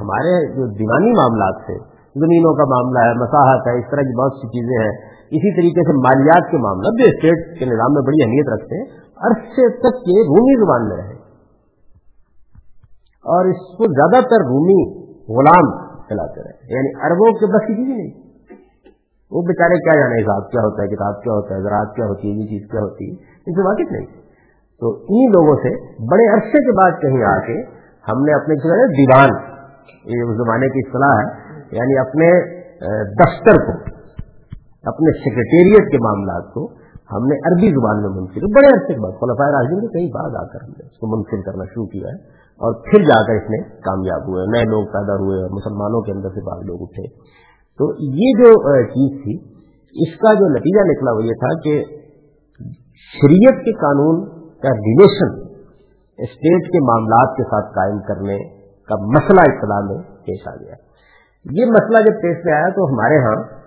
ہمارے 0.00 0.32
جو 0.48 0.66
دیوانی 0.66 1.10
معاملات 1.10 1.66
تھے، 1.66 1.76
زمینوں 2.20 2.54
کا 2.54 2.64
معاملہ 2.64 2.98
ہے، 2.98 3.12
مساحت 3.14 3.66
ہے، 3.66 3.78
اس 3.78 3.90
طرح 3.90 4.00
کی 4.00 4.20
بہت 4.20 4.32
سی 4.32 4.48
چیزیں 4.48 4.78
ہیں، 4.84 4.94
اسی 5.26 5.56
طریقے 5.56 5.80
سے 5.80 5.92
مالیات 5.92 6.50
کے 6.50 6.56
معاملہ 6.56 6.88
بھی 6.88 7.04
اسٹیٹ 7.04 7.58
کے 7.58 7.64
نظام 7.64 7.92
میں 7.92 8.02
بڑی 8.02 8.22
اہمیت 8.22 8.48
رکھتے 8.48 8.78
ہیں، 8.80 8.86
عرصے 9.16 9.68
تک 9.78 10.08
یہ 10.08 10.22
رومی 10.22 10.64
زبان 10.64 10.88
میں 10.88 10.96
رہے۔ 10.96 11.22
اور 13.22 13.44
اس 13.44 13.76
کو 13.78 13.84
زیادہ 13.84 14.24
تر 14.24 14.40
رومی 14.42 15.02
غلام 15.08 15.66
چلاتے 16.08 16.40
رہے۔ 16.42 16.74
یعنی 16.74 17.04
اربوں 17.04 17.32
کے 17.32 17.46
بس 17.46 17.66
کی 17.66 17.74
چیز 17.74 17.88
نہیں۔ 17.88 18.22
وہ 19.30 19.42
بیچارے 19.42 19.74
کیا 19.74 20.00
جانے، 20.00 20.22
حساب 20.22 20.50
کیا 20.50 20.60
ہوتا 20.60 20.82
ہے، 20.82 20.88
کتاب 20.88 21.22
کیا 21.22 21.32
ہوتا 21.32 21.54
ہے، 21.54 21.60
زراعت 21.60 21.96
کیا 21.96 22.06
ہوتی 22.06 22.28
ہے، 22.28 22.32
یہ 22.32 22.46
چیز 22.46 22.70
کیا 22.70 22.80
ہوتی 22.80 23.04
ہے، 23.04 23.12
ان 23.46 23.54
سے 23.54 23.68
واقف 23.68 23.92
نہیں۔ 23.92 24.21
تو 24.82 24.90
انہیں 24.92 25.32
لوگوں 25.32 25.54
سے 25.62 25.70
بڑے 26.06 26.24
عرصے 26.30 26.60
کے 26.66 26.72
بعد 26.78 26.94
کہیں 27.02 27.24
آ 27.26 27.34
کے 27.40 27.56
ہم 28.04 28.22
نے 28.22 28.32
اپنے 28.34 28.54
دیوان، 28.94 29.34
یہ 30.06 30.22
اس 30.24 30.38
زمانے 30.38 30.68
کی 30.68 30.82
اصطلاح 30.84 31.12
ہے 31.18 31.26
یعنی 31.72 31.98
اپنے 32.00 32.30
دفتر 33.20 33.60
کو، 33.66 33.74
اپنے 34.84 35.12
سیکرٹیریٹ 35.18 35.90
کے 35.92 36.00
معاملات 36.06 36.48
کو 36.54 36.64
ہم 37.10 37.28
نے 37.30 37.38
عربی 37.48 37.70
زبان 37.70 38.02
میں 38.02 38.10
منفر 38.10 38.48
بڑے 38.56 38.72
عرصے 38.72 38.96
کے 38.96 39.00
بعد 39.00 39.14
خلفۂ 39.20 39.54
راجدین 39.54 39.80
کے 39.80 39.92
کئی 39.94 40.10
بعد 40.12 40.40
آ 40.40 40.44
کر 40.52 40.66
ہم 40.66 40.74
نے 40.74 40.86
اس 40.86 40.98
کو 40.98 41.12
منفر 41.14 41.46
کرنا 41.46 41.68
شروع 41.70 41.86
کیا 41.94 42.08
ہے 42.08 42.18
اور 42.60 42.76
پھر 42.84 43.06
جا 43.06 43.22
کر 43.26 43.40
اس 43.40 43.48
میں 43.50 43.62
کامیاب 43.86 44.28
ہوئے، 44.28 44.50
نئے 44.50 44.66
لوگ 44.72 44.90
پیدا 44.92 45.18
ہوئے 45.22 45.40
اور 45.42 45.56
مسلمانوں 45.56 46.00
کے 46.02 46.12
اندر 46.12 46.36
سے 46.36 46.46
بعض 46.46 46.60
لوگ 46.66 46.82
اٹھے۔ 46.82 47.08
تو 47.80 47.92
یہ 48.18 48.38
جو 48.40 48.52
چیز 48.92 49.16
تھی، 49.22 49.40
اس 49.96 50.20
کا 50.20 50.32
جو 50.34 50.52
نتیجہ 50.52 50.84
نکلا 50.90 51.14
وہ 51.16 51.24
یہ 51.24 51.40
تھا 51.40 51.56
کہ 51.64 51.80
شریعت 53.14 53.64
کے 53.64 53.80
قانون 53.80 54.22
کا 54.62 54.68
ریلیشن 54.68 55.42
اسٹیٹ 56.18 56.72
کے 56.72 56.86
معاملات 56.86 57.36
کے 57.36 57.42
ساتھ 57.42 57.74
قائم 57.74 57.98
کرنے 57.98 58.38
کا 58.88 59.06
مسئلہ 59.06 59.40
اطلاع 59.40 59.80
میں 59.80 60.02
پیش 60.02 60.48
آ 60.48 60.50
گیا۔ 60.50 60.74
یہ 61.52 61.64
مسئلہ 61.64 61.98
جب 61.98 62.22
پیش 62.22 62.44
میں 62.44 62.54
آیا 62.54 62.68
تو 62.68 62.84
ہمارے 62.84 63.18
ہاں 63.18 63.62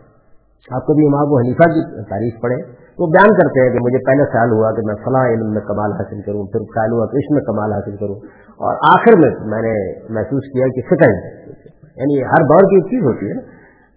آپ 0.71 0.86
کو 0.86 0.93
بھی 0.93 1.05
امام 1.08 1.31
و 1.31 1.38
حنیفہ 1.38 1.69
کی 1.69 2.10
تعریف 2.10 2.41
پڑے۔ 2.41 2.55
وہ 2.99 3.08
بیان 3.08 3.29
کرتے 3.29 3.62
ہیں 3.62 3.69
کہ 3.69 3.79
مجھے 3.81 3.97
پہلے 3.97 4.31
خیال 4.31 4.51
ہوا 4.51 4.71
کہ 4.71 4.81
میں 4.86 4.95
فلاں 4.95 5.27
علم 5.27 5.53
میں 5.53 5.62
کمال 5.62 5.91
حاصل 5.91 6.21
کروں، 6.21 6.47
پھر 6.47 6.60
خیال 6.60 6.91
ہوا 6.91 7.05
کہ 7.05 7.17
اس 7.17 7.31
میں 7.31 7.41
کمال 7.41 7.73
حاصل 7.73 7.95
کروں۔ 7.95 8.15
اور 8.49 8.99
آخر 8.99 9.17
میں 9.17 9.47
میں 9.47 9.62
نے 9.62 9.99
محسوس 10.13 10.43
کیا 10.43 10.67
کہ 10.67 10.81
فکر 10.81 11.12
یعنی 12.01 12.23
ہر 12.23 12.43
دور 12.43 12.62
کی 12.62 12.75
ایک 12.75 12.86
چیز 12.86 13.03
ہوتی 13.03 13.25
ہے۔ 13.25 13.41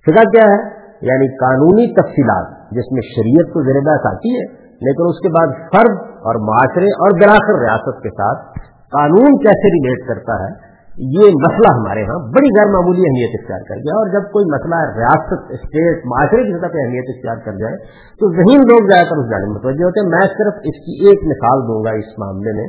فکر 0.07 0.23
کیا 0.23 0.45
ہے؟ 0.45 0.79
یعنی 1.01 1.37
قانونی 1.37 1.95
تفصیلات 1.95 2.71
جس 2.71 2.93
میں 2.93 3.03
شریعت 3.03 3.53
کو 3.53 3.63
زیر 3.63 3.81
بحث 3.81 4.13
آتی 4.13 4.35
ہے، 4.37 4.45
لیکن 4.63 5.03
اس 5.09 5.21
کے 5.21 5.29
بعد 5.29 5.69
فرد 5.71 6.08
اور 6.23 6.39
معاشرے 6.45 6.89
اور 6.99 7.21
دراصل 7.21 7.61
ریاست 7.63 8.01
کے 8.03 8.11
ساتھ 8.15 8.65
قانون 8.93 9.37
کیسے 9.39 9.71
ریلیٹ 9.75 10.07
کرتا 10.09 10.37
ہے، 10.43 10.49
یہ 11.15 11.37
مسئلہ 11.43 11.73
ہمارے 11.75 12.05
ہاں 12.05 12.19
بڑی 12.33 12.49
غیر 12.55 12.71
معمولی 12.71 13.05
اہمیت 13.09 13.35
اختیار 13.39 13.67
کر 13.69 13.83
گیا 13.83 13.99
اور 13.99 14.09
جب 14.15 14.25
کوئی 14.33 14.49
مسئلہ 14.53 14.81
ریاست، 14.95 15.53
اسٹیٹ، 15.57 16.01
معاشرے 16.13 16.47
کی 16.47 16.55
سطح 16.57 16.73
پہ 16.73 16.81
اہمیت 16.85 17.13
اختیار 17.13 17.45
کر 17.45 17.61
جائے، 17.61 17.77
تو 18.21 18.31
ذہین 18.37 18.65
لوگ 18.71 18.89
زیادہ 18.89 19.09
تر 19.11 19.21
اس 19.23 19.31
جانے 19.31 19.51
متوجہ 19.53 19.85
ہوتے 19.85 20.03
ہیں۔ 20.03 20.09
میں 20.09 20.27
صرف 20.35 20.61
اس 20.71 20.81
کی 20.87 20.97
ایک 21.05 21.25
مثال 21.27 21.63
دوں 21.69 21.79
گا 21.85 21.95
اس 21.99 22.19
معاملے 22.19 22.55
میں، 22.59 22.69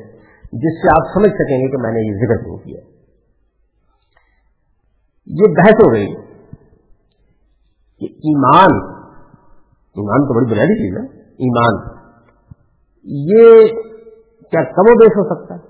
جس 0.63 0.79
سے 0.81 0.91
آپ 0.91 1.12
سمجھ 1.13 1.31
سکیں 1.33 1.57
گے 1.57 1.71
کہ 1.71 1.81
میں 1.81 1.91
نے 1.91 2.05
یہ 2.05 2.21
ذکر 2.21 2.43
کیوں 2.43 2.57
کیا۔ 2.57 2.79
یہ 5.27 5.55
بحث 5.57 5.81
ہو 5.83 5.91
گئی 5.93 6.07
کہ 8.01 8.07
ایمان 8.29 8.77
ایمان 9.95 10.27
تو 10.27 10.38
بڑی 10.38 10.51
بنیادی 10.51 10.77
چیز 10.77 10.97
ہے، 10.97 11.03
ایمان 11.39 11.81
یہ 13.03 13.67
کیا 14.51 14.63
کم 14.63 14.89
و 14.89 14.97
بیش 14.97 15.12
ہو 15.17 15.35
سکتا 15.35 15.55
ہے؟ 15.55 15.69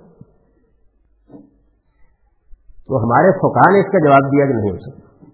تو 2.67 2.97
ہمارے 2.97 3.31
فوکان 3.31 3.73
نے 3.73 3.79
اس 3.79 3.91
کا 3.91 3.99
جواب 4.07 4.31
دیا 4.31 4.45
کہ 4.45 4.53
نہیں 4.53 4.71
ہو 4.71 4.77
سکتا۔ 4.77 5.25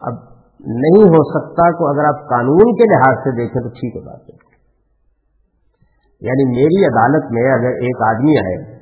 اب 0.00 0.14
نہیں 0.60 1.02
ہو 1.02 1.22
سکتا 1.30 1.70
تو 1.70 1.86
اگر 1.88 2.04
آپ 2.04 2.28
قانون 2.28 2.76
کے 2.76 2.94
لحاظ 2.94 3.16
سے 3.16 3.36
دیکھیں 3.36 3.62
تو 3.62 3.68
ٹھیک 3.68 3.96
ہے 3.96 4.00
بات 4.00 4.20
ہے۔ 4.20 4.50
یعنی 6.20 6.44
میری 6.44 6.84
عدالت 6.84 7.24
میں 7.30 7.52
اگر 7.52 7.68
ایک 7.68 8.02
آدمی 8.08 8.38
آئے، 8.38 8.80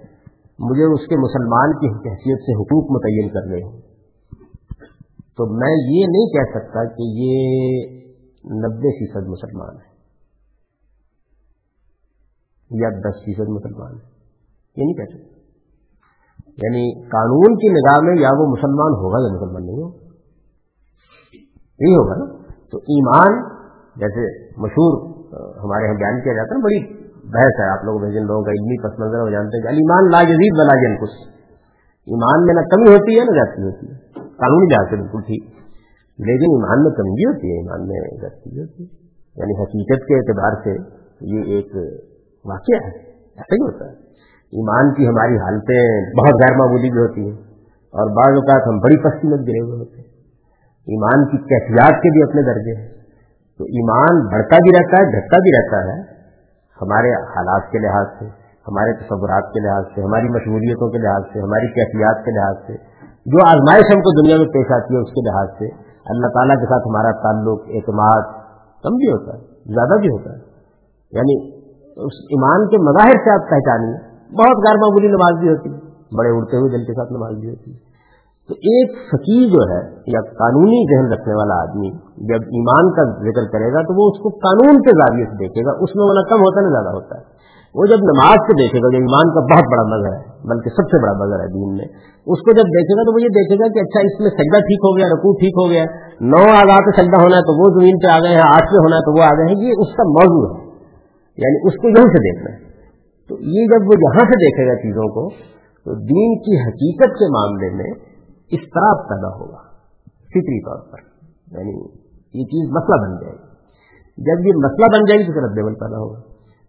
مجھے 0.59 0.85
اس 0.85 1.07
کے 1.07 1.17
مسلمان 1.17 1.73
کی 1.73 1.87
حیثیت 1.87 2.39
سے 2.39 2.55
حقوق 2.63 2.91
متعین 2.91 3.29
کرنے 3.29 3.63
ہوں 3.63 3.81
تو 5.37 5.47
میں 5.47 5.75
یہ 5.93 6.07
نہیں 6.09 6.27
کہہ 6.27 6.59
سکتا 6.59 6.85
کہ 6.85 7.03
یہ 7.03 7.83
نبے 8.45 8.91
فیصد 8.99 9.29
مسلمان 9.29 9.77
ہے 9.77 9.88
یا 12.71 12.89
دس 12.89 13.25
فیصد 13.25 13.49
مسلمان 13.49 13.93
ہے 13.93 14.19
یہ 14.77 14.85
نہیں 14.85 14.95
کہہ 14.95 15.05
سکتا 15.05 15.39
یعنی 16.63 17.09
قانون 17.09 17.55
کی 17.55 17.69
نگاہ 17.69 18.01
میں 18.01 18.23
یا 18.23 18.29
وہ 18.39 18.47
مسلمان 18.47 18.93
ہوگا 18.93 19.19
یا 19.21 19.35
مسلمان 19.35 19.67
نہیں 19.67 19.83
ہوگا۔ 19.83 19.97
یہی 21.81 21.95
ہوگا 21.95 22.15
نا۔ 22.15 22.25
تو 22.71 22.79
ایمان، 22.79 23.43
جیسے 23.97 24.45
مشہور 24.61 25.09
ہمارے 25.65 25.85
یہاں 25.85 25.95
بیان 25.95 26.21
کیا 26.21 26.33
جاتا 26.33 26.55
ہے، 26.55 26.63
بڑی 26.63 26.95
بحث 27.15 27.61
ہے۔ 27.61 27.79
آپ 27.79 27.85
لوگوں 27.85 28.01
میں 28.01 28.11
جن 28.11 28.27
لوگوں 28.27 28.45
کا 28.45 28.51
علمی 28.51 28.83
پس 28.83 28.99
منظر 28.99 29.19
وہ 29.19 29.31
جانتے 29.31 29.57
ہیں 29.57 29.63
کہ 29.63 29.69
ایمان 29.69 30.11
لا 30.11 30.23
جدید 30.23 30.59
بلا 30.59 30.75
جن 30.75 30.97
کچھ 30.97 31.29
ایمان 32.07 32.45
میں 32.45 32.55
نہ 32.55 32.61
کمی 32.61 32.97
ہوتی 32.97 33.19
ہے، 33.19 33.21
نہ 33.21 33.37
جاتی 33.37 33.63
ہوتی 33.63 33.87
ہے۔ 33.87 33.95
قانونی 34.15 34.75
لحاظ 34.75 34.91
سے 34.91 34.97
بالکل 34.97 35.21
ٹھیک۔ 35.21 35.45
لیکن 36.19 36.43
ایمان 36.43 36.83
میں 36.83 36.91
کمی 36.91 37.11
بھی 37.11 37.25
ہوتی 37.25 37.47
ہے، 37.47 37.57
ایمان 37.57 37.89
میں 37.89 38.21
جاتی 38.23 38.61
ہوتی 38.61 38.85
ہے۔ 38.85 38.89
یعنی 39.37 39.63
حقیقت 39.63 40.07
کے 40.07 40.15
اعتبار 40.17 40.53
سے 40.65 40.99
یہ 41.21 41.55
ایک 41.55 41.77
واقعہ 42.45 42.87
ہے، 42.87 42.97
ایسا 43.11 43.55
ہی 43.55 43.65
ہوتا 43.65 43.85
ہے۔ 43.85 43.93
ایمان 44.59 44.95
کی 44.95 45.09
ہماری 45.09 45.37
حالتیں 45.37 46.13
بہت 46.19 46.35
غیر 46.35 46.57
معمولی 46.57 46.91
بھی 46.91 46.99
ہوتی 46.99 47.21
ہیں 47.21 47.37
اور 47.93 48.11
بعض 48.11 48.35
اوقات 48.35 48.69
ہم 48.69 48.79
بڑی 48.79 48.97
پستی 48.97 49.29
میں 49.29 49.39
گرے 49.39 49.61
ہوئے 49.61 49.79
ہوتے 49.79 49.97
ہیں۔ 49.97 50.09
ایمان 50.87 51.25
کی 51.25 51.37
کیفیات 51.37 52.03
کے 52.03 52.13
بھی 52.13 52.23
اپنے 52.23 52.43
درجے 52.43 52.83
ہیں۔ 52.83 52.99
تو 53.59 53.65
ایمان 53.65 54.27
بڑھتا 54.27 54.57
بھی 54.57 54.71
رہتا 54.79 54.97
ہے، 54.97 55.19
گھٹتا 55.19 55.37
بھی 55.39 55.51
رہتا 55.59 55.79
ہے، 55.85 56.01
ہمارے 56.83 57.13
حالات 57.13 57.71
کے 57.71 57.79
لحاظ 57.79 58.07
سے، 58.19 58.25
ہمارے 58.69 58.93
تصورات 58.93 59.53
کے 59.53 59.61
لحاظ 59.61 59.85
سے، 59.95 60.03
ہماری 60.03 60.29
مشغولیتوں 60.29 60.91
کے 60.91 60.99
لحاظ 60.99 61.23
سے، 61.33 61.41
ہماری 61.41 61.67
کیفیات 61.67 62.25
کے 62.25 62.31
لحاظ 62.31 62.57
سے، 62.67 62.73
جو 63.27 63.47
آزمائش 63.47 63.85
ہم 63.95 64.01
کو 64.01 64.23
دنیا 64.23 64.37
میں 64.37 64.47
پیش 64.47 64.67
آتی 64.71 64.95
ہے 64.95 65.01
اس 65.01 65.11
کے 65.11 65.31
لحاظ 65.31 65.49
سے، 65.59 65.65
اللہ 66.07 66.27
تعالیٰ 66.27 66.57
کے 66.57 66.67
ساتھ 66.67 66.89
ہمارا 66.89 67.11
تعلق، 67.11 67.61
اعتماد، 67.69 68.23
کم 68.83 68.97
بھی 68.97 69.07
ہوتا 69.07 69.39
ہے، 69.39 69.43
زیادہ 69.49 70.01
بھی 70.01 70.09
ہوتا 70.09 70.33
ہے۔ 70.33 70.39
یعنی 71.13 71.58
اس 71.99 72.17
ایمان 72.23 72.69
کے 72.69 72.77
مظاہر 72.79 73.13
سے 73.13 73.31
آپ 73.31 73.51
پہچانیے 73.51 73.97
بہت 74.33 74.57
غیر 74.57 74.77
معمولی 74.77 75.09
نماز 75.09 75.41
بھی 75.41 75.49
ہوتی 75.49 75.69
ہے۔ 75.71 75.79
بڑے 76.17 76.29
اڑتے 76.29 76.57
ہوئے 76.57 76.79
دل 76.79 76.85
کے 76.85 76.93
ساتھ 76.93 77.13
نماز 77.13 77.35
بھی 77.41 77.49
ہوتی 77.51 77.71
ہے۔ 77.71 77.89
تو 78.49 78.55
ایک 78.55 78.91
فقیر 79.09 79.49
جو 79.49 79.63
ہے 79.71 79.81
یا 80.07 80.21
قانونی 80.21 80.81
ذہن 80.91 81.13
رکھنے 81.13 81.35
والا 81.35 81.55
آدمی 81.63 81.91
جب 82.33 82.41
ایمان 82.43 82.93
کا 82.93 83.03
ذکر 83.05 83.45
کرے 83.53 83.69
گا 83.73 83.83
تو 83.83 83.93
وہ 83.99 84.11
اس 84.11 84.19
کو 84.23 84.29
قانون 84.29 84.77
کے 84.77 84.91
ذریعے 84.91 85.27
سے 85.27 85.37
دیکھے 85.37 85.67
گا۔ 85.67 85.71
اس 85.71 85.97
میں 85.97 86.05
وہ 86.05 86.15
نہ 86.15 86.29
کم 86.31 86.41
ہوتا 86.41 86.61
نہ 86.61 86.69
زیادہ 86.69 86.95
ہوتا 86.95 87.19
ہے۔ 87.19 87.39
وہ 87.75 87.87
جب 87.87 87.97
نماز 87.97 88.39
سے 88.39 88.53
دیکھے 88.53 88.79
گا، 88.79 88.91
جو 88.91 88.97
ایمان 88.97 89.27
کا 89.35 89.41
بہت 89.41 89.67
بڑا 89.73 89.83
مظہر 89.83 90.13
ہے، 90.13 90.49
بلکہ 90.49 90.69
سب 90.69 90.83
سے 90.83 91.03
بڑا 91.03 91.13
مظہر 91.13 91.41
ہے 91.41 91.47
دین 91.47 91.77
میں، 91.77 91.85
اس 92.27 92.41
کو 92.41 92.53
جب 92.53 92.65
دیکھے 92.65 92.97
گا 92.97 93.03
تو 93.03 93.15
وہ 93.15 93.23
یہ 93.23 93.29
دیکھے 93.29 93.55
گا 93.55 93.69
کہ 93.73 93.79
اچھا 93.79 94.01
اس 94.01 94.21
میں 94.21 94.31
سجدہ 94.31 94.59
ٹھیک 94.59 94.81
ہو 94.85 94.97
گیا، 94.97 95.07
رکوع 95.07 95.33
ٹھیک 95.33 95.55
ہو 95.57 95.71
گیا، 95.71 95.85
نو 96.21 96.43
آزاد 96.51 96.93
سجدہ 96.97 97.23
ہونا 97.23 97.37
ہے 97.37 97.41
تو 97.41 97.53
وہ 97.61 97.81
زمین 97.81 97.99
پہ 97.99 98.13
آ 98.13 98.19
گئے 98.19 98.35
ہیں 98.35 98.47
آٹھ 98.47 98.69
پہ 98.71 98.77
ہونا 98.77 98.97
ہے 98.97 99.01
تو 99.01 99.19
وہ 99.19 99.25
آ 99.25 99.33
گئے 99.39 99.55
ہیں۔ 99.55 99.61
یہ 99.63 99.73
اس 99.79 99.97
کا 99.97 100.03
موضوع 100.03 100.57
ہے۔ 100.57 100.68
یعنی 101.39 101.69
اس 101.69 101.75
کو 101.75 101.89
یہیں 101.89 102.07
سے 102.07 102.19
دیکھنا 102.19 102.57
ہے۔ 102.57 102.69
تو 103.29 103.35
یہ 103.35 103.67
جب 103.67 103.89
وہ 103.89 103.95
یہاں 103.99 104.25
سے 104.25 104.35
دیکھے 104.35 104.71
گا 104.71 104.75
چیزوں 104.75 105.09
کو، 105.15 105.29
تو 105.85 105.95
دین 105.95 106.39
کی 106.39 106.69
حقیقت 106.69 107.19
کے 107.19 107.27
معاملے 107.33 107.75
میں 107.75 107.91
اضطراب 108.53 109.09
پیدا 109.09 109.29
ہوگا، 109.29 109.61
فطری 110.13 110.61
طور 110.65 110.93
پر۔ 110.93 110.99
یعنی 111.59 111.81
یہ 112.35 112.45
چیز 112.45 112.71
مسئلہ 112.71 113.07
بن 113.07 113.21
جائے 113.21 113.33
گی۔ 113.33 113.49
جب 114.19 114.47
یہ 114.47 114.53
مسئلہ 114.57 114.87
بن 114.87 115.05
جائے 115.05 115.19
گی 115.19 115.27
تو 115.27 115.33
پھر 115.33 115.43
ردیول 115.43 115.75
پیدا 115.75 115.97
ہوگا۔ 115.97 116.21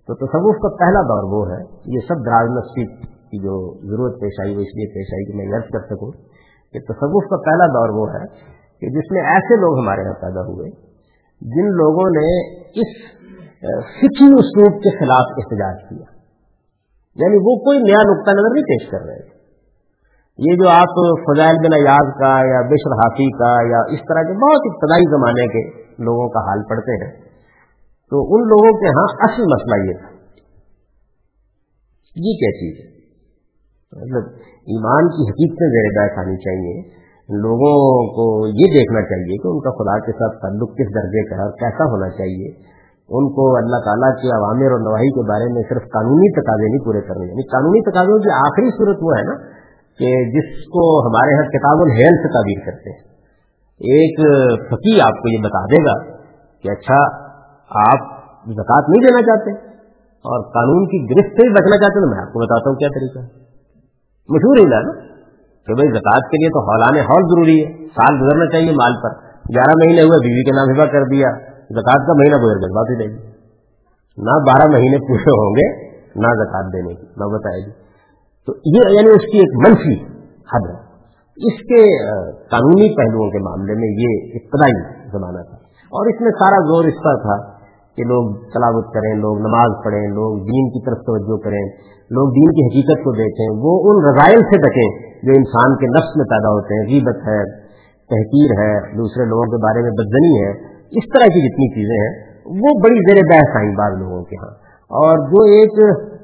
تو 0.08 0.16
تصوف 0.16 0.56
کا 0.62 0.70
پہلا 0.76 1.02
دور 1.02 1.24
وہ 1.24 1.52
ہے، 1.52 1.64
یہ 1.86 2.00
سب 2.00 2.26
دراز 2.26 2.50
مسجد 2.50 3.06
کی 3.06 3.38
جو 3.38 3.78
ضرورت 3.90 4.22
پیش 4.22 4.34
آئی، 4.42 4.56
وہ 4.56 4.62
اس 4.62 4.76
لیے 4.76 4.88
پیش 4.88 5.08
آئی 5.14 5.26
کہ 5.26 5.38
میں 5.38 5.46
یاد 5.46 5.70
کر 5.72 5.96
سکوں 5.96 6.12
کہ 6.74 6.80
تصوف 6.80 7.30
کا 7.30 7.38
پہلا 7.38 7.66
دور 7.66 7.90
وہ 7.90 8.14
ہے 8.14 8.26
کہ 8.82 8.90
جس 8.90 9.12
میں 9.12 9.22
ایسے 9.22 9.56
لوگ 9.56 9.80
ہمارے 9.80 10.02
یہاں 10.02 10.14
پیدا 10.14 10.42
ہوئے، 10.42 10.70
جن 11.42 11.68
لوگوں 11.68 12.10
نے 12.10 12.58
اس 12.82 13.19
فکی 13.68 14.26
اسلوب 14.26 14.82
کے 14.82 15.00
خلاف 15.00 15.26
احتجاج 15.32 15.90
کیا۔ 15.90 16.20
یعنی 17.16 17.36
وہ 17.36 17.56
کوئی 17.60 17.80
نیا 17.80 17.98
نقطہ 17.98 18.32
نظر 18.32 18.54
نہیں 18.54 18.64
پیش 18.64 18.90
کر 18.90 19.06
رہے۔ 19.06 19.40
یہ 20.38 20.56
جو 20.56 20.70
آپ 20.70 21.18
فضائل 21.20 21.56
بن 21.56 21.78
یاد 21.88 22.20
کا 22.20 22.48
یا 22.48 22.62
بشر 22.62 22.92
حافی 22.92 23.32
کا 23.32 23.68
یا 23.72 23.78
اس 23.78 24.00
طرح 24.00 24.22
کے 24.22 24.34
بہت 24.34 24.62
ابتدائی 24.66 25.04
زمانے 25.10 25.48
کے 25.48 25.82
لوگوں 26.04 26.30
کا 26.30 26.40
حال 26.40 26.64
پڑھتے 26.70 27.06
ہیں، 27.06 27.12
تو 28.10 28.36
ان 28.36 28.42
لوگوں 28.42 28.80
کے 28.80 28.88
ہاں 28.88 29.08
اصل 29.20 29.42
مسئلہ 29.42 29.88
یہ 29.88 29.98
تھا۔ 29.98 30.10
یہ 32.16 32.34
کیا 32.34 32.52
چیز 32.52 32.80
ہے؟ 32.80 33.00
مطلب 34.02 34.40
ایمان 34.44 35.10
کی 35.10 35.30
حقیقتیں 35.30 35.68
زیر 35.68 36.00
بحث 36.00 36.18
آنی 36.18 36.38
چاہیے۔ 36.38 37.00
لوگوں 37.30 38.08
کو 38.16 38.48
یہ 38.48 38.80
دیکھنا 38.80 39.02
چاہیے 39.02 39.38
کہ 39.38 39.48
ان 39.48 39.60
کا 39.60 39.70
خدا 39.70 40.06
کے 40.06 40.12
ساتھ 40.12 40.42
تعلق 40.42 40.70
کس 40.72 40.96
درجے 40.96 41.30
کا 41.30 41.36
ہے 41.36 41.42
اور 41.42 41.52
کیسا 41.52 41.92
ہونا 41.92 42.10
چاہیے۔ 42.10 42.79
ان 43.10 43.30
کو 43.34 43.58
اللہ 43.58 43.80
تعالیٰ 43.86 44.12
کے 44.16 44.28
عوامر 44.38 44.72
اور 44.72 44.80
نواحی 44.80 45.12
کے 45.12 45.30
بارے 45.30 45.54
میں 45.54 45.64
صرف 45.70 45.84
قانونی 45.90 46.42
تقاضے 46.42 46.68
نہیں 46.68 46.86
پورے 46.86 47.02
کرنے 47.02 47.26
یعنی 47.26 47.48
قانونی 47.48 47.82
تقاضوں 47.92 48.20
کی 48.20 48.32
آخری 48.32 48.72
صورت 48.72 48.98
وہ 49.02 49.12
ہے 49.18 49.24
نا 49.24 49.36
کہ 50.00 50.10
جس 50.32 50.66
کو 50.66 51.08
ہمارے 51.08 51.34
یہاں 51.34 51.50
کتاب 51.50 51.78
الحیل 51.80 52.18
سے 52.18 52.34
تعبیر 52.34 52.66
کرتے 52.66 52.90
ہیں۔ 52.90 53.10
ایک 53.80 54.20
فقی 54.70 55.02
آپ 55.02 55.18
کو 55.22 55.34
یہ 55.34 55.42
بتا 55.44 55.66
دے 55.66 55.86
گا 55.86 55.96
کہ 56.62 56.70
اچھا 56.72 57.00
آپ 57.90 58.00
زکوٰۃ 58.46 58.82
نہیں 58.90 59.04
دینا 59.08 59.22
چاہتے 59.22 59.52
اور 60.26 60.52
قانون 60.54 60.86
کی 60.86 61.16
گرفت 61.16 61.32
سے 61.32 61.50
بچنا 61.54 61.78
چاہتے 61.78 62.00
تو 62.00 62.10
میں 62.10 62.20
آپ 62.20 62.34
کو 62.34 62.40
بتاتا 62.40 62.70
ہوں 62.70 62.76
کیا 62.76 62.88
طریقہ 62.88 63.20
مشہور 64.30 64.58
ہی 64.58 64.66
نا 64.66 64.92
کہ 65.68 65.74
بھائی 65.74 65.90
زکات 65.90 66.32
کے 66.32 66.38
لیے 66.38 66.50
تو 66.50 66.60
ہولان 66.60 66.98
ہال 66.98 67.24
ضروری 67.24 67.66
ہے، 67.66 67.88
سال 67.88 68.16
گزرنا 68.22 68.46
چاہیے 68.46 68.72
مال 68.72 68.94
پر۔ 69.04 69.10
گیارہ 69.56 69.74
مہینے 69.78 70.02
ہوئے، 70.02 70.20
بیوی 70.20 70.44
کے 70.44 70.52
نام 70.52 70.76
ہبا 70.76 70.92
کر 70.92 71.04
دیا۔ 71.04 71.50
زکات 71.70 72.08
کا 72.08 72.14
مہینہ 72.14 72.36
گزر 72.36 72.56
گیا 72.56 72.76
بات 72.76 72.90
ہی 72.90 72.96
رہے 72.96 73.14
گی 73.14 73.30
نہ 74.18 74.32
بارہ 74.32 74.70
مہینے 74.72 75.08
پورے 75.08 75.32
ہوں 75.32 75.54
گے، 75.56 75.90
نہ 76.16 76.44
زکات 76.44 76.74
دینے 76.74 76.94
کی۔ 76.94 77.06
نہ 77.18 77.26
بتائے 77.34 77.60
گی 77.60 77.72
جی۔ 77.72 77.90
تو 78.46 78.54
یہ 78.66 78.96
یعنی 78.96 79.10
اس 79.10 79.32
کی 79.32 79.38
ایک 79.38 79.68
منفی 79.68 80.04
حد 80.24 80.70
ہے۔ 80.70 80.90
اس 81.48 81.60
کے 81.60 82.08
قانونی 82.50 82.96
پہلوؤں 82.98 83.30
کے 83.30 83.40
معاملے 83.44 83.74
میں 83.74 83.90
یہ 83.90 84.32
ابتدائی 84.34 85.08
زمانہ 85.12 85.38
تھا۔ 85.38 85.56
اور 85.68 86.16
اس 86.16 86.22
میں 86.22 86.32
سارا 86.32 86.58
زور 86.58 86.84
اس 86.84 86.94
پر 86.94 87.16
تھا 87.16 87.52
کہ 87.96 88.04
لوگ 88.04 88.36
تلاوت 88.36 88.94
کریں، 88.94 89.14
لوگ 89.14 89.40
نماز 89.40 89.84
پڑھیں، 89.86 90.08
لوگ 90.08 90.38
دین 90.38 90.70
کی 90.70 90.86
طرف 90.86 90.98
توجہ 90.98 91.38
کریں، 91.38 91.68
لوگ 92.10 92.30
دین 92.34 92.52
کی 92.52 92.66
حقیقت 92.68 93.04
کو 93.04 93.12
دیکھیں، 93.12 93.58
وہ 93.62 93.90
ان 93.90 94.06
رضائل 94.10 94.40
سے 94.40 94.68
بچیں 94.68 95.20
جو 95.24 95.32
انسان 95.36 95.76
کے 95.76 95.88
نفس 95.88 96.18
میں 96.18 96.26
پیدا 96.26 96.50
ہوتے 96.50 96.74
ہیں۔ 96.74 96.88
غیبت 96.88 97.28
ہے، 97.28 97.44
تحقیر 97.94 98.64
ہے، 98.64 98.98
دوسرے 98.98 99.26
لوگوں 99.26 99.44
کے 99.44 99.58
بارے 99.58 99.82
میں 99.82 99.92
بدزنی 99.92 100.44
ہے۔ 100.44 100.79
اس 100.92 101.06
طرح 101.14 101.26
کی 101.26 101.40
جتنی 101.48 101.68
چیزیں 101.74 102.00
ہیں، 102.04 102.14
وہ 102.46 102.80
بڑی 102.84 103.00
زیر 103.10 103.24
بحث 103.30 103.58
آئیں 103.58 103.76
بعض 103.76 103.92
لوگوں 104.00 104.24
کے 104.24 104.36
ہاں۔ 104.36 104.54
اور 104.90 105.18
جو 105.18 105.44
ایک 105.44 105.72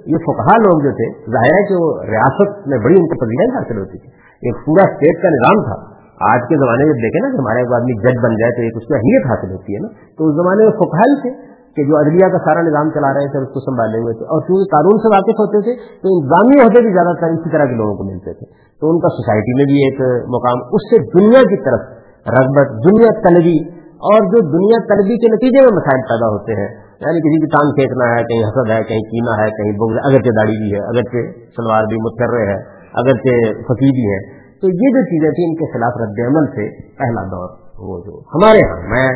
یہ 0.06 0.18
فقہ 0.18 0.58
لوگ 0.58 0.84
جو 0.84 0.92
تھے، 0.92 1.32
ظاہر 1.32 1.54
ہے 1.54 1.64
کہ 1.68 1.76
وہ 1.84 2.04
ریاست 2.04 2.68
میں 2.68 2.78
بڑی 2.78 2.96
ان 2.96 3.08
کو 3.08 3.26
پذیرائیں 3.26 3.58
حاصل 3.58 3.78
ہوتی 3.78 3.98
تھی۔ 3.98 4.10
ایک 4.36 4.66
پورا 4.66 4.92
اسٹیٹ 4.92 5.22
کا 5.22 5.30
نظام 5.30 5.58
تھا۔ 5.64 5.96
آج 6.34 6.42
کے 6.50 6.56
زمانے 6.56 6.84
میں 6.84 6.94
دیکھیں 6.94 7.22
نا 7.22 7.30
کہ 7.30 7.38
ہمارے 7.42 7.76
آدمی 7.76 7.94
جج 8.00 8.18
بن 8.24 8.36
جائے 8.36 8.52
تو 8.52 8.62
ایک 8.62 8.74
اس 8.76 8.84
کو 8.88 8.94
اہمیت 8.94 9.26
حاصل 9.26 9.52
ہوتی 9.52 9.74
ہے 9.74 9.80
نا۔ 9.80 9.88
تو 10.18 10.28
اس 10.28 10.36
زمانے 10.36 10.64
میں 10.64 10.72
فقہ 10.72 10.98
ہی 10.98 11.22
تھے 11.22 11.32
کہ 11.76 11.82
جو 11.90 11.98
عدلیہ 12.00 12.28
کا 12.28 12.38
سارا 12.38 12.62
نظام 12.62 12.90
چلا 12.90 13.14
رہے 13.14 13.28
تھے 13.32 13.40
اس 13.40 13.54
کو 13.54 13.60
سنبھالے 13.60 13.98
ہوئے 13.98 14.14
تھے۔ 14.14 14.26
اور 14.26 14.42
چونکہ 14.42 14.66
قانون 14.76 14.98
سے 14.98 15.08
واقف 15.16 15.36
ہوتے 15.44 15.58
تھے، 15.62 15.74
تو 16.02 16.08
انتظامی 16.14 16.56
عہدے 16.62 16.82
بھی 16.82 16.94
زیادہ 16.94 17.14
تر 17.22 17.28
اسی 17.28 17.50
طرح 17.52 17.66
کے 17.66 17.76
لوگوں 17.76 17.96
کو 17.96 18.04
ملتے 18.04 18.34
تھے۔ 18.34 18.46
تو 18.82 18.90
ان 18.90 19.00
کا 19.00 19.08
سوسائٹی 19.08 19.54
میں 19.56 19.66
بھی 19.66 19.78
ایک 19.86 19.98
مقام، 20.36 20.58
اس 20.72 20.84
سے 20.90 20.98
دنیا 21.20 21.42
کی 21.42 21.58
طرف 21.66 21.82
رغبت، 22.28 22.68
دنیا 22.86 23.12
طلبی 23.30 23.75
اور 24.02 24.26
جو 24.32 24.40
دنیا 24.50 24.80
طلبی 24.90 25.18
کے 25.18 25.32
نتیجے 25.32 25.62
میں 25.62 25.76
مسائل 25.76 26.02
پیدا 26.02 26.28
ہوتے 26.28 26.56
ہیں 26.62 26.68
یعنی 27.02 27.20
کسی 27.20 27.40
کی 27.40 27.48
ٹانگ 27.48 27.72
پھینکنا 27.72 28.08
ہے، 28.12 28.24
کہیں 28.24 28.44
حسد 28.44 28.72
ہے، 28.72 28.84
کہیں 28.84 29.00
کینا 29.00 29.44
ہے، 29.44 29.50
کہیں 29.50 29.72
بغض 29.78 30.00
اگرچہ 30.04 30.36
داڑھی 30.36 30.58
بھی 30.58 30.74
ہے، 30.74 30.82
اگرچہ 30.86 31.30
سلوار 31.56 31.84
بھی 31.84 31.98
مترے 31.98 32.48
ہے 32.52 32.58
اگرچہ 32.94 33.62
فقی 33.70 33.92
بھی 33.92 34.06
ہے 34.12 34.20
تو 34.62 34.68
یہ 34.68 34.98
جو 34.98 35.04
چیزیں 35.06 35.30
تھیں، 35.32 35.46
ان 35.48 35.56
کے 35.56 35.72
خلاف 35.74 36.02
رد 36.02 36.22
عمل 36.28 36.46
سے 36.56 36.68
پہلا 36.98 37.24
دور 37.24 37.50
وہ 37.80 38.00
جو 38.06 38.20
ہمارے 38.36 38.60
ہاں 38.60 38.80
میں 38.90 39.08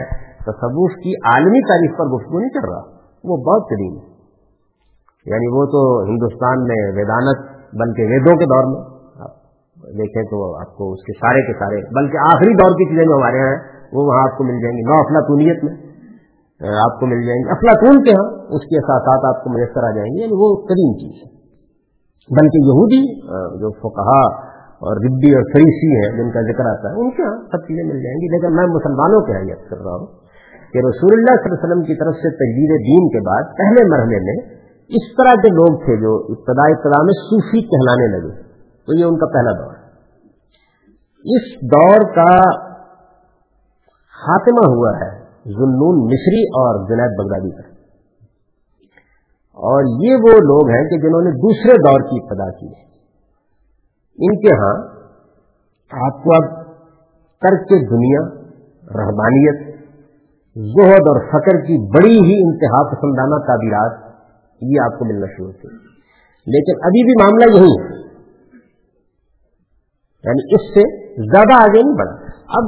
تصوف 0.45 0.91
کی 1.03 1.13
عالمی 1.31 1.61
تاریخ 1.61 1.97
پر 1.97 2.05
گفتگو 2.05 2.39
نہیں 2.39 2.49
کر 2.49 2.69
رہا، 2.69 2.81
وہ 3.23 3.37
بہت 3.37 3.67
قدیم 3.69 3.97
ہے۔ 3.97 4.09
یعنی 5.25 5.47
وہ 5.47 5.65
تو 5.65 6.03
ہندوستان 6.03 6.63
میں 6.63 6.91
ویدانت، 6.91 7.41
بلکہ 7.73 8.03
ویدوں 8.03 8.35
کے 8.37 8.45
دور 8.45 8.63
میں، 8.63 8.81
آپ 9.19 9.33
دیکھیں 9.97 10.23
تو 10.23 10.59
آپ 10.59 10.75
کو 10.77 10.91
اس 10.91 11.03
کے 11.03 11.13
سارے 11.13 11.41
کے 11.47 11.53
سارے، 11.53 11.81
بلکہ 11.99 12.17
آخری 12.17 12.53
دور 12.53 12.77
کی 12.77 12.89
چیزیں 12.89 13.03
جو 13.03 13.17
ہمارے 13.17 13.37
یہاں 13.37 13.78
وہ 13.93 14.06
وہاں 14.06 14.19
آپ 14.19 14.38
کو 14.38 14.43
مل 14.43 14.58
جائیں 14.62 14.78
گی 14.78 14.82
نو 14.82 14.93
افلاطونیت 14.93 15.63
میں 15.63 15.89
آپ 16.86 16.99
کو 16.99 17.06
مل 17.06 17.21
جائیں 17.25 17.39
گی 17.39 17.49
افلاطون 17.49 18.04
کے 18.04 18.12
ہاں 18.12 18.30
اس 18.49 18.62
کے 18.62 18.75
احساسات 18.78 19.36
آپ 19.36 19.43
کو 19.43 19.49
میسر 19.49 19.84
آ 19.84 19.91
جائیں 19.95 20.10
گے۔ 20.10 20.21
یعنی 20.21 20.34
وہ 20.34 20.56
قدیم 20.56 20.93
چیز 20.97 21.23
ہے۔ 21.23 21.39
بلکہ 22.30 22.58
یہودی 22.58 23.21
جو 23.60 23.71
فقہا 23.71 24.49
اور 24.86 24.95
ربی 25.06 25.36
اور 25.36 25.43
فریسی 25.54 25.91
ہے 25.95 26.17
جن 26.17 26.32
کا 26.32 26.41
ذکر 26.41 26.65
آتا 26.65 26.89
ہے، 26.89 26.93
ان 26.93 27.10
کے 27.12 27.23
ہاں 27.23 27.38
سب 27.52 27.58
چیزیں 27.58 27.84
مل 27.84 28.04
جائیں 28.04 28.17
گی۔ 28.17 28.28
لیکن 28.32 28.56
میں 28.56 28.65
مسلمانوں 28.65 29.21
کے 29.21 29.32
حیت 29.32 29.69
کر 29.69 29.78
رہا 29.78 29.95
ہوں 29.95 30.08
کہ 30.73 30.78
رسول 30.78 31.13
اللہ 31.13 31.36
صلی 31.36 31.49
اللہ 31.49 31.60
علیہ 31.60 31.69
وسلم 31.69 31.84
کی 31.84 31.95
طرف 31.95 32.15
سے 32.15 32.30
تجدید 32.30 32.71
دین 32.88 33.10
کے 33.10 33.19
بعد، 33.28 33.43
پہلے 33.58 33.89
مرحلے 33.89 34.19
میں 34.19 34.60
اس 34.89 35.17
طرح 35.17 35.34
کے 35.41 35.47
لوگ 35.47 35.78
تھے 35.86 35.95
جو 36.02 36.25
ابتدا 36.30 36.67
ابتدا 36.67 37.04
میں 37.04 37.13
صوفی 37.13 37.62
کہلانے 37.62 38.17
لگے۔ 38.17 38.49
تو 38.86 38.99
یہ 38.99 39.06
ان 39.06 39.17
کا 39.17 39.25
پہلا 39.25 39.52
دور۔ 39.52 39.75
ہے 39.75 39.80
اس 41.36 41.71
دور 41.71 42.15
کا 42.15 42.68
خاتمہ 44.21 44.67
ہوا 44.67 44.91
ہے 44.97 45.10
ظنون 45.53 45.99
مصری 46.05 46.43
اور 46.62 46.88
جنید 46.88 47.17
بغدادی 47.17 47.51
کا 47.51 47.67
اور 49.58 50.05
یہ 50.05 50.15
وہ 50.15 50.38
لوگ 50.41 50.69
ہیں 50.69 50.84
کہ 50.89 50.97
جنہوں 50.97 51.21
نے 51.21 51.32
دوسرے 51.32 51.73
دور 51.73 52.01
کی 52.01 52.23
ابتدا 52.23 52.51
کی 52.51 52.67
ہے۔ 52.67 52.89
ان 54.19 54.39
کے 54.39 54.55
ہاں 54.55 54.75
آپ 56.08 56.23
کو 56.23 56.34
اب 56.36 56.63
ترک 57.41 57.89
دنیا 57.89 58.21
رحمانیت 58.99 59.69
زہد 60.55 61.10
اور 61.10 61.21
فقر 61.29 61.58
کی 61.62 61.97
بڑی 61.97 62.15
ہی 62.15 62.38
انتہا 62.43 62.84
پسندانہ 62.89 63.45
تعبیرات 63.47 63.97
یہ 64.62 64.82
آپ 64.82 64.99
کو 64.99 65.05
ملنا 65.05 65.25
شروع 65.25 65.47
ہوتی 65.47 65.67
لیکن 66.47 66.79
ابھی 66.84 67.03
بھی 67.03 67.13
معاملہ 67.21 67.55
یہی 67.55 67.73
ہے۔ 67.79 67.99
یعنی 70.23 70.55
اس 70.55 70.73
سے 70.73 70.84
زیادہ 71.15 71.63
آگے 71.63 71.82
نہیں 71.84 71.97
بڑھا۔ 71.97 72.13
اب 72.47 72.63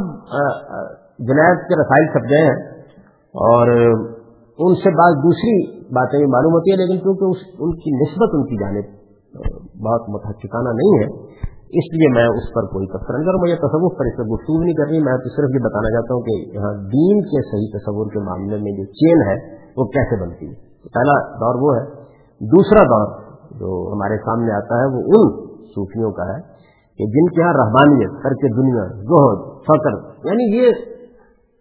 جنایت 1.30 1.68
کے 1.70 1.78
رسائل 1.80 2.08
سب 2.14 2.26
گئے 2.32 2.42
ہیں 2.46 2.58
اور 3.36 3.72
ان 3.72 4.76
سے 4.82 4.92
بعض 4.98 5.20
دوسری 5.24 5.54
باتیں 5.98 6.18
معلوم 6.34 6.58
ہوتی 6.58 6.74
ہیں، 6.74 6.80
لیکن 6.82 7.00
کیونکہ 7.04 7.64
ان 7.66 7.72
کی 7.84 7.94
نسبت 7.96 8.36
ان 8.38 8.44
کی 8.50 8.60
جانب 8.62 8.90
بہت 9.86 10.10
متحقانہ 10.16 10.74
نہیں 10.80 10.98
ہے، 11.02 11.08
اس 11.80 11.88
لیے 11.94 12.10
میں 12.16 12.26
اس 12.32 12.48
پر 12.56 12.66
کوئی 12.72 12.88
تفصیل 12.94 13.16
نہیں 13.16 13.28
کروں 13.28 13.42
میں 13.44 13.50
یہ 13.52 13.60
تصور 13.60 13.94
پر 14.00 14.10
اس 14.10 14.16
سے 14.16 14.26
گفتگو 14.32 14.58
نہیں 14.64 14.78
کر 14.80 14.90
رہی، 14.90 15.02
میں 15.04 15.14
تو 15.26 15.32
صرف 15.36 15.54
یہ 15.58 15.64
بتانا 15.66 15.92
چاہتا 15.94 16.16
ہوں 16.16 16.24
کہ 16.26 16.36
یہاں 16.56 16.72
دین 16.94 17.22
کے 17.32 17.44
صحیح 17.50 17.70
تصور 17.76 18.12
کے 18.16 18.24
معاملے 18.26 18.60
میں 18.66 18.74
جو 18.80 18.86
چین 19.02 19.24
ہے، 19.30 19.36
وہ 19.78 19.86
کیسے 19.94 20.20
بنتی 20.24 20.50
ہے؟ 20.50 20.56
پہلا 20.98 21.16
دور 21.42 21.60
وہ 21.64 21.76
ہے۔ 21.76 21.84
دوسرا 22.42 22.84
دور 22.92 23.14
جو 23.60 23.78
ہمارے 23.94 24.18
سامنے 24.26 24.54
آتا 24.54 24.80
ہے، 24.82 24.90
وہ 24.94 25.04
ان 25.12 25.32
صوفیوں 25.76 26.12
کا 26.20 26.28
ہے 26.30 26.40
کہ 27.00 27.08
جن 27.14 27.30
کے 27.30 27.42
یہاں 27.42 27.54
رحمانیت 27.58 28.16
کر 28.24 28.38
کے 28.42 28.54
دنیا، 28.56 28.86
زہد 29.12 29.46
فخر 29.68 30.00
یعنی 30.26 30.48
یہ 30.54 30.82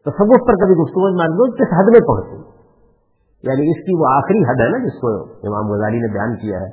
تصور 0.06 0.46
پر 0.46 0.54
کبھی 0.54 0.74
گفتگو 0.74 1.08
مان 1.18 1.34
لو 1.40 1.46
کس 1.52 1.72
حد 1.78 1.88
میں 1.92 2.00
پہنچے 2.00 2.36
یعنی 3.44 3.70
اس 3.70 3.80
کی 3.84 3.96
وہ 3.98 4.06
آخری 4.10 4.38
حد 4.38 4.60
ہے 4.60 4.68
نا 4.70 4.78
جس 4.84 5.00
کو 5.00 5.10
امام 5.48 5.72
غزالی 5.72 5.98
نے 5.98 6.12
بیان 6.12 6.36
کیا 6.36 6.60
ہے 6.60 6.70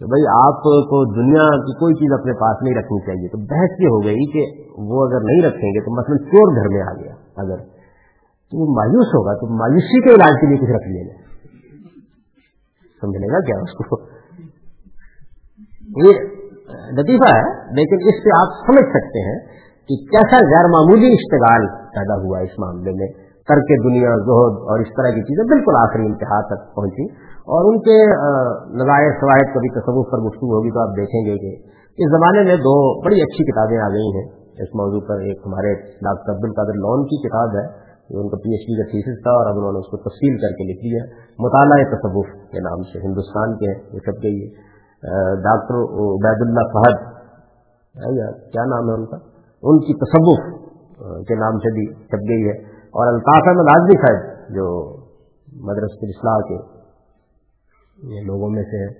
کہ 0.00 0.06
بھائی 0.06 0.26
آپ 0.46 0.62
کو 0.62 1.04
دنیا 1.14 1.46
کی 1.66 1.74
کوئی 1.74 1.94
چیز 1.94 2.12
اپنے 2.12 2.32
پاس 2.32 2.62
نہیں 2.62 2.74
رکھنی 2.74 3.00
چاہیے۔ 3.06 3.28
تو 3.28 3.38
بحث 3.38 3.80
یہ 3.80 3.86
ہو 3.86 4.04
گئی 4.04 4.26
کہ 4.32 4.44
وہ 4.78 5.06
اگر 5.06 5.24
نہیں 5.24 5.42
رکھیں 5.46 5.70
گے 5.70 5.80
تو 5.80 5.94
مثلاً 5.96 6.18
چور 6.30 6.54
گھر 6.54 6.68
میں 6.68 6.82
آ 6.82 6.94
گیا۔ 7.02 7.14
اگر 7.36 7.56
تو 8.52 8.60
وہ 8.60 8.74
مایوس 8.74 9.06
ہوگا 9.06 9.34
تو 9.34 9.46
مایوسی 9.54 10.00
کے 10.00 10.14
علاج 10.14 10.40
کے 10.40 10.46
لیے 10.46 10.56
کچھ 10.56 10.70
رکھ 10.70 10.88
لیں 10.88 11.04
گے 11.04 11.14
سمجھ 13.02 13.16
لے 13.16 13.32
گا 13.32 13.40
کیا 13.40 13.56
اس 13.62 13.72
کو؟ 13.78 14.00
یہ 16.04 16.12
لطیفہ 16.92 17.34
ہے، 17.34 17.74
لیکن 17.74 18.08
اس 18.08 18.22
سے 18.22 18.36
آپ 18.36 18.48
سمجھ 18.66 18.88
سکتے 18.88 19.30
ہیں 19.30 19.38
کہ 19.88 19.96
کیسا 20.12 20.40
غیر 20.52 20.68
معمولی 20.74 21.12
اشتغال 21.12 21.66
پیدا 21.96 22.16
ہوا 22.24 22.38
اس 22.38 22.58
معاملے 22.58 22.92
میں۔ 23.00 23.08
کر 23.48 23.60
کے 23.68 23.76
دنیا، 23.82 24.12
زہد 24.28 24.60
اور 24.72 24.82
اس 24.84 24.92
طرح 24.98 25.10
کی 25.14 25.22
چیزیں 25.22 25.44
بالکل 25.48 25.78
آخری 25.80 26.06
انتہا 26.06 26.40
تک 26.50 26.62
پہنچی۔ 26.76 27.04
اور 27.54 27.66
ان 27.70 27.80
کے 27.80 27.96
نظائر 28.82 29.10
شواہد 29.20 29.50
کبھی 29.54 29.70
تصوف 29.74 30.06
پر 30.12 30.22
گفتگو 30.26 30.52
ہوگی 30.52 30.70
تو 30.70 30.80
آپ 30.80 30.94
دیکھیں 30.96 31.20
گے 31.26 31.34
کہ 31.42 31.50
اس 31.98 32.10
زمانے 32.10 32.44
میں 32.44 32.56
دو 32.56 32.76
بڑی 33.04 33.20
اچھی 33.22 33.44
کتابیں 33.50 33.78
آ 33.78 33.88
گئی 33.88 34.06
ہیں۔ 34.16 34.24
اس 34.64 34.74
موضوع 34.74 35.00
پر 35.08 35.20
ایک 35.20 35.42
ہمارے 35.46 35.74
ڈاکٹر 36.06 36.32
عبد 36.32 36.44
القادر 36.44 36.80
لون 36.84 37.04
کی 37.04 37.20
کتاب 37.28 37.56
ہے، 37.56 37.66
جو 38.10 38.20
ان 38.20 38.28
کا 38.28 38.36
پی 38.36 38.54
ایچ 38.54 38.64
ڈی 38.68 38.76
کا 38.80 38.88
تھیسس 38.90 39.20
تھا 39.22 39.30
اور 39.30 39.46
اب 39.46 39.58
انہوں 39.58 39.72
نے 39.72 39.78
اس 39.78 39.90
کو 39.90 39.96
تفصیل 39.96 40.38
کر 40.38 40.56
کے 40.56 40.68
لکھ 40.70 40.84
لیا 40.84 41.04
مطالعہ 41.38 41.86
تصوف 41.94 42.32
کے 42.50 42.60
نام 42.60 42.82
سے 42.92 43.04
ہندوستان 43.04 43.54
کے 43.56 43.70
وہ 43.92 43.98
چھپ 43.98 44.24
گئی 44.24 44.48
ڈاکٹر 45.46 45.84
عبید 46.08 46.48
اللہ 46.48 46.74
فہد 46.74 47.06
کیا 48.52 48.64
نام 48.64 48.90
ہے 48.90 48.94
ان 48.94 49.06
کا؟ 49.06 49.33
ان 49.64 49.78
کی 49.80 49.94
تصوف 49.94 50.40
کے 51.28 51.34
نام 51.34 51.58
سے 51.58 51.72
بھی 51.72 51.94
چھپ 51.94 52.24
گئی 52.28 52.42
ہے۔ 52.44 52.56
اور 52.98 53.06
الطاف 53.06 53.42
احمد 53.46 53.70
آزمی 53.74 53.96
صاحب، 53.96 54.54
جو 54.54 54.66
مدرسہ 55.52 56.06
اصلاح 56.06 56.38
کے 56.48 56.58
لوگوں 58.26 58.50
میں 58.50 58.62
سے 58.62 58.80
ہیں، 58.82 58.92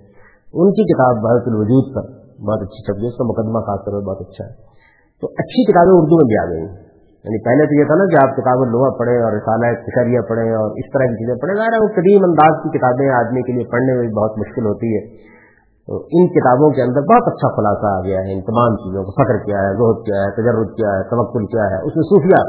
ان 0.53 0.71
کی 0.71 0.83
کتاب 0.83 1.15
بحث 1.15 1.47
الوجود 1.47 1.95
پر 1.95 2.05
بہت 2.41 2.61
اچھی 2.61 2.83
چھپ 2.85 2.97
گئی 2.97 3.07
اس 3.07 3.17
کا 3.17 3.23
مقدمہ 3.23 3.59
خاص 3.59 3.79
طور 3.85 3.93
پر 3.93 4.05
بہت 4.07 4.21
اچھا 4.21 4.45
ہے۔ 4.45 4.53
تو 5.21 5.27
اچھی 5.27 5.71
کتابیں 5.71 5.95
اردو 5.95 6.15
میں 6.15 6.25
بھی 6.25 6.37
آ 6.37 6.45
گئی 6.49 6.85
یعنی 7.25 7.39
پہلے 7.43 7.65
تو 7.65 7.79
یہ 7.79 7.85
تھا 7.85 7.95
نا 7.95 8.05
کہ 8.05 8.17
آپ 8.23 8.35
کتابیں 8.35 8.71
لوہا 8.71 8.89
پڑھیں 8.97 9.19
اور 9.23 9.31
رسالہ 9.31 9.69
کشریہ 9.85 10.19
پڑھیں 10.29 10.51
اور 10.51 10.69
اس 10.71 10.87
طرح 10.93 11.05
کی 11.05 11.15
چیزیں 11.21 11.35
پڑھیں۔ 11.35 11.55
ظاہر 11.55 11.73
ہے 11.73 11.79
وہ 11.83 11.87
قدیم 11.95 12.21
انداز 12.23 12.53
کی 12.63 12.69
کتابیں 12.77 13.09
آدمی 13.09 13.41
کے 13.41 13.51
لیے 13.51 13.65
پڑھنے 13.71 13.93
میں 13.93 14.07
بہت 14.19 14.37
مشکل 14.37 14.65
ہوتی 14.65 14.89
ہے۔ 14.95 15.01
ان 15.87 16.27
کتابوں 16.27 16.69
کے 16.69 16.81
اندر 16.81 17.01
بہت 17.01 17.27
اچھا 17.27 17.55
خلاصہ 17.55 17.85
آ 17.85 18.03
گیا 18.03 18.17
ہے 18.17 18.33
ان 18.33 18.41
تمام 18.41 18.75
چیزوں 18.75 19.03
کو 19.03 19.11
فخر 19.11 19.45
کیا 19.45 19.57
ہے، 19.57 19.73
زہد 19.73 20.05
کیا 20.05 20.21
ہے 20.21 20.31
تجرب 20.31 20.77
کیا 20.77 20.87
ہے، 20.87 21.03
توکل 21.03 21.45
کیا 21.45 21.63
ہے، 21.63 21.75
اس 21.75 21.95
میں 21.95 22.03
صوفیہ، 22.03 22.39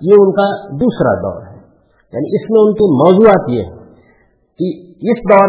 یہ 0.00 0.14
ان 0.20 0.32
کا 0.32 0.76
دوسرا 0.76 1.14
دور 1.14 1.42
ہے۔ 1.42 1.54
یعنی 2.12 2.36
اس 2.36 2.50
میں 2.50 2.60
ان 2.62 2.72
کے 2.74 2.84
موضوعات 2.92 3.48
یہ 3.48 3.62
ہیں 3.62 3.84
کہ 4.60 4.68
اس 5.10 5.18
دور 5.30 5.48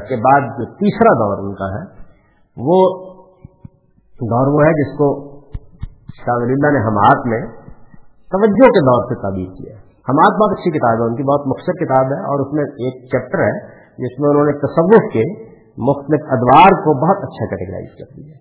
کے 0.00 0.16
بعد 0.16 0.40
جو 0.58 0.64
تیسرا 0.64 1.14
دور 1.14 1.38
ان 1.38 1.54
کا 1.54 1.64
ہے، 1.64 1.84
وہ 2.56 2.78
دور 4.20 4.46
وہ 4.46 4.62
ہے 4.66 4.72
جس 4.72 4.98
کو 4.98 5.30
شاہ 6.16 6.34
ولی 6.36 6.52
اللہ 6.52 6.72
نے 6.72 6.78
ہمات 6.78 7.26
میں 7.26 7.42
توجہ 8.30 8.70
کے 8.70 8.80
دور 8.80 9.04
سے 9.08 9.22
تعبیر 9.22 9.50
کیا 9.54 9.76
ہے۔ 9.76 9.80
ہمات 10.08 10.40
بہت 10.40 10.58
اچھی 10.58 10.70
کتاب 10.70 11.00
ہے، 11.00 11.06
ان 11.06 11.16
کی 11.16 11.22
بہت 11.22 11.46
مختصر 11.46 11.84
کتاب 11.84 12.06
ہے 12.06 12.20
اور 12.20 12.40
اس 12.40 12.52
میں 12.52 12.64
ایک 12.64 13.04
چیپٹر 13.06 13.38
ہے 13.38 13.78
جس 13.98 14.20
میں 14.20 14.30
انہوں 14.30 14.44
نے 14.44 14.52
تصوف 14.52 15.12
کے 15.12 15.47
مختلف 15.78 16.20
ادوار 16.30 16.72
کو 16.84 16.90
بہت 17.06 17.16
اچھا 17.16 17.44
کیٹیگرائز 17.46 17.90
کر 17.98 18.16
دیا 18.16 18.34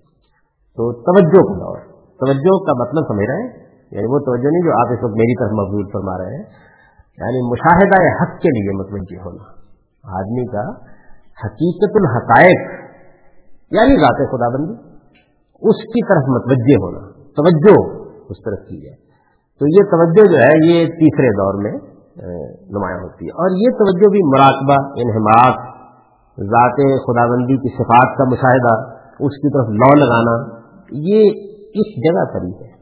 تو 0.78 0.94
توجہ 0.94 1.42
کا 1.42 1.54
دور۔ 1.54 1.78
توجہ 2.22 2.56
کا 2.66 2.74
مطلب 2.84 3.04
سمجھ 3.08 3.30
رہے 3.30 3.42
ہیں؟ 3.42 3.52
یعنی 3.92 4.08
وہ 4.14 4.20
توجہ 4.20 4.50
نہیں 4.52 4.66
جو 4.66 4.72
آپ 4.72 4.88
اس 4.92 5.04
وقت 5.04 5.14
میری 5.14 5.36
طرف 5.40 5.52
مقبول 5.52 5.86
فرما 5.94 6.18
رہے 6.18 6.36
ہیں۔ 6.36 6.44
یعنی 7.18 7.52
مشاہدہ 7.52 8.00
حق 8.22 8.42
کے 8.42 8.50
لیے 8.50 8.78
مطلب 8.78 8.94
متوجہ 8.94 9.22
ہونا۔ 9.26 9.46
آدمی 10.20 10.46
کا 10.46 10.70
حقیقت 11.46 11.92
الحقائق 11.96 12.60
یعنی 13.72 14.02
ذات 14.02 14.32
خدا 14.32 14.50
بندی 14.50 14.76
اس 15.62 15.84
کی 15.84 16.08
طرف 16.08 16.24
متوجہ 16.28 16.78
ہونا۔ 16.84 17.00
توجہ 17.22 18.04
اس 18.30 18.38
طرف 18.46 18.68
کی 18.68 18.86
جائے 18.86 19.08
تو 19.60 19.66
یہ 19.68 19.84
توجہ 19.92 20.32
جو 20.32 20.38
ہے، 20.38 20.72
یہ 20.72 20.86
تیسرے 20.86 21.30
دور 21.30 21.64
میں 21.64 21.98
نمایاں 22.70 23.00
ہوتی 23.00 23.26
ہے۔ 23.26 23.32
اور 23.32 23.50
یہ 23.56 23.70
توجہ 23.78 24.10
بھی 24.12 24.20
مراقبہ 24.28 24.90
انہماق 24.98 25.67
ذات 26.42 27.04
خدا 27.06 27.32
بندی 27.32 27.58
کی 27.58 27.74
صفات 27.74 28.18
کا 28.18 28.24
مشاہدہ، 28.24 28.90
اس 29.20 29.38
کی 29.38 29.54
طرف 29.54 29.70
لو 29.70 29.96
لگانا، 29.96 30.58
یہ 30.92 31.30
اس 31.52 32.04
جگہ 32.04 32.34
پر 32.34 32.46
ہی 32.46 32.52
ہے۔ 32.52 32.78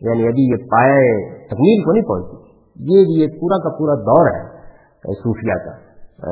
یعنی 0.00 0.28
ابھی 0.28 0.42
یہ 0.42 0.56
پائے 0.56 1.30
تکمیل 1.46 1.82
کو 1.84 1.92
نہیں 1.92 2.04
پہنچی۔ 2.04 2.48
یہ 2.80 3.22
یہ 3.22 3.26
پورا 3.40 3.62
کا 3.62 3.76
پورا 3.78 3.94
دور 3.94 4.26
ہے، 4.26 4.58
صوفیہ 5.12 5.52
کا۔ 5.52 5.70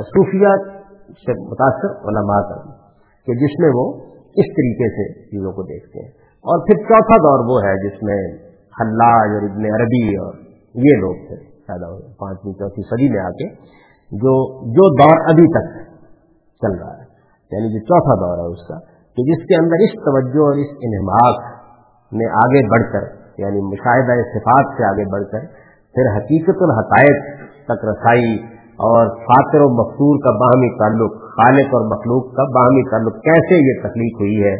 صوفیہ 0.03 0.81
سے 1.13 1.45
متاثر 1.51 1.91
علماء 2.09 2.41
کا 2.41 2.71
کہ 3.27 3.33
جس 3.33 3.61
میں 3.61 3.71
وہ 3.75 3.93
اس 4.21 4.47
طریقے 4.47 4.89
سے 4.89 5.21
چیزوں 5.21 5.53
کو 5.53 5.63
دیکھتے 5.63 6.03
ہیں۔ 6.03 6.11
اور 6.37 6.67
پھر 6.67 6.75
چوتھا 6.75 7.17
دور 7.17 7.45
وہ 7.51 7.69
ہے، 7.69 7.89
جس 7.89 8.03
میں 8.03 8.47
حلاج 8.81 9.31
اور 9.31 9.51
ابن 9.51 9.65
عربی 9.65 10.17
اور 10.17 10.35
یہ 10.75 10.97
لوگ 11.01 11.15
تھے، 11.15 11.37
پیدا 11.67 11.89
ہوئے، 11.89 12.15
پانچویں، 12.19 12.53
چوتھی 12.53 12.83
صدی 12.83 13.13
میں 13.13 13.21
آ 13.21 13.31
کے، 13.31 13.49
جو 14.07 14.65
جو 14.65 15.05
دور 15.05 15.17
ابھی 15.21 15.45
تک 15.45 15.86
چل 16.63 16.79
رہا 16.79 16.97
ہے۔ 16.97 17.05
یعنی 17.53 17.73
جو 17.73 17.85
چوتھا 17.85 18.15
دور 18.15 18.39
ہے 18.39 18.53
اس 18.53 18.69
کا، 18.69 18.79
کہ 19.17 19.23
جس 19.23 19.45
کے 19.45 19.63
اندر 19.63 19.85
اس 19.85 19.95
توجہ 20.05 20.45
اور 20.47 20.55
اس 20.55 20.73
انہماق 20.81 21.45
میں 22.13 22.27
آگے 22.27 22.63
بڑھ 22.71 22.93
کر 22.93 23.05
یعنی 23.39 23.61
مشاہدہ 23.61 24.17
صفات 24.35 24.77
سے 24.77 24.85
آگے 24.85 25.13
بڑھ 25.13 25.25
کر، 25.33 25.41
پھر 25.95 26.17
حقیقت 26.17 26.63
الحقائق 26.63 27.25
تک 27.65 27.85
رسائی 27.85 28.37
اور 28.87 29.07
فاطر 29.09 29.61
و 29.61 29.69
مقصور 29.77 30.19
کا 30.25 30.33
باہمی 30.39 30.79
تعلق، 30.79 31.13
خالق 31.37 31.75
اور 31.75 31.87
مخلوق 31.97 32.35
کا 32.35 32.45
باہمی 32.45 32.91
تعلق، 32.91 33.23
کیسے 33.23 33.59
یہ 33.67 33.89
تخلیق 33.89 34.21
ہوئی 34.21 34.45
ہے 34.45 34.55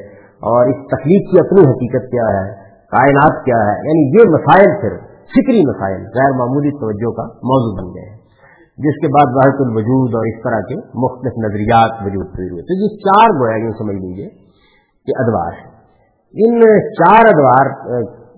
اور 0.51 0.67
اس 0.67 0.77
تخلیق 0.77 1.31
کی 1.31 1.39
اپنی 1.39 1.61
حقیقت 1.71 2.11
کیا 2.11 2.29
ہے، 2.37 2.47
کائنات 2.91 3.45
کیا 3.45 3.59
ہے 3.67 3.77
یعنی 3.89 4.19
یہ 4.19 4.31
مسائل 4.31 4.81
پھر 4.81 4.97
فکری 5.37 5.67
مسائل، 5.69 6.01
غیر 6.19 6.37
معمولی 6.39 6.71
توجہ 6.71 7.11
کا 7.17 7.23
موضوع 7.23 7.83
بن 7.83 7.95
گئے۔ 7.95 8.11
ہیں 8.11 8.16
جس 8.79 8.99
کے 9.03 9.09
بعد 9.13 9.31
واحد 9.37 9.61
الوجود 9.65 10.15
اور 10.19 10.27
اس 10.31 10.41
طرح 10.43 10.61
کے 10.71 10.77
مختلف 11.05 11.37
نظریات 11.45 12.01
وجود 12.07 12.41
ہوئے 12.41 12.65
تو 12.71 12.75
یہ 12.81 12.97
چار 13.05 13.35
گویا 13.39 13.57
یوں 13.61 13.73
سمجھ 13.79 13.97
لیجیے 13.97 14.27
کہ 15.07 15.17
ادوار 15.23 15.57
ہے 15.61 16.47
ان 16.47 16.65
چار 16.99 17.29
ادوار 17.29 17.71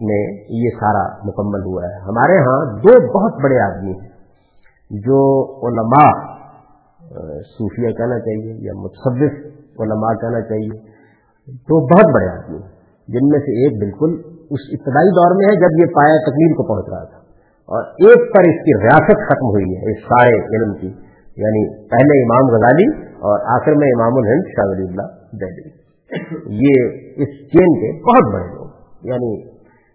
میں 0.09 0.21
یہ 0.57 0.77
سارا 0.81 1.03
مکمل 1.29 1.65
ہوا 1.69 1.83
ہے۔ 1.85 1.95
ہمارے 2.03 2.35
ہاں 2.47 2.59
دو 2.83 2.93
بہت 3.15 3.41
بڑے 3.45 3.57
آدمی 3.63 3.95
ہیں 3.95 5.01
جو 5.07 5.23
علماء، 5.69 6.11
صوفیہ 7.55 7.91
کہنا 7.99 8.19
چاہیے 8.27 8.55
یا 8.67 8.77
متصوف 8.83 9.81
علماء 9.87 10.13
کہنا 10.21 10.43
چاہیے۔ 10.51 10.77
دو 11.71 11.81
بہت 11.87 12.15
بڑے 12.17 12.29
آدمی 12.31 12.59
ہیں، 12.59 12.71
جن 13.09 13.29
میں 13.33 13.41
سے 13.47 13.57
ایک 13.63 13.81
بالکل 13.81 14.15
اس 14.57 14.69
ابتدائی 14.77 15.15
دور 15.19 15.35
میں 15.41 15.49
ہے 15.49 15.57
جب 15.63 15.81
یہ 15.81 15.91
پایا 15.95 16.21
تکلیل 16.27 16.55
کو 16.61 16.67
پہنچ 16.69 16.93
رہا 16.93 17.05
تھا۔ 17.05 17.18
اور 17.69 17.83
ایک 18.07 18.23
پر 18.35 18.47
اس 18.49 18.61
کی 18.67 18.75
ریاست 18.83 19.27
ختم 19.29 19.51
ہوئی 19.55 19.67
ہے، 19.71 19.91
اس 19.93 19.99
سارے 20.05 20.37
علم 20.51 20.71
کی 20.81 20.91
یعنی 21.37 21.63
پہلے 21.91 22.15
امام 22.21 22.49
غزالی 22.55 22.87
اور 23.27 23.45
آخر 23.55 23.77
میں 23.83 23.91
امام 23.97 24.17
الہند 24.21 24.49
شاہ 24.53 24.71
ولی 24.71 24.87
اللہ 24.87 25.11
دہلی 25.43 25.67
یہ 26.63 27.23
اس 27.25 27.37
چین 27.53 27.77
کے 27.83 27.91
بہت 28.07 28.33
بڑے 28.35 28.49
لوگ 28.55 29.09
یعنی 29.11 29.31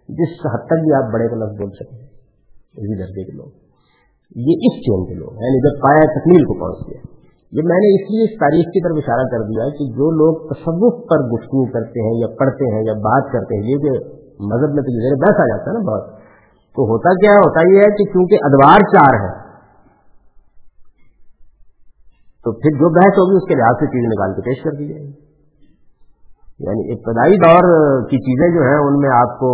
جس 0.08 0.36
حد 0.54 0.64
تک 0.70 0.84
بھی 0.86 0.94
آپ 0.98 1.12
بڑے 1.14 1.28
کا 1.28 1.40
لفظ 1.42 1.58
بول 1.60 1.74
سکیں 1.78 1.98
اسی 1.98 2.98
درجے 3.00 3.24
کے 3.24 3.36
لوگ۔ 3.36 3.50
یہ 4.46 4.64
اس 4.68 4.80
چین 4.86 5.04
کے 5.08 5.18
لوگ 5.18 5.44
یعنی 5.44 5.60
جب 5.66 5.76
پایا 5.82 6.06
تکمیل 6.14 6.44
کو 6.44 6.58
پہنچ 6.60 6.88
گیا۔ 6.88 7.02
یہ 7.52 7.66
میں 7.70 7.80
نے 7.82 7.90
اس 7.96 8.08
لیے 8.12 8.24
اس 8.28 8.32
تاریخ 8.38 8.70
کی 8.74 8.80
طرف 8.84 8.96
اشارہ 9.02 9.24
کر 9.32 9.46
دیا 9.48 9.66
کہ 9.78 9.86
جو 9.98 10.10
لوگ 10.20 10.38
تصوف 10.48 10.96
پر 11.10 11.24
گفتگو 11.32 11.64
کرتے 11.74 12.06
ہیں 12.06 12.14
یا 12.20 12.30
پڑھتے 12.40 12.70
ہیں 12.74 12.82
یا 12.86 12.94
بات 13.04 13.32
کرتے 13.32 13.58
ہیں، 13.58 13.64
یہ 13.70 13.82
جو 13.84 13.92
مذہب 14.52 14.74
میں 14.78 14.84
تو 14.86 14.94
زیر 15.02 15.16
بحث 15.24 15.42
آ 15.44 15.46
جاتا 15.50 15.70
ہے 15.70 15.74
نا 15.78 15.82
بہت 15.90 16.23
تو 16.74 16.82
ہوتا 16.82 17.10
کیا 17.10 17.32
ہوتا 17.32 17.72
یہ 17.72 17.80
ہے 17.80 17.84
کہ 17.84 18.04
چونکہ 18.04 18.34
ادوار 18.42 18.78
چار 18.78 19.14
ہے 19.14 19.44
تو 22.44 22.52
پھر 22.52 22.78
جو 22.78 22.88
بحث 22.94 23.18
ہوگی 23.18 23.36
اس 23.36 23.48
کے 23.48 23.54
لحاظ 23.54 23.74
سے 23.74 23.86
چیز 23.86 24.06
نکال 24.06 24.34
کے 24.34 24.40
پیش 24.40 24.64
کر 24.64 24.70
دی 24.70 24.88
جائے 24.88 25.02
گی۔ 25.02 25.24
یعنی 26.58 26.92
ابتدائی 26.92 27.36
دور 27.36 27.64
کی 28.02 28.16
چیزیں 28.16 28.48
جو 28.56 28.62
ہیں، 28.62 28.86
ان 28.86 28.98
میں 28.98 29.10
آپ 29.16 29.38
کو 29.38 29.50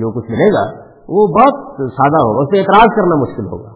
جو 0.00 0.10
کچھ 0.10 0.30
ملے 0.30 0.46
گا، 0.46 0.80
وہ 1.08 1.26
بہت 1.26 1.74
سادہ 1.92 2.16
ہوگا، 2.16 2.42
اس 2.42 2.48
سے 2.54 2.60
اعتراض 2.60 2.96
کرنا 2.96 3.14
مشکل 3.14 3.46
ہوگا۔ 3.46 3.70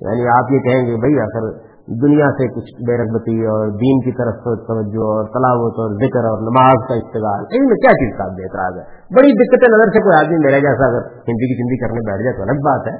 یعنی 0.00 0.28
آپ 0.28 0.52
یہ 0.52 0.58
کہیں 0.58 0.86
گے، 0.86 0.96
بھائی 0.96 1.20
اگر 1.20 1.71
دنیا 1.88 2.26
سے 2.38 2.46
کچھ 2.54 2.68
بے 2.88 2.96
رغبتی 2.98 3.32
اور 3.52 3.70
دین 3.78 4.00
کی 4.00 4.12
طرف 4.18 4.44
توجہ 4.66 5.06
اور 5.12 5.30
تلاوت 5.36 5.80
اور 5.84 5.94
ذکر 6.02 6.28
اور 6.30 6.44
نماز 6.48 6.84
کا 6.88 6.98
استعمال 6.98 7.46
ان 7.58 7.64
میں 7.70 7.78
کیا 7.84 7.94
چیز 8.02 8.12
کا 8.18 8.26
اعتراض 8.44 8.78
ہے؟ 8.80 8.84
بڑی 9.18 9.32
دقت 9.40 9.66
نظر 9.72 9.92
سے 9.96 10.02
کوئی 10.04 10.14
آدمی 10.18 10.38
میرا 10.44 10.60
جیسا 10.66 10.90
اگر 10.92 11.08
ہندی 11.30 11.48
کی 11.52 11.56
چندی 11.62 11.78
کرنے 11.80 12.04
بیٹھ 12.08 12.22
جائے 12.26 12.36
تو 12.36 12.44
الگ 12.46 12.62
بات 12.68 12.86
ہے، 12.90 12.94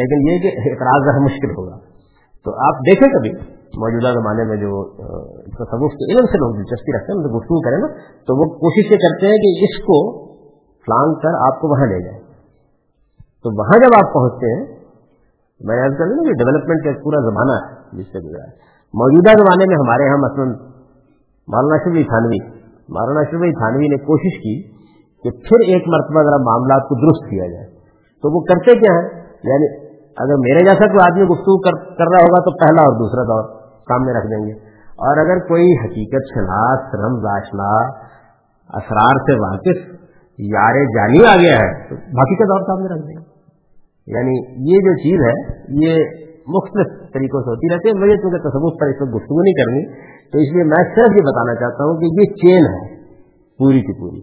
لیکن 0.00 0.28
یہ 0.28 0.42
کہ 0.44 0.52
اعتراض 0.72 1.08
ذرا 1.08 1.22
مشکل 1.28 1.54
ہوگا۔ 1.56 1.78
تو 2.46 2.54
آپ 2.66 2.84
دیکھیں 2.90 3.08
کبھی، 3.16 3.32
موجودہ 3.84 4.12
زمانے 4.18 4.44
میں 4.44 4.56
جو 4.56 4.84
تصوف 5.56 5.98
کے 6.02 6.12
علم 6.12 6.30
سے 6.32 6.44
لوگ 6.44 6.54
دلچسپی 6.60 6.96
رکھتے 6.96 7.12
ہیں، 7.12 7.18
ان 7.18 7.26
سے 7.26 7.34
گفتگو 7.38 7.64
کریں 7.68 7.78
نا، 7.78 7.92
تو 8.28 8.40
وہ 8.42 8.52
کوشش 8.60 8.92
یہ 8.92 9.04
کرتے 9.08 9.32
ہیں 9.32 9.42
کہ 9.46 9.56
اس 9.68 9.82
کو 9.88 9.98
فلانگ 10.86 11.18
کر 11.24 11.42
آپ 11.48 11.60
کو 11.60 11.74
وہاں 11.74 11.86
لے 11.86 12.04
جائیں۔ 12.04 12.20
تو 13.44 13.58
وہاں 13.58 13.78
جب 13.78 13.96
آپ 13.98 14.12
پہنچتے 14.14 14.54
ہیں 14.54 14.75
میں 15.64 15.76
یاد 15.76 15.98
کر 15.98 16.04
دوں 16.04 16.24
کہ 16.24 16.32
ڈیولپمنٹ 16.32 16.84
کا 16.84 16.90
ایک 16.90 17.02
پورا 17.02 17.30
زمانہ 17.30 17.52
ہے، 17.52 17.96
جس 17.96 18.06
سے 18.06 18.18
گزرا 18.18 18.44
ہے۔ 18.44 18.52
موجودہ 18.94 19.30
زمانے 19.38 19.64
میں 19.66 19.76
ہمارے 19.76 20.02
یہاں 20.02 20.18
مثلاً 20.18 20.48
مولانا 21.48 21.76
شفی 21.78 22.04
تھانوی، 22.04 22.56
مولانا 22.88 23.22
شفی 23.22 23.52
تھانوی 23.52 23.88
نے 23.88 23.96
کوشش 23.96 24.38
کی 24.38 24.76
کہ 25.22 25.30
پھر 25.30 25.58
ایک 25.66 25.82
مرتبہ 25.88 26.22
ذرا 26.22 26.36
معاملات 26.36 26.82
کو 26.82 26.94
درست 26.94 27.30
کیا 27.30 27.46
جائے۔ 27.46 27.66
تو 28.22 28.36
وہ 28.36 28.40
کرتے 28.40 28.78
کیا 28.78 28.94
ہیں؟ 28.94 29.26
یعنی 29.44 29.86
اگر 30.16 30.34
میرے 30.34 30.58
جیسا 30.64 30.86
کوئی 30.86 31.12
آدمی 31.12 31.22
گفتگو 31.22 31.60
کر 31.60 32.08
رہا 32.12 32.22
ہوگا 32.22 32.40
تو 32.40 32.58
پہلا 32.58 32.82
اور 32.82 32.92
دوسرا 32.92 33.22
دور 33.22 33.60
سامنے 33.70 34.12
رکھ 34.12 34.26
دیں 34.26 34.46
گے۔ 34.46 34.52
اور 34.86 35.16
اگر 35.16 35.38
کوئی 35.38 35.72
حقیقت 35.84 36.34
شناس 36.34 36.94
رمز 36.94 37.26
آشنا، 37.26 37.86
اسرار 38.76 39.16
سے 39.18 39.40
واقف 39.40 39.96
یار 40.38 40.74
جانی 40.84 41.18
آ 41.18 41.36
گیا 41.36 41.56
ہے، 41.56 41.88
تو 41.88 41.94
باقی 41.94 42.36
کا 42.36 42.44
دور 42.44 42.60
سامنے 42.60 42.94
رکھ 42.94 43.06
دیں 43.06 43.20
گے۔ 43.20 43.25
یعنی 44.08 44.34
یہ 44.72 44.84
جو 44.86 44.94
چیز 44.96 45.22
ہے، 45.26 45.34
یہ 45.86 46.04
مختلف 46.46 47.12
طریقوں 47.12 47.40
سے 47.40 47.50
ہوتی 47.50 47.74
رہتی 47.74 47.88
ہے 47.88 47.94
مجھے 47.94 48.16
چونکہ 48.16 48.38
تصوف 48.38 48.80
پر 48.80 48.86
اس 48.86 49.02
وقت 49.02 49.14
گفتگو 49.14 49.42
نہیں 49.42 49.52
کرنی، 49.52 49.82
تو 50.30 50.38
اس 50.38 50.52
لیے 50.52 50.64
میں 50.64 50.82
صرف 50.94 51.16
یہ 51.16 51.26
بتانا 51.26 51.54
چاہتا 51.54 51.84
ہوں 51.84 52.00
کہ 52.00 52.04
یہ 52.04 52.32
چین 52.34 52.68
ہے، 52.74 52.96
پوری 53.58 53.80
کی 53.80 54.00
پوری۔ 54.00 54.20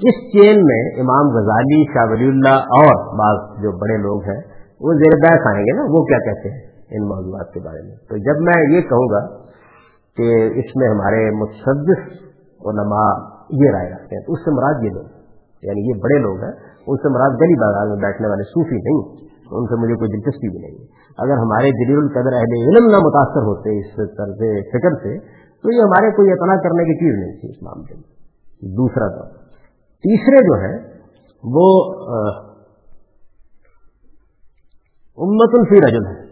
اس 0.00 0.32
چین 0.32 0.64
میں 0.64 0.80
امام 1.00 1.30
غزالی، 1.36 1.84
شاہ 1.94 2.10
ولی 2.10 2.28
اللہ 2.28 2.74
اور 2.78 2.94
بعض 3.18 3.62
جو 3.62 3.72
بڑے 3.72 3.96
لوگ 3.96 4.22
ہیں، 4.22 4.40
وہ 4.80 4.94
زیر 4.94 5.16
بحث 5.22 5.46
آئیں 5.46 5.64
گے 5.64 5.76
نا، 5.76 5.84
وہ 5.88 6.04
کیا 6.04 6.18
کہتے 6.18 6.50
ہیں 6.50 6.62
ان 6.90 7.08
موضوعات 7.08 7.52
کے 7.54 7.60
بارے 7.60 7.82
میں؟ 7.82 7.96
تو 8.08 8.16
جب 8.16 8.40
میں 8.40 8.76
یہ 8.76 8.80
کہوں 8.80 9.06
گا 9.12 9.26
کہ 10.16 10.30
اس 10.44 10.76
میں 10.76 10.88
ہمارے 10.88 11.30
متصدف 11.30 12.02
علماء 12.66 13.08
یہ 13.50 13.70
رائے 13.70 13.90
رکھتے 13.90 14.16
ہیں، 14.16 14.22
تو 14.26 14.32
اس 14.32 14.38
سے 14.38 14.50
مراد 14.50 14.84
یہ 14.84 14.90
لوگ 14.90 15.23
یعنی 15.62 15.88
یہ 15.88 16.00
بڑے 16.02 16.18
لوگ 16.18 16.36
ہیں 16.42 16.52
اس 16.86 17.00
سے 17.02 17.08
مراد 17.08 17.30
گلی 17.30 17.54
بازار 17.54 17.86
میں 17.86 17.96
بیٹھنے 17.96 18.28
والے 18.28 18.42
صوفی 18.42 18.76
نہیں، 18.76 19.24
ان 19.50 19.66
سے 19.66 19.82
مجھے 19.82 19.94
کوئی 19.94 20.10
دلچسپی 20.10 20.48
بھی 20.48 20.58
نہیں۔ 20.58 20.78
ہے 20.78 21.04
اگر 21.18 21.32
ہمارے 21.32 21.70
دلیل 21.70 21.96
القدر 21.96 22.32
اہل 22.32 22.68
علم 22.68 22.90
نہ 22.90 22.96
متاثر 22.96 23.42
ہوتے 23.42 23.78
اس 23.78 23.96
طرز 23.96 24.36
فکر 24.70 24.90
سے، 24.90 25.18
تو 25.62 25.72
یہ 25.72 25.80
ہمارے 25.80 26.10
کوئی 26.10 26.32
اطلاع 26.32 26.56
کرنے 26.56 26.84
کی 26.84 26.94
چیز 26.94 27.22
نہیں 27.22 27.40
تھی 27.40 27.48
اس 27.50 27.62
معاملے 27.62 27.94
میں۔ 27.94 28.14
دوسرا 28.76 29.06
دور۔ 29.06 29.26
تیسرے 30.02 30.46
جو 30.46 30.54
ہیں 30.54 31.00
وہ 31.44 31.94
امت 35.16 35.54
الفی 35.54 35.80
رجل 35.80 36.06
ہے۔ 36.06 36.24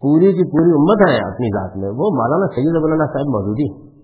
پوری 0.00 0.32
کی 0.32 0.44
پوری 0.44 0.70
امت 0.70 1.10
ہے 1.10 1.32
اپنی 1.32 1.48
ذات 1.48 1.76
میں۔ 1.76 1.88
وہ 1.88 2.10
مولانا 2.14 2.46
سید 2.46 2.76
اب 2.76 2.84
اللہ 2.84 3.04
صاحب 3.04 3.26
موجود 3.26 3.58
ہی 3.58 3.94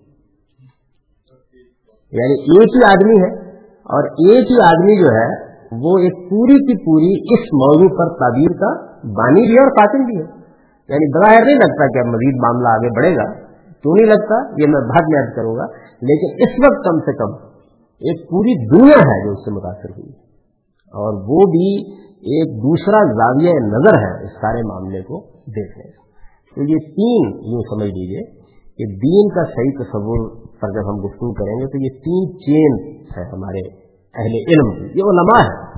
یعنی 2.11 2.41
ایک 2.41 2.69
ہی 2.75 2.91
آدمی 2.91 3.21
ہے۔ 3.21 3.50
اور 3.83 4.03
ایک 4.03 4.51
ہی 4.51 4.65
آدمی 4.65 5.03
جو 5.03 5.11
ہے، 5.11 5.51
وہ 5.71 5.97
ایک 5.97 6.29
پوری 6.29 6.53
کی 6.53 6.85
پوری 6.85 7.33
اس 7.33 7.39
موضوع 7.39 7.89
پر 7.89 8.13
تعبیر 8.19 8.51
کا 8.51 8.85
بانی 9.03 9.41
بھی 9.41 9.51
ہے 9.51 9.63
اور 9.63 9.71
قاتل 9.71 10.05
بھی 10.05 10.17
ہے۔ 10.17 10.41
یعنی 10.89 11.19
بظاہر 11.19 11.45
نہیں 11.45 11.55
لگتا 11.55 11.87
کہ 11.87 11.99
اب 11.99 12.05
مزید 12.05 12.35
معاملہ 12.35 12.67
آگے 12.67 12.89
بڑھے 12.97 13.15
گا۔ 13.15 13.33
کیوں 13.69 13.93
نہیں 13.95 14.05
لگتا؟ 14.05 14.35
یہ 14.61 14.67
میں 14.67 14.81
بعد 14.81 15.03
میں 15.07 15.35
کروں 15.35 15.55
گا۔ 15.55 15.65
لیکن 16.01 16.41
اس 16.41 16.65
وقت 16.65 16.85
کم 16.85 16.99
سے 16.99 17.17
کم 17.17 17.47
ایک 17.81 18.29
پوری 18.29 18.77
دنیا 18.77 18.97
ہے 18.97 19.25
جو 19.25 19.31
اس 19.31 19.45
سے 19.45 19.51
متاثر 19.51 19.89
ہوئی۔ 19.89 20.09
اور 20.87 21.13
وہ 21.13 21.51
بھی 21.51 21.93
ایک 22.11 22.57
دوسرا 22.57 22.97
زاویہ 22.97 23.51
نظر 23.51 23.97
ہے 23.97 24.25
اس 24.25 24.31
سارے 24.31 24.61
معاملے 24.67 25.01
کو 25.01 25.25
دیکھنے۔ 25.35 26.01
تو 26.55 26.61
یہ 26.61 26.77
تین 26.77 27.39
یوں 27.51 27.61
سمجھ 27.61 27.89
لیجیے 27.89 28.40
کہ 28.77 28.85
دین 28.85 29.29
کا 29.29 29.43
صحیح 29.43 29.83
تصور 29.83 30.29
پر 30.61 30.69
جب 30.69 30.89
ہم 30.89 30.95
گفتگو 31.05 31.33
کریں 31.33 31.55
گے 31.55 31.67
تو 31.67 31.77
یہ 31.83 31.99
تین 32.05 32.39
چین 32.39 32.71
ہے 33.17 33.23
ہمارے 33.23 33.81
اہل 34.15 34.33
علم 34.49 34.69
کی، 34.75 34.99
یہ 34.99 35.03
علماء 35.03 35.43
ہے 35.43 35.71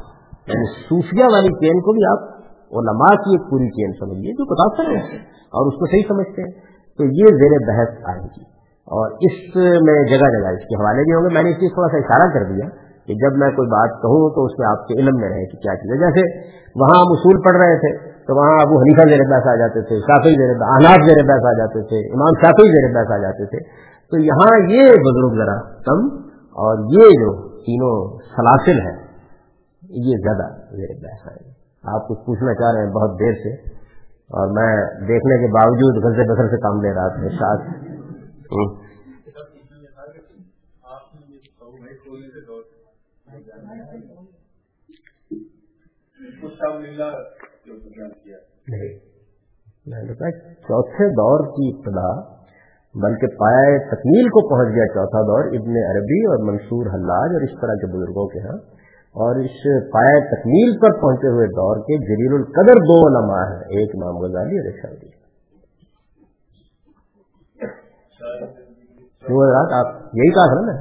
یعنی 0.48 0.66
صوفیہ 0.90 1.24
والی 1.24 1.48
چین 1.48 1.80
کو 1.80 1.94
بھی 1.94 2.06
آپ 2.06 2.34
علماء 2.72 3.16
کی 3.16 3.32
ایک 3.32 3.50
پوری 3.50 3.70
چین 3.70 3.92
سمجھیے 4.00 4.32
جو 4.32 4.46
بتا 4.46 4.84
سکتے 4.84 4.98
ہیں 4.98 5.20
اور 5.26 5.68
اس 5.68 5.74
کو 5.74 5.86
صحیح 5.86 6.02
سمجھتے 6.08 6.42
ہیں۔ 6.42 6.74
تو 7.00 7.04
یہ 7.04 7.36
زیر 7.36 7.68
بحث 7.68 7.98
آئے 8.04 8.20
گی۔ 8.20 8.44
اور 8.88 9.12
اس 9.12 9.56
میں 9.56 10.04
جگہ 10.04 10.40
جگہ 10.40 10.48
اس 10.48 10.60
کے 10.60 10.82
حوالے 10.82 11.04
بھی 11.04 11.14
ہوں 11.14 11.30
گے۔ 11.30 11.34
میں 11.34 11.44
نے 11.44 11.50
اس 11.50 11.56
چیز 11.56 11.70
تھوڑا 11.70 11.88
سا 11.92 11.98
اشارہ 11.98 12.34
کر 12.34 12.54
دیا 12.54 12.70
کہ 13.06 13.14
جب 13.14 13.38
میں 13.38 13.50
کوئی 13.50 13.68
بات 13.68 13.90
کہوں 13.90 14.30
تو 14.30 14.46
اس 14.46 14.52
میں 14.60 14.68
آپ 14.68 14.88
کے 14.88 15.02
علم 15.02 15.16
میں 15.22 15.30
رہے 15.30 15.46
کہ 15.46 15.58
کیا 15.58 15.76
چیز 15.76 15.92
ہے۔ 15.92 15.98
جیسے 15.98 16.48
وہاں 16.76 17.02
ہم 17.02 17.08
اصول 17.10 17.42
پڑھ 17.42 17.58
رہے 17.58 17.78
تھے۔ 17.80 18.13
تو 18.28 18.36
وہاں 18.36 18.62
ابو 18.62 18.82
حنیفہ 18.82 19.10
زیر 19.10 19.30
بحث 19.30 19.48
آ 19.48 19.56
جاتے 19.56 19.82
تھے 19.82 20.00
شافی 20.00 20.42
زیر 20.42 20.62
اناف 20.68 21.08
زیر 21.08 21.24
بحث 21.24 21.46
آ 21.46 21.58
جاتے 21.58 21.88
تھے، 21.88 22.14
امام 22.14 22.34
شافی 22.42 22.72
زیر 22.72 22.94
بحث 22.94 23.12
آ 23.12 23.18
جاتے 23.18 23.46
تھے۔ 23.46 23.60
تو 24.12 24.18
یہاں 24.18 24.70
یہ 24.70 24.84
بزرگ 25.08 25.40
ذرا 25.40 25.58
کم 25.88 26.00
اور 26.64 26.94
یہ 26.94 27.00
جو 27.00 27.50
تینوں 27.66 28.20
سلاسل 28.36 28.80
ہیں، 28.80 28.98
یہ 30.06 30.18
زیادہ 30.18 30.76
زیر 30.76 31.04
بحث 31.04 31.32
آئے۔ 31.32 31.52
آپ 31.84 32.08
کچھ 32.08 32.20
پوچھنا 32.26 32.54
چاہ 32.54 32.74
رہے 32.74 32.86
ہیں 32.86 32.92
بہت 32.92 33.20
دیر 33.20 33.34
سے 33.34 33.54
اور 34.38 34.48
میں 34.48 34.76
دیکھنے 35.08 35.38
کے 35.38 35.54
باوجود 35.54 36.04
غزے 36.04 36.32
بسر 36.32 36.48
سے 36.48 36.58
کام 36.58 36.82
لے 36.82 36.94
رہا 36.94 37.08
تھا 37.08 37.20
ساتھ 49.86 50.38
چوتھے 50.64 51.08
دور 51.14 51.44
کی 51.52 51.70
ابتدا 51.70 52.12
بلکہ 52.96 53.34
پایا 53.38 53.72
تکمیل 53.88 54.30
کو 54.30 54.42
پہنچ 54.50 54.70
گیا 54.76 54.86
چوتھا 54.90 55.22
دور 55.24 55.50
ابن 55.54 55.80
عربی 55.84 56.20
اور 56.28 56.44
منصور 56.44 56.90
حلاج 56.90 57.34
اور 57.34 57.46
اس 57.48 57.56
طرح 57.62 57.80
کے 57.82 57.90
بزرگوں 57.94 58.26
کے 58.28 58.44
ہاں۔ 58.44 58.58
اور 59.16 59.40
اس 59.40 59.58
پایا 59.92 60.22
تکمیل 60.28 60.78
پر 60.80 60.96
پہنچے 61.02 61.32
ہوئے 61.32 61.48
دور 61.54 61.82
کے 61.82 61.98
جلیل 62.06 62.36
القدر 62.36 62.82
دو 62.84 63.00
علماء 63.04 63.42
ہیں 63.48 63.60
ایک 63.74 63.96
امام 63.96 64.22
غزالی 64.22 64.62
اور 64.62 64.72
ایک 64.72 64.80
شادی 64.80 65.12
آپ 69.74 69.92
یہی 70.14 70.32
کہا 70.32 70.48
تھا 70.48 70.62
نا 70.64 70.74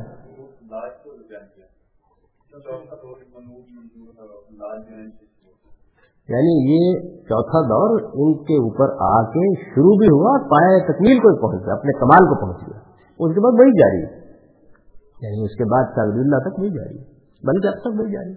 یعنی 6.29 6.75
یہ 6.75 7.01
چوتھا 7.09 7.61
دور 7.61 8.01
ان 8.01 8.45
کے 8.45 8.55
اوپر 8.55 8.87
آ 9.01 9.23
کے 9.31 9.65
شروع 9.65 9.99
بھی 9.99 10.07
ہوا 10.07 10.39
پایا 10.39 10.93
تکمیل 10.93 11.19
کو 11.19 11.51
پہنچ 11.51 11.67
گیا، 11.67 11.75
اپنے 11.75 11.93
کمال 11.93 12.19
کو 12.19 12.41
پہنچ 12.41 12.69
گیا۔ 12.69 12.79
اس 13.19 13.35
کے 13.35 13.41
بعد 13.41 13.61
وہی 13.61 13.81
جاری۔ 13.81 14.15
ہے 14.15 14.23
یعنی 15.23 15.45
اس 15.45 15.57
کے 15.57 15.65
بعد 15.65 15.85
شاہد 15.85 16.15
اللہ 16.15 16.49
تک 16.49 16.59
وہی 16.59 16.71
جاری۔ 16.71 16.99
ہے 16.99 17.05
بلکہ 17.45 17.69
اب 17.69 17.75
تک 17.81 18.01
وہی 18.01 18.13
جاری۔ 18.13 18.33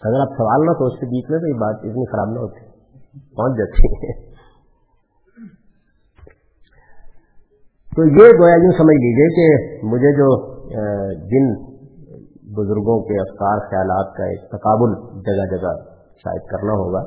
اگر 0.00 0.20
آپ 0.20 0.28
سوال 0.28 0.66
نہ 0.66 0.72
تو 0.72 0.86
اس 0.86 1.00
کے 1.00 1.06
بیچ 1.06 1.30
میں 1.30 1.38
تو 1.38 1.48
یہ 1.48 1.60
بات 1.60 1.76
اتنی 1.78 2.12
خراب 2.12 2.34
نہ 2.34 2.38
ہوتی 2.38 2.60
پہنچ 3.36 3.58
جاتی۔ 3.58 3.94
ہے 3.94 4.28
تو 7.96 8.04
یہ 8.04 8.38
گویا 8.38 8.54
یوں 8.54 8.72
سمجھ 8.72 8.96
لیجیے 8.96 9.28
کہ 9.36 9.86
مجھے 9.86 10.16
جو 10.16 10.57
جن 11.14 11.54
بزرگوں 12.52 13.02
کے 13.02 13.20
افکار، 13.20 13.58
خیالات 13.58 14.16
کا 14.16 14.24
ایک 14.24 14.40
تقابل 14.50 15.22
جگہ 15.22 15.56
جگہ 15.56 15.90
شاید 15.98 16.46
کرنا 16.50 16.72
ہوگا، 16.72 17.04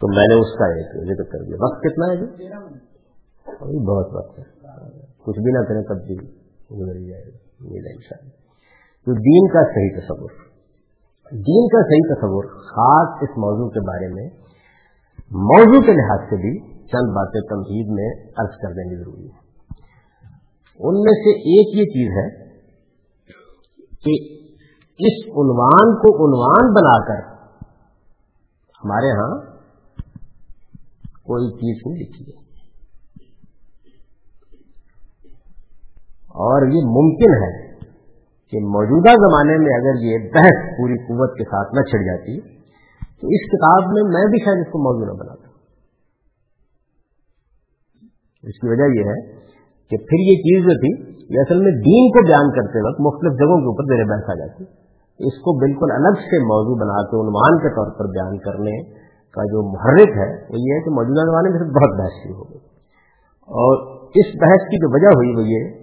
تو 0.00 0.16
میں 0.16 0.26
نے 0.28 0.40
اس 0.40 0.58
کا 0.58 0.64
ایک 0.64 1.04
ذکر 1.04 1.24
کر 1.24 1.44
دیا۔ 1.44 1.64
وقت 1.64 1.82
کتنا 1.82 2.06
ہے 2.06 2.16
جی؟ 2.16 2.48
بہت 3.78 4.06
وقت 4.12 4.38
ہے۔ 4.38 4.44
کچھ 5.22 5.38
بھی 5.38 5.52
نہ 5.52 5.58
کریں 5.58 5.82
تب 5.82 6.06
بھی 6.06 6.16
گزر 6.80 6.98
جائے 7.10 7.22
گا۔ 7.22 7.38
تو 9.06 9.12
دین 9.12 9.48
کا 9.48 9.62
صحیح 9.64 10.00
تصور۔ 10.00 10.30
دین 11.32 11.68
کا 11.68 11.82
صحیح 11.82 12.14
تصور 12.14 12.44
خاص 12.44 13.22
اس 13.22 13.38
موضوع 13.38 13.68
کے 13.68 13.80
بارے 13.80 14.08
میں، 14.08 14.30
موضوع 15.30 15.80
کے 15.80 15.92
لحاظ 15.92 16.20
سے 16.30 16.36
بھی 16.36 16.72
چند 16.74 17.14
باتیں 17.16 17.40
تمہید 17.40 17.88
میں 17.88 18.30
عرض 18.36 18.56
کر 18.62 18.68
دینی 18.68 18.96
ضروری۔ 18.96 19.26
ہے 19.26 19.42
ان 20.78 20.94
میں 20.94 21.12
سے 21.12 21.30
ایک 21.30 21.76
یہ 21.76 21.84
چیز 21.84 22.12
ہے 22.12 22.51
کہ 24.04 24.14
اس 25.00 25.18
عنوان 25.36 25.92
کو 25.96 26.12
عنوان 26.24 26.70
بنا 26.72 26.94
کر 27.06 27.20
ہمارے 28.82 29.10
ہاں 29.12 29.32
کوئی 31.22 31.50
چیز 31.58 31.82
نہیں 31.86 32.00
لکھی 32.00 32.24
ہے 32.30 32.40
اور 36.40 36.66
یہ 36.68 36.88
ممکن 36.92 37.36
ہے 37.42 37.50
کہ 38.52 38.60
موجودہ 38.68 39.12
زمانے 39.16 39.56
میں 39.58 39.74
اگر 39.74 40.00
یہ 40.02 40.24
بحث 40.34 40.64
پوری 40.78 40.96
قوت 41.02 41.36
کے 41.38 41.44
ساتھ 41.44 41.74
نہ 41.74 41.82
چھڑ 41.82 42.00
جاتی 42.04 42.40
تو 43.20 43.28
اس 43.28 43.46
کتاب 43.48 43.92
میں 43.92 44.02
میں 44.10 44.24
بھی 44.30 44.40
شاید 44.44 44.66
اس 44.66 44.72
کو 44.72 44.80
موضوع 44.82 45.06
نہ 45.06 45.16
بناتا۔ 45.18 45.48
اس 48.44 48.58
کی 48.58 48.68
وجہ 48.68 48.88
یہ 48.94 49.10
ہے 49.10 49.41
کہ 49.92 49.96
پھر 49.96 50.20
یہ 50.20 50.36
چیز 50.36 50.62
جو 50.64 50.74
تھی، 50.74 51.12
یہ 51.36 51.40
اصل 51.40 51.58
میں 51.58 51.72
دین 51.72 52.10
کو 52.10 52.26
بیان 52.26 52.50
کرتے 52.50 52.88
وقت 52.88 53.00
مختلف 53.00 53.32
جگہوں 53.32 53.58
کے 53.58 53.68
اوپر 53.72 53.84
زیر 53.84 54.04
بحث 54.04 54.30
آ 54.30 54.34
جاتی۔ 54.34 54.64
اس 55.26 55.38
کو 55.38 55.58
بالکل 55.58 55.92
الگ 55.92 56.20
سے 56.20 56.38
موضوع 56.38 56.76
بنا 56.76 57.02
کے، 57.02 57.20
عنوان 57.20 57.58
کے 57.58 57.68
طور 57.68 57.98
پر 57.98 58.04
بیان 58.04 58.38
کرنے 58.38 58.92
کا 59.30 59.44
جو 59.44 59.72
محرک 59.72 60.08
ہے، 60.08 60.44
وہ 60.50 60.58
یہ 60.58 60.74
ہے 60.74 60.84
کہ 60.84 60.90
موجودہ 60.90 61.30
زمانے 61.30 61.50
میں 61.50 61.60
بہت 61.60 61.98
بحث 61.98 62.10
شروع 62.22 62.36
ہو 62.36 62.50
گئی۔ 62.50 62.58
اور 63.48 64.02
اس 64.14 64.26
بحث 64.26 64.68
کی 64.70 64.76
جو 64.76 64.94
وجہ 64.94 65.06
ہوئی 65.06 65.34
وہ 65.36 65.42
یہ 65.42 65.82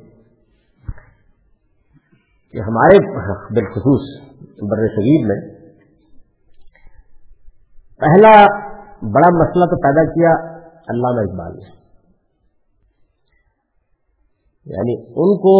کہ 2.51 2.59
ہمارے 2.59 3.17
بالخصوص 3.53 4.29
بر 4.41 4.87
صغیر 4.87 5.27
میں 5.27 5.41
پہلا 7.99 8.45
بڑا 9.01 9.37
مسئلہ 9.37 9.65
تو 9.65 9.81
پیدا 9.81 10.03
کیا 10.03 10.31
علامہ 10.67 11.31
اقبال 11.31 11.57
نے۔ 11.57 11.78
یعنی 14.69 14.95
ان 15.23 15.37
کو 15.43 15.53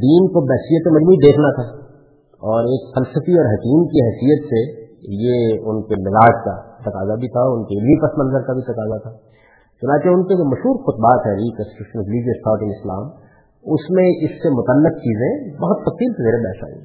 دین 0.00 0.26
کو 0.28 0.40
بحثیت 0.48 0.88
مجموعی 0.94 1.20
دیکھنا 1.26 1.50
تھا 1.50 1.66
اور 2.42 2.66
ایک 2.72 2.90
فلسفی 2.96 3.36
اور 3.38 3.46
حکیم 3.52 3.86
کی 3.92 4.02
حیثیت 4.08 4.50
سے 4.50 4.60
یہ 5.20 5.68
ان 5.70 5.80
کے 5.82 5.96
مزاج 6.00 6.34
کا 6.44 6.56
تقاضا 6.82 7.14
بھی 7.14 7.28
تھا، 7.28 7.44
ان 7.52 7.64
کے 7.64 7.78
علمی 7.78 7.96
پس 8.02 8.18
منظر 8.18 8.44
کا 8.46 8.52
بھی 8.52 8.62
تقاضا 8.62 8.98
تھا۔ 8.98 9.12
چنانچہ 9.82 10.08
ان 10.08 10.24
کے 10.24 10.36
جو 10.36 10.44
مشہور 10.44 10.78
خطبات 10.82 11.26
ہیں 11.26 11.34
ریلیجیس 11.34 12.40
تھاٹ 12.42 12.62
ان 12.62 12.70
اسلام، 12.70 13.08
اس 13.64 13.90
میں 13.90 14.04
اس 14.26 14.34
سے 14.42 14.50
متعلق 14.50 14.98
چیزیں 14.98 15.30
بہت 15.60 15.84
تفصیل 15.86 16.12
سے 16.12 16.26
زیر 16.26 16.38
بحث 16.44 16.64
آئی 16.64 16.78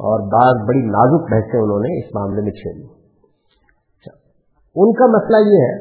اور 0.00 0.26
بعض 0.32 0.60
بڑی 0.68 0.82
نازک 0.86 1.30
بحثیں 1.32 1.60
انہوں 1.60 1.80
نے 1.80 1.92
اس 1.98 2.14
معاملے 2.14 2.42
میں 2.42 2.52
چھیڑ 2.52 2.74
لی 2.74 2.84
اچھا، 2.84 4.12
ان 4.76 4.92
کا 4.92 5.06
مسئلہ 5.06 5.40
یہ 5.46 5.64
ہے 5.66 5.74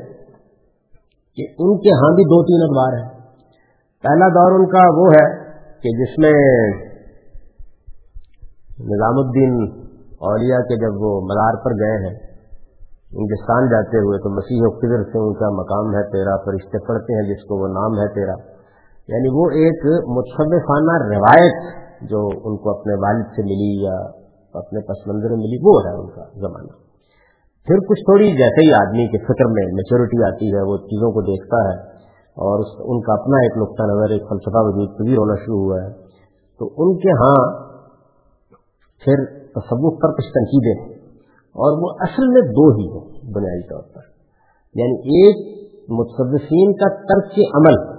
کہ 1.37 1.47
ان 1.59 1.77
کے 1.77 1.97
ہاں 2.01 2.11
بھی 2.15 2.23
دو 2.23 2.41
تین 2.43 2.63
اخبار 2.63 2.97
ہیں۔ 2.99 3.14
پہلا 4.05 4.27
دور 4.27 4.59
ان 4.59 4.65
کا 4.65 4.83
وہ 4.97 5.07
ہے 5.07 5.45
کہ 5.81 5.89
جس 5.89 6.19
میں 6.19 6.33
نظام 8.79 9.17
الدین 9.17 9.55
اولیاء 10.19 10.57
کے 10.57 10.75
جب 10.75 11.03
وہ 11.03 11.21
مزار 11.21 11.65
پر 11.65 11.71
گئے 11.71 11.97
ہیں، 11.97 12.15
ہندوستان 13.13 13.69
جاتے 13.69 13.97
ہوئے 13.97 14.17
تو 14.17 14.29
مسیح 14.29 14.57
و 14.61 14.69
قدر 14.77 15.03
سے 15.03 15.27
ان 15.27 15.33
کا 15.33 15.49
مقام 15.49 15.95
ہے 15.95 16.03
تیرا، 16.11 16.37
فرشتے 16.37 16.87
پڑھتے 16.87 17.13
ہیں 17.13 17.35
جس 17.35 17.43
کو 17.43 17.55
وہ 17.55 17.67
نام 17.67 17.99
ہے 17.99 18.13
تیرا۔ 18.13 18.33
یعنی 19.07 19.29
وہ 19.33 19.49
ایک 19.49 19.85
متصوفانہ 20.17 21.17
روایت 21.17 21.85
جو 22.01 22.27
ان 22.27 22.57
کو 22.57 22.79
اپنے 22.79 22.93
والد 22.93 23.25
سے 23.25 23.41
ملی 23.41 23.83
یا 23.83 23.95
اپنے 24.53 24.79
پس 24.79 25.07
منظر 25.07 25.29
میں 25.29 25.37
ملی، 25.37 25.57
وہ 25.63 25.81
ہے 25.85 26.01
ان 26.01 26.09
کا 26.09 26.23
زمانہ۔ 26.33 26.73
پھر 27.65 27.75
کچھ 27.75 27.99
تھوڑی 27.99 28.37
جیسے 28.37 28.67
ہی 28.67 28.73
آدمی 28.73 29.07
کے 29.07 29.17
فکر 29.17 29.45
میں 29.45 29.63
میچورٹی 29.73 30.23
آتی 30.27 30.53
ہے، 30.53 30.61
وہ 30.61 30.77
چیزوں 30.77 31.11
کو 31.11 31.21
دیکھتا 31.21 31.57
ہے۔ 31.69 31.94
اور 32.35 32.59
ان 32.79 33.01
کا 33.01 33.13
اپنا 33.13 33.37
ایک 33.37 33.57
نقطہ 33.57 33.83
نظر، 33.83 34.09
ایک 34.09 34.21
فلسفہ 34.29 34.57
وجود 34.57 34.97
پذیر 34.97 35.17
ہونا 35.17 35.35
شروع 35.35 35.59
ہوا 35.59 35.83
ہے۔ 35.83 35.89
تو 36.59 36.65
ان 36.77 36.97
کے 36.97 37.11
ہاں 37.11 37.65
پھر 39.05 39.25
تصوف 39.41 40.01
پر 40.01 40.11
کچھ 40.11 40.25
تنقیدیں 40.25 40.83
ہیں۔ 40.83 40.95
اور 41.35 41.83
وہ 41.83 41.89
اصل 41.99 42.27
میں 42.27 42.41
دو 42.41 42.75
ہی 42.75 42.87
ہیں، 42.91 43.33
بنیادی 43.33 43.69
طور 43.69 43.81
پر۔ 43.81 44.01
یعنی 44.75 44.95
ایک 44.97 45.55
متصدفین 45.89 46.73
کا 46.73 46.95
ترک 46.95 47.39
عمل 47.55 47.95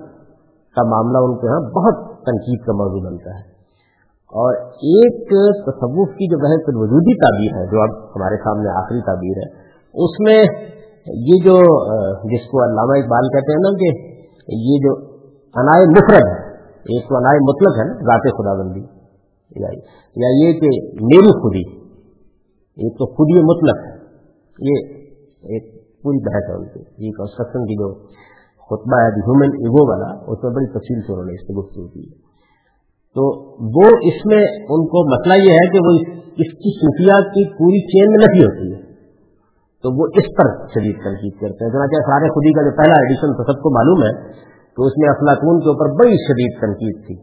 کا 0.76 0.88
معاملہ 0.88 1.18
ان 1.18 1.36
کے 1.36 1.46
ہاں 1.46 1.60
بہت 1.60 2.16
تنقید 2.16 2.66
کا 2.66 2.72
موضوع 2.72 3.10
بنتا 3.10 3.30
ہے۔ 3.30 3.56
اور 4.26 4.54
ایک 4.66 5.28
تصوف 5.64 6.08
کی 6.08 6.28
جو 6.28 6.38
بحث 6.38 6.68
وجودی 6.68 7.14
تعبیر 7.14 7.60
ہے، 7.60 7.66
جو 7.66 7.82
اب 7.82 8.04
ہمارے 8.16 8.36
سامنے 8.36 8.78
آخری 8.78 9.00
تعبیر 9.00 9.36
ہے، 9.36 9.66
اس 10.04 10.20
میں 10.20 10.44
یہ 11.06 11.44
جو 11.44 11.56
جس 12.14 12.50
کو 12.50 12.64
علامہ 12.64 13.04
اقبال 13.04 13.28
کہتے 13.28 13.52
ہیں 13.52 13.60
نا 13.60 13.70
کہ 13.70 14.05
یہ 14.48 14.78
جو 14.78 14.94
انائے 15.54 15.84
مفرد 15.86 16.26
ہے 16.26 16.56
ایک 16.66 17.08
تو 17.08 17.16
انائے 17.16 17.38
مطلق 17.38 17.78
ہے 17.78 17.84
نا، 17.88 17.94
ذات 17.94 18.26
خدا 18.36 18.62
بندی 18.62 18.80
یا 20.16 20.28
یہ 20.32 20.52
کہ 20.52 20.68
میری 21.04 21.30
خودی 21.30 21.86
ایک 22.76 22.92
تو 22.92 23.06
خودی 23.06 23.40
مطلق 23.42 23.78
ہے۔ 23.86 23.96
یہ 24.58 24.94
ایک 25.42 25.74
پوری 26.02 26.18
بحث 26.24 26.50
ہے 26.50 26.54
ان 26.54 26.64
کی 26.64 27.06
یہ 27.06 27.10
کنسٹرکشن 27.10 27.64
کی 27.64 27.74
جو 27.74 27.94
خطبہ 28.66 29.00
ہے 29.00 29.08
ہیومن 29.08 29.46
ایگو 29.46 29.90
والا، 29.90 30.32
اس 30.32 30.44
میں 30.44 30.52
بڑی 30.52 30.66
تفصیل 30.66 31.00
سے 31.00 31.12
انہوں 31.12 31.26
نے 31.26 31.32
اس 31.32 31.46
کی 31.46 31.54
گفتگو 31.54 31.88
کی۔ 31.88 32.00
ہے 32.00 32.26
تو 33.14 33.28
وہ 33.78 33.88
اس 34.02 34.26
میں 34.26 34.42
ان 34.68 34.86
کو 34.86 35.16
مسئلہ 35.16 35.42
یہ 35.44 35.52
ہے 35.52 35.70
کہ 35.70 35.78
وہ 35.84 36.22
اس 36.26 36.52
کی 36.52 36.70
صوفیہ 36.78 37.28
کی 37.28 37.44
پوری 37.52 37.80
چین 37.86 38.10
میں 38.10 38.26
نہیں 38.26 38.44
ہوتی 38.44 38.74
ہے۔ 38.74 38.85
تو 39.86 39.92
وہ 39.98 40.06
اس 40.20 40.28
پر 40.38 40.48
شدید 40.74 41.00
تنقید 41.02 41.34
کرتے 41.40 41.64
ہیں۔ 41.64 41.70
چنانچہ 41.72 42.02
سارے 42.10 42.28
خودی 42.36 42.52
کا 42.58 42.66
جو 42.68 42.74
پہلا 42.78 42.98
ایڈیشن 43.00 43.34
تو 43.40 43.44
سب 43.50 43.58
کو 43.64 43.72
معلوم 43.74 44.04
ہے 44.04 44.12
تو 44.76 44.86
اس 44.90 44.96
میں 45.02 45.08
افلاطون 45.10 45.58
کے 45.64 45.68
اوپر 45.72 45.90
بڑی 45.98 46.16
شدید 46.22 46.54
تنقید 46.62 46.96
تھی۔ 47.08 47.16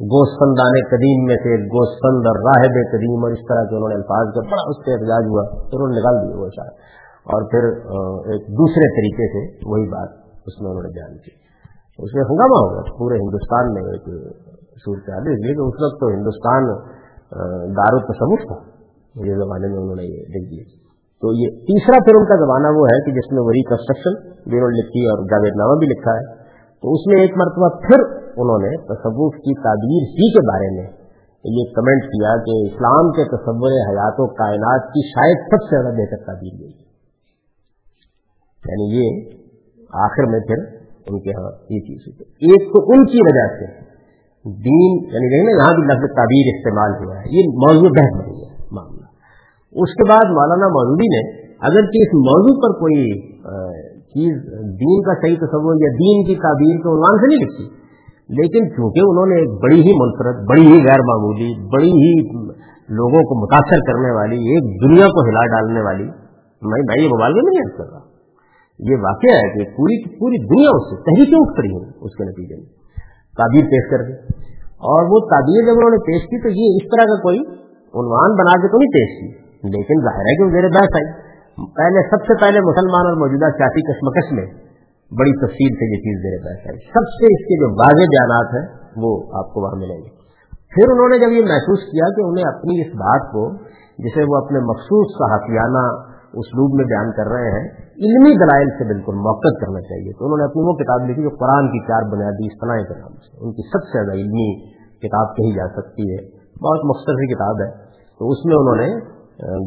گوسفندان 0.00 0.78
قدیم 0.88 1.20
میں 1.26 1.36
سے 1.42 1.52
گوسفند 1.74 2.26
اور 2.30 2.38
راہب 2.46 2.74
قدیم 2.94 3.22
اور 3.26 3.36
اس 3.36 3.44
طرح 3.50 3.68
کے 3.68 3.76
انہوں 3.76 3.92
نے 3.92 3.98
الفاظ 3.98 4.32
کا 4.38 4.42
بڑا 4.48 4.64
اس 4.72 4.80
پہ 4.86 4.94
احتجاج 4.94 5.28
ہوا 5.34 5.44
پھر 5.52 5.76
انہوں 5.78 5.92
نے 5.92 5.98
نکال 5.98 6.18
دیا 6.24 6.40
وہ 6.40 6.48
شاید 6.56 7.36
اور 7.36 7.46
پھر 7.52 7.68
ایک 8.34 8.50
دوسرے 8.58 8.88
طریقے 8.96 9.28
سے 9.36 9.44
وہی 9.70 9.86
بات 9.94 10.50
اس 10.50 10.58
میں 10.60 10.68
انہوں 10.70 10.84
نے 10.86 10.90
بیان 10.96 11.14
کی۔ 11.26 11.32
اس 11.98 12.16
میں 12.16 12.26
ہنگامہ 12.30 12.58
ہوگا 12.64 12.82
پورے 12.98 13.20
ہندوستان 13.20 13.70
میں 13.76 13.84
ایک 13.92 14.10
صورتحال 14.84 15.30
اس 15.34 15.40
لیے 15.46 15.54
کہ 15.60 15.68
اس 15.68 15.78
وقت 15.84 15.96
تو 16.02 16.10
ہندوستان 16.16 16.68
دار 17.78 17.96
تصوف 18.10 18.44
تھا۔ 18.50 18.58
یہ 19.28 19.40
زمانے 19.44 19.72
میں 19.74 19.80
انہوں 19.84 20.00
نے 20.00 20.10
یہ 20.10 20.34
لکھ 20.34 20.50
دیا 20.50 20.66
تو 21.22 21.32
یہ 21.34 21.48
تیسرا 21.68 21.98
پھر 22.04 22.14
ان 22.14 22.24
کا 22.24 22.36
زمانہ 22.36 22.78
وہ 22.78 22.86
ہے 22.86 22.98
کہ 23.04 23.12
جس 23.12 23.32
میں 23.32 23.42
وہی 23.42 23.62
کنسٹرکشن 23.62 24.16
بھی 24.50 24.56
انہوں 24.56 24.70
نے 24.70 24.80
لکھی 24.80 25.06
اور 25.06 25.24
جاوید 25.24 25.54
نامہ 25.56 25.78
بھی 25.78 25.86
لکھا 25.86 26.16
ہے۔ 26.16 26.24
تو 26.82 26.94
اس 26.94 27.06
میں 27.06 27.20
ایک 27.20 27.36
مرتبہ 27.36 27.68
پھر 27.86 28.04
انہوں 28.36 28.58
نے 28.58 28.76
تصوف 28.76 29.34
کی 29.34 29.54
تعبیر 29.62 30.02
ہی 30.16 30.32
کے 30.32 30.46
بارے 30.46 30.70
میں 30.76 31.06
یہ 31.44 31.64
کمنٹ 31.74 32.04
کیا 32.04 32.36
کہ 32.42 32.56
اسلام 32.66 33.10
کے 33.12 33.24
تصور 33.24 33.70
حیات 33.88 34.14
و 34.18 34.26
کائنات 34.26 34.88
کی 34.88 35.02
شاید 35.08 35.36
سب 35.50 35.64
سے 35.64 35.82
زیادہ 35.82 35.96
بہتر 35.96 36.24
تعبیر 36.26 36.60
یہی 36.60 36.86
یعنی 38.64 38.86
یہ 38.96 39.20
آخر 39.90 40.30
میں 40.30 40.40
پھر 40.40 40.64
ان 41.06 41.20
کے 41.20 41.30
یہاں 41.30 41.50
یہ 41.70 41.80
چیز 41.80 42.22
ایک 42.22 42.72
تو 42.72 42.84
ان 42.92 43.06
کی 43.06 43.18
وجہ 43.26 43.46
سے 43.58 43.66
دین 44.44 44.96
یعنی 45.14 45.42
نا 45.44 45.50
یہاں 45.50 45.74
بھی 45.74 45.84
لفظ 45.86 46.16
تعبیر 46.16 46.50
استعمال 46.54 46.90
ہوا 47.02 47.18
ہے۔ 47.18 47.24
یہ 47.30 47.42
موضوع 47.66 47.90
بحث 47.96 48.25
اس 49.84 49.94
کے 49.94 50.08
بعد 50.08 50.30
مولانا 50.36 50.68
مودودی 50.74 51.08
نے 51.14 51.22
اگر 51.68 51.88
کہ 51.94 52.02
اس 52.04 52.14
موضوع 52.20 52.54
پر 52.64 52.74
کوئی 52.78 53.00
چیز، 54.16 54.36
دین 54.80 55.02
کا 55.02 55.14
صحیح 55.22 55.36
تصور 55.40 55.80
یا 55.80 55.90
دین 55.96 56.24
کی 56.26 56.36
تعبیر 56.44 56.76
کے 56.84 56.92
عنوان 56.92 57.18
سے 57.22 57.30
نہیں 57.32 57.44
لکھی، 57.44 57.66
لیکن 58.38 58.68
چونکہ 58.76 59.08
انہوں 59.08 59.26
نے 59.26 59.40
ایک 59.40 59.56
بڑی 59.64 59.80
ہی 59.80 59.96
منفرد، 60.02 60.44
بڑی 60.48 60.66
ہی 60.66 60.78
غیر 60.86 61.04
معمولی، 61.04 61.48
بڑی 61.74 61.90
ہی 61.96 62.12
لوگوں 63.00 63.22
کو 63.30 63.38
متاثر 63.42 63.82
کرنے 63.86 64.14
والی، 64.16 64.40
ایک 64.54 64.72
دنیا 64.82 65.06
کو 65.06 65.24
ہلا 65.28 65.46
ڈالنے 65.46 65.80
والی، 65.80 66.08
میں 66.62 66.82
بھائی 66.82 67.04
یہ 67.04 67.08
موبائل 67.08 67.32
میں 67.32 67.42
نہیں 67.42 67.72
کر 67.78 67.88
رہا 67.92 68.04
یہ 68.80 68.96
واقعہ 69.02 69.36
ہے 69.36 69.46
کہ 69.52 69.64
پوری 69.76 69.96
پوری 70.18 70.38
دنیا 70.46 70.72
اس 70.78 70.88
سے 70.88 70.96
تحریکیں 71.04 71.38
اٹھ 71.38 71.52
پڑی 71.56 71.68
ہیں 71.68 71.86
اس 72.00 72.16
کے 72.18 72.24
نتیجے 72.24 72.56
میں۔ 72.56 72.66
تعبیر 73.40 73.64
پیش 73.64 73.88
کر 73.90 74.02
دی۔ 74.02 74.12
اور 74.90 75.08
وہ 75.12 75.20
تعبیر 75.30 75.66
جب 75.66 75.80
انہوں 75.80 75.94
نے 75.94 76.00
پیش 76.06 76.26
کی 76.32 76.40
تو 76.42 76.52
یہ 76.58 76.78
اس 76.80 76.86
طرح 76.92 77.08
کا 77.10 77.16
کوئی 77.22 77.38
عنوان 78.02 78.36
بنا 78.40 78.56
کے 78.62 78.70
تو 78.72 78.78
نہیں 78.78 78.94
پیش 78.96 79.14
کی۔ 79.20 79.45
لیکن 79.64 80.04
ظاہر 80.04 80.20
ہے 80.20 80.36
کہ 80.36 80.50
زیر 80.50 80.68
بحث 80.68 80.94
آئی 80.94 81.06
پہلے 81.76 82.02
سب 82.10 82.20
سے 82.22 82.40
پہلے 82.40 82.60
مسلمان 82.60 83.06
اور 83.06 83.16
موجودہ 83.16 83.56
سیاسی 83.56 83.82
کشمکش 83.82 84.32
میں 84.32 84.46
بڑی 85.18 85.32
تفصیل 85.32 85.74
سے 85.74 85.84
یہ 85.84 86.00
چیز 86.00 86.16
زیر 86.22 86.38
بحث 86.44 86.66
آئی 86.66 86.78
سب 86.78 87.04
سے 87.08 87.24
اس 87.24 87.44
کے 87.44 87.60
جو 87.60 87.68
واضح 87.70 88.04
بیانات 88.04 88.48
ہیں 88.54 88.66
وہ 88.96 89.22
آپ 89.38 89.54
کو 89.54 89.60
وہاں 89.62 89.76
ملیں 89.76 89.96
گے۔ 89.96 90.16
پھر 90.50 90.92
انہوں 90.92 91.08
نے 91.08 91.18
جب 91.18 91.32
یہ 91.32 91.42
محسوس 91.42 91.78
کیا 91.78 92.04
کہ 92.16 92.20
انہیں 92.20 92.44
اپنی 92.54 92.80
اس 92.80 92.94
بات 92.94 93.32
کو 93.32 93.54
جسے 93.98 94.22
وہ 94.22 94.36
اپنے 94.36 94.58
مخصوص 94.58 95.06
صحافیانہ 95.18 96.16
اسلوب 96.26 96.74
میں 96.74 96.84
بیان 96.84 97.12
کر 97.12 97.32
رہے 97.32 97.50
ہیں، 97.50 97.68
علمی 97.78 98.34
دلائل 98.34 98.68
سے 98.68 98.84
بالکل 98.84 99.14
موقع 99.14 99.64
کرنا 99.64 99.80
چاہیے۔ 99.80 100.18
تو 100.18 100.24
انہوں 100.24 100.38
نے 100.38 100.44
اپنی 100.44 100.62
وہ 100.62 100.72
کتاب 100.72 101.10
لکھی 101.10 101.22
جو 101.22 101.28
قرآن 101.28 101.68
کی 101.68 101.78
چار 101.78 102.02
بنیادی 102.12 102.46
اصطلاح 102.46 102.76
کے 102.76 103.00
نام 103.00 103.14
سے۔ 103.14 103.44
ان 103.44 103.52
کی 103.52 103.62
سب 103.62 103.82
سے 103.82 103.92
زیادہ 103.92 104.18
علمی 104.18 104.70
کتاب 104.98 105.36
کہی 105.36 105.54
جا 105.54 105.68
سکتی 105.68 106.02
ہے۔ 106.02 106.28
بہت 106.36 106.84
مختصر 106.84 107.34
کتاب 107.34 107.56
ہے۔ 107.60 107.86
تو 108.18 108.28
اس 108.28 108.44
میں 108.44 108.56
انہوں 108.56 108.76
نے 108.76 109.15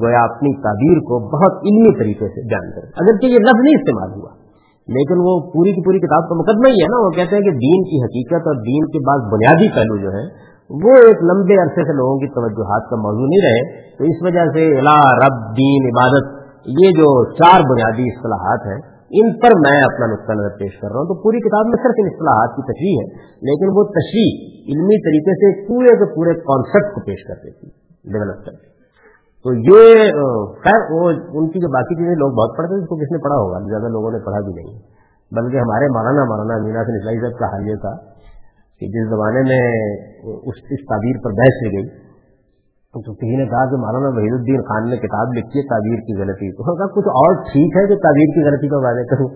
گویا 0.01 0.19
اپنی 0.25 0.51
تعبیر 0.61 0.99
کو 1.07 1.17
بہت 1.31 1.65
علمی 1.69 1.93
طریقے 1.97 2.27
سے 2.27 2.43
بیان 2.51 2.69
کر 2.75 2.85
اگر 3.01 3.17
کہ 3.23 3.31
یہ 3.33 3.43
لفظ 3.43 3.63
نہیں 3.65 3.79
استعمال 3.79 4.13
ہوا، 4.13 4.31
لیکن 4.87 5.23
وہ 5.25 5.33
پوری 5.49 5.73
کی 5.73 5.83
پوری 5.85 5.99
کتاب 6.05 6.29
کا 6.29 6.37
مقدمہ 6.37 6.71
ہی 6.73 6.83
ہے 6.83 6.87
نا۔ 6.93 7.01
وہ 7.05 7.09
کہتے 7.17 7.35
ہیں 7.35 7.43
کہ 7.47 7.53
دین 7.63 7.83
کی 7.89 7.99
حقیقت 8.03 8.47
اور 8.51 8.61
دین 8.67 8.87
کے 8.93 9.01
بعد 9.09 9.25
بنیادی 9.33 9.67
پہلو 9.75 9.97
جو 9.97 10.13
ہے 10.13 10.23
وہ 10.85 10.95
ایک 11.01 11.21
لمبے 11.27 11.59
عرصے 11.61 11.83
سے 11.83 11.93
لوگوں 11.97 12.15
کی 12.21 12.27
توجہات 12.33 12.87
کا 12.89 12.97
موضوع 13.03 13.27
نہیں 13.29 13.43
رہے۔ 13.45 13.61
تو 13.99 14.07
اس 14.09 14.23
وجہ 14.25 14.45
سے 14.55 14.65
الا 14.79 14.95
رب 15.19 15.43
دین 15.57 15.85
عبادت، 15.91 16.31
یہ 16.79 16.97
جو 16.97 17.11
چار 17.33 17.67
بنیادی 17.69 18.07
اصطلاحات 18.07 18.67
ہیں، 18.67 18.79
ان 19.21 19.31
پر 19.43 19.55
میں 19.59 19.77
اپنا 19.83 20.09
نقطہ 20.11 20.37
نظر 20.39 20.57
پیش 20.57 20.73
کر 20.81 20.87
رہا 20.87 21.03
ہوں۔ 21.03 21.11
تو 21.11 21.19
پوری 21.23 21.43
کتاب 21.45 21.71
میں 21.73 21.79
صرف 21.85 22.01
ان 22.01 22.09
اصطلاحات 22.11 22.57
کی 22.57 22.65
تشریح 22.67 22.97
ہے، 22.97 23.05
لیکن 23.49 23.77
وہ 23.77 23.85
تشریح 23.93 24.73
علمی 24.73 24.99
طریقے 25.05 25.37
سے 25.43 25.53
پورے 25.69 25.95
کے 26.01 26.09
پورے 26.15 26.35
کانسیپٹ 26.43 26.93
کو 26.95 27.05
پیش 27.05 27.23
کرتے 27.27 27.53
تھی 27.53 27.71
ڈیولپ 28.13 28.43
کرتے 28.45 28.78
تو 29.43 29.53
یہ 29.53 30.11
خیر، 30.63 30.91
وہ 30.91 31.09
ان 31.09 31.49
کی 31.49 31.59
جو 31.59 31.67
باقی 31.67 31.95
چیزیں 31.95 32.15
لوگ 32.15 32.31
بہت 32.31 32.57
پڑھتے 32.57 32.73
ہیں، 32.73 32.81
اس 32.81 32.87
کو 32.87 32.95
کس 32.95 33.11
نے 33.11 33.17
پڑھا 33.17 33.35
ہوگا؟ 33.35 33.59
زیادہ 33.59 33.91
لوگوں 33.91 34.11
نے 34.11 34.19
پڑھا 34.25 34.39
بھی 34.39 34.53
نہیں۔ 34.53 34.99
بلکہ 35.31 35.57
ہمارے 35.57 35.87
مولانا 35.87 36.23
مولانا 36.23 36.65
مینا 36.65 36.83
سے 36.83 36.97
نسلائی 36.97 37.19
صاحب 37.19 37.39
کا 37.39 37.45
حال 37.45 37.67
یہ 37.67 37.75
تھا 37.75 37.95
کہ 38.79 38.87
جس 38.87 39.09
زمانے 39.09 39.41
میں 39.41 39.65
اس 40.23 40.85
تعبیر 40.89 41.23
پر 41.23 41.31
بحث 41.31 41.63
لی 41.63 41.77
گئی، 41.77 41.89
تو 42.93 43.13
کسی 43.13 43.37
نے 43.37 43.45
کہا 43.45 43.69
کہ 43.69 43.75
مولانا 43.75 44.07
وحید 44.07 44.33
الدین 44.33 44.61
خان 44.61 44.89
نے 44.89 44.97
کتاب 44.97 45.27
لکھی 45.33 45.59
ہے 45.59 45.67
تعبیر 45.67 45.99
کی 45.99 46.21
غلطی۔ 46.21 46.51
تو 46.51 46.75
کہا، 46.75 46.87
کچھ 46.87 47.07
اور 47.07 47.35
ٹھیک 47.35 47.77
ہے 47.77 47.87
کہ 47.87 47.95
تعبیر 47.95 48.33
کی 48.33 48.49
غلطی 48.49 48.67
کا 48.67 48.77
واضح 48.77 49.15
کروں۔ 49.15 49.29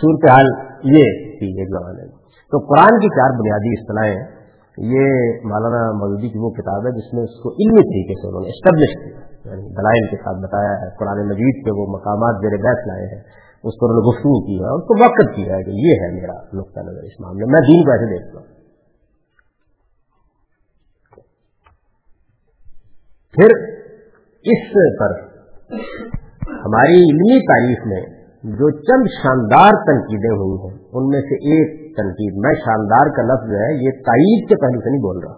صورت 0.00 0.30
حال 0.30 0.46
یہ 0.82 1.04
تھی 1.38 1.60
ایک 1.60 1.68
زمانے 1.68 2.02
میں۔ 2.02 2.22
تو 2.50 2.58
قرآن 2.58 2.98
کی 2.98 3.08
چار 3.08 3.30
بنیادی 3.30 3.80
اصطلاحیں 3.80 4.41
یہ 4.78 5.04
مولانا 5.44 5.92
مودودی 5.92 6.28
کی 6.28 6.38
وہ 6.38 6.50
کتاب 6.50 6.86
ہے 6.86 6.90
جس 6.90 7.14
میں 7.14 7.22
اس 7.22 7.42
کو 7.42 7.50
علمی 7.50 7.82
طریقے 7.82 8.14
سے 8.20 8.28
انہوں 8.28 8.40
نے 8.40 8.48
اسٹیبلش 8.48 8.94
کیا 9.02 9.52
یعنی 9.52 9.68
دلائل 9.68 10.06
کے 10.10 10.16
ساتھ 10.16 10.38
بتایا 10.42 10.72
ہے، 10.72 10.90
قرآن 10.96 11.28
مجید 11.28 11.64
کے 11.64 11.70
وہ 11.70 11.86
مقامات 11.86 12.34
زیر 12.40 12.56
بحث 12.62 12.86
لائے 12.86 13.06
ہیں، 13.06 13.20
اس 13.64 13.74
پر 13.80 13.86
انہوں 13.86 14.02
نے 14.02 14.08
گفتگو 14.08 14.46
کی 14.46 14.56
ہے 14.60 14.74
اس 14.74 14.86
کو 14.86 15.04
وقت 15.04 15.36
کیا 15.36 15.56
ہے 15.56 15.62
کہ 15.62 15.70
یہ 15.70 16.00
ہے 16.00 16.20
میرا 16.20 16.60
نقطہ 16.60 16.80
نظر 16.80 17.02
اس 17.02 17.20
معاملے 17.20 17.44
میں۔ 17.44 17.60
دین 17.60 17.84
کو 17.84 17.90
ایسے 17.90 18.18
دیکھتا 18.18 18.38
ہوں۔ 18.38 18.46
پھر 23.34 23.50
اس 24.44 24.72
پر 24.98 25.20
ہماری 26.52 26.94
علمی 26.94 27.46
تاریخ 27.46 27.86
میں 27.86 28.02
جو 28.42 28.70
چند 28.70 29.06
شاندار 29.22 29.70
تنقیدیں 29.70 30.36
ہوئی 30.36 30.70
ہیں، 30.70 30.84
ان 30.92 31.08
میں 31.08 31.20
سے 31.20 31.34
ایک 31.34 31.81
تنقید۔ 31.96 32.32
میں 32.36 32.54
شاندار 32.54 33.06
کا 33.16 33.22
لفظ 33.22 33.50
ہے، 33.54 33.84
یہ 33.84 33.90
تائید 33.90 34.48
کے 34.48 34.54
پہلو 34.60 34.80
سے 34.80 34.90
نہیں 34.90 35.02
بول 35.02 35.18
رہا۔ 35.18 35.36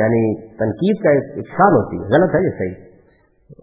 یعنی 0.00 0.48
تنقید 0.56 1.02
کا 1.02 1.10
ایک 1.10 1.48
شان 1.48 1.72
ہوتی 1.72 1.96
ہے، 1.96 2.02
غلط 2.02 2.34
ہے 2.34 2.44
یہ 2.44 2.50
صحیح؟ 2.58 2.84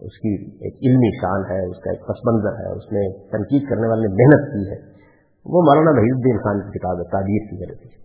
اس 0.00 0.18
کی 0.18 0.50
ایک 0.64 0.74
علمی 0.82 1.10
شان 1.16 1.40
ہے، 1.50 1.70
اس 1.70 1.78
کا 1.84 1.90
ایک 1.90 2.00
پس 2.00 2.32
منظر 2.32 2.52
ہے، 2.52 2.72
اس 2.72 2.92
میں 2.92 3.08
تنقید 3.32 3.68
کرنے 3.70 3.88
والے 3.88 4.08
نے 4.08 4.14
محنت 4.14 4.52
کی 4.52 4.70
ہے۔ 4.70 4.92
وہ 5.46 5.62
مولانا 5.62 5.90
وحید 5.90 6.14
الدین 6.14 6.38
خان 6.38 6.60
کی 6.60 6.78
کتاب 6.78 6.98
ہے، 6.98 7.04
تعبیر 7.04 7.50
کی 7.50 7.56
غلطی 7.56 8.02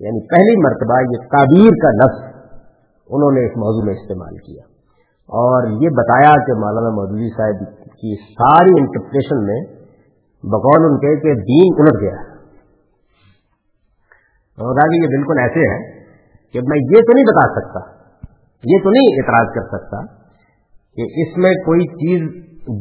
یعنی 0.00 0.20
پہلی 0.28 0.56
مرتبہ 0.64 1.00
یہ 1.00 1.28
تعبیر 1.28 1.70
کا 1.70 1.90
لفظ 1.90 2.36
انہوں 3.08 3.30
نے 3.30 3.40
اس 3.44 3.56
موضوع 3.56 3.84
میں 3.84 3.94
استعمال 3.94 4.36
کیا۔ 4.36 4.62
اور 5.28 5.82
یہ 5.82 5.88
بتایا 5.88 6.44
کہ 6.44 6.52
مولانا 6.52 6.88
مودودی 6.88 7.28
صاحب 7.36 7.76
کی 7.84 8.16
ساری 8.22 8.70
انٹرپریشن 8.78 9.44
میں 9.44 9.60
بقول 10.42 10.84
ان 10.84 10.98
کے 10.98 11.16
کہ 11.16 11.34
دین 11.34 11.74
الٹ 11.78 12.02
گیا 12.02 12.20
اور 12.22 12.35
کہ 14.58 14.88
جی 14.88 15.02
یہ 15.02 15.06
بالکل 15.06 15.38
ایسے 15.38 15.64
ہے 15.70 15.78
کہ 16.54 16.60
میں 16.68 16.78
یہ 16.78 17.00
تو 17.00 17.12
نہیں 17.12 17.24
بتا 17.24 17.46
سکتا، 17.56 17.80
یہ 18.64 18.78
تو 18.84 18.90
نہیں 18.90 19.08
اعتراض 19.14 19.54
کر 19.54 19.66
سکتا 19.66 20.00
کہ 20.96 21.06
اس 21.22 21.36
میں 21.36 21.52
کوئی 21.52 21.86
چیز 21.86 22.22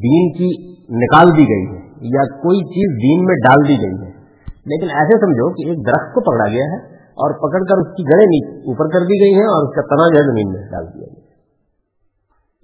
دین 0.03 0.29
کی 0.33 0.49
نکال 0.89 1.31
دی 1.37 1.43
گئی 1.43 1.65
ہے 1.71 1.81
یا 2.01 2.23
کوئی 2.37 2.59
چیز 2.59 2.95
دین 3.03 3.25
میں 3.25 3.35
ڈال 3.35 3.67
دی 3.67 3.75
گئی 3.75 4.05
ہے۔ 4.05 4.11
لیکن 4.65 4.85
ایسے 4.85 5.17
سمجھو 5.19 5.49
کہ 5.53 5.69
ایک 5.69 5.87
درخت 5.87 6.13
کو 6.13 6.21
پکڑا 6.21 6.47
گیا 6.47 6.65
ہے 6.65 6.77
اور 7.17 7.33
پکڑ 7.33 7.63
کر 7.63 7.81
اس 7.81 7.91
کی 7.97 8.03
جڑیں 8.03 8.47
اوپر 8.65 8.87
کر 8.87 8.99
دی 8.99 9.19
گئی 9.19 9.33
ہیں 9.33 9.45
اور 9.45 9.67
اس 9.67 9.75
کا 9.75 9.81
تنا 9.81 10.07
جو 10.09 10.19
ہے 10.19 10.23
زمین 10.31 10.51
میں 10.51 10.61
ڈال 10.71 10.85
دیا 10.85 11.05
گیا 11.05 11.25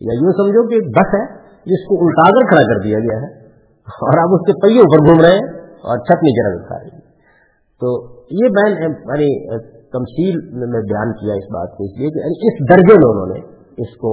یا 0.01 0.13
یوں 0.13 0.31
سمجھو 0.31 0.67
کہ 0.67 0.73
ایک 0.73 0.87
بس 0.97 1.13
ہے 1.13 1.25
جس 1.65 1.83
کو 1.87 2.07
الٹا 2.07 2.29
کر 2.29 2.47
کھڑا 2.47 2.61
کر 2.61 2.81
دیا 2.83 2.99
گیا 2.99 3.19
ہے 3.21 3.29
اور 3.87 4.17
آپ 4.17 4.29
اس 4.31 4.45
کے 4.45 4.53
پہیے 4.61 4.79
اوپر 4.79 5.05
گھوم 5.07 5.21
رہے 5.21 5.31
ہیں 5.31 5.45
اور 5.81 5.97
چھت 5.97 6.23
نیچے 6.23 6.47
رکھا 6.47 6.79
رہی 6.79 6.89
ہے۔ 6.89 6.99
تو 7.81 8.20
یہ 8.31 8.47
بین 8.49 8.71
یعنی 8.83 9.29
تمثیل 9.91 10.35
میں 10.53 10.81
بیان 10.81 11.13
کیا 11.13 11.33
اس 11.33 11.47
بات 11.53 11.77
کو 11.77 11.83
اس 11.83 11.99
لیے 11.99 12.09
کہ 12.09 12.19
یعنی 12.19 12.37
اس 12.47 12.55
درجے 12.69 12.93
میں 12.93 13.09
انہوں 13.11 13.35
نے 13.35 13.39
اس 13.83 13.97
کو 13.97 14.11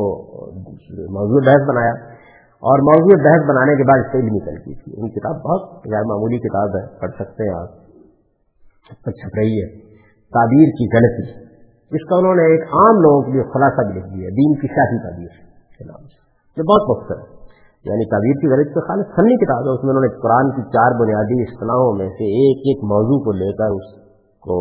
موضوع 1.11 1.41
بحث 1.47 1.69
بنایا 1.69 1.93
اور 2.63 2.79
موضوع 2.79 3.25
بحث 3.25 3.49
بنانے 3.49 3.77
کے 3.77 3.85
بعد 3.85 3.99
اس 3.99 4.13
سے 4.13 4.19
علمی 4.19 4.27
یعنی 4.27 4.51
تنقید 4.51 4.85
کی 4.85 4.93
ان 4.97 5.09
کتاب 5.09 5.35
بہت 5.35 5.63
غیر 5.71 6.03
معمولی 6.03 6.39
کتاب 6.39 6.69
ہے، 6.77 7.01
پڑھ 7.01 7.11
سکتے 7.11 7.49
ہیں 7.49 7.61
آپ۔ 7.61 7.89
چھپ 8.95 9.39
رہی 9.39 9.63
ہے۔ 9.63 9.79
تعبیر 10.35 10.69
کی 10.71 10.97
غلطی۔ 10.97 11.45
اس 11.91 12.09
کا 12.09 12.17
انہوں 12.17 12.35
نے 12.35 12.43
ایک 12.43 12.61
عام 12.61 13.01
لوگوں 13.01 13.23
کے 13.23 13.33
لیے 13.33 13.43
خلاصہ 13.43 13.87
بھی 13.87 13.95
لکھ 13.95 14.07
دیا 14.07 14.29
دین 14.29 14.55
کی 14.55 14.67
شاہی 14.67 14.99
تعبیر 15.03 15.29
کے 15.79 15.85
نام 15.85 16.03
سے 16.07 16.19
یہ 16.61 16.63
بہت 16.63 16.91
مختصر 16.91 17.19
ہے۔ 17.21 17.39
یعنی 17.85 18.11
تعبیر 18.11 18.41
کی 18.41 18.47
غلط 18.47 18.75
تو 18.75 18.81
خالص 18.81 19.07
فنی 19.17 19.37
کتاب 19.37 19.63
ہے، 19.65 19.75
اس 19.75 19.85
میں 19.85 19.91
انہوں 19.91 20.05
نے 20.05 20.21
قرآن 20.21 20.51
کی 20.51 20.63
چار 20.63 21.01
بنیادی 21.01 21.43
اصطلاحوں 21.43 21.93
میں 21.93 22.07
سے 22.07 22.25
ایک 22.25 22.59
ایک 22.59 22.85
موضوع 22.85 23.25
کو 23.25 23.33
لے 23.33 23.53
کر 23.53 23.65
اس 23.65 24.08
کو 24.49 24.59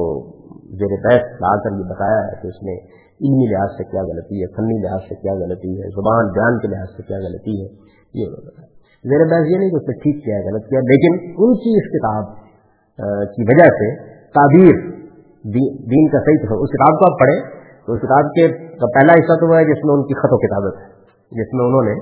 زیر 0.79 0.95
بحث 1.03 1.27
لا 1.41 1.51
کر 1.63 1.75
یہ 1.75 1.89
بتایا 1.89 2.21
ہے 2.21 2.39
کہ 2.39 2.47
اس 2.47 2.63
میں 2.69 2.77
علمی 3.19 3.45
لحاظ 3.51 3.75
سے 3.75 3.85
کیا 3.91 4.01
غلطی 4.07 4.41
ہے، 4.41 4.47
فنی 4.55 4.79
لحاظ 4.81 5.05
سے 5.05 5.15
کیا 5.21 5.35
غلطی 5.37 5.75
ہے، 5.75 5.91
زبان 5.93 6.33
بیان 6.33 6.59
کے 6.63 6.71
لحاظ 6.73 6.89
سے 6.97 7.05
کیا 7.07 7.21
غلطی 7.21 7.55
ہے، 7.59 7.67
یہ 7.67 8.25
انہوں 8.25 8.41
نے 8.41 8.49
بتایا 8.49 8.75
زیر 9.05 9.23
بحث 9.31 9.49
یہ 9.51 9.61
نہیں 9.61 9.71
کہ 9.71 9.79
اس 9.79 9.87
نے 9.87 9.95
ٹھیک 10.03 10.19
کیا، 10.23 10.37
غلط 10.45 10.69
کیا، 10.69 10.83
لیکن 10.87 11.17
ان 11.37 11.55
کی 11.63 11.73
اس 11.79 11.89
کتاب 11.91 12.35
کی 13.33 13.47
وجہ 13.47 13.67
سے 13.79 13.87
تعبیر 14.35 14.79
دین 15.91 16.07
کا 16.13 16.21
صحیح 16.21 16.39
تھا 16.43 16.55
اس 16.65 16.71
کتاب 16.71 16.99
کو 17.01 17.09
آپ 17.09 17.19
پڑھیں 17.19 17.39
تو 17.87 17.95
اس 17.95 18.01
کتاب 18.01 18.31
کے 18.37 18.47
پہلا 18.95 19.17
حصہ 19.17 19.35
تو 19.41 19.49
وہ 19.49 19.57
ہے 19.57 19.65
جس 19.67 19.83
میں 19.85 19.93
ان 19.93 20.01
کی 20.07 20.17
خط 20.21 20.33
و 20.37 20.39
کتابت 20.39 20.79
ہے، 20.79 20.87
جس 21.31 21.53
میں 21.53 21.65
انہوں 21.65 21.87
نے 21.89 21.93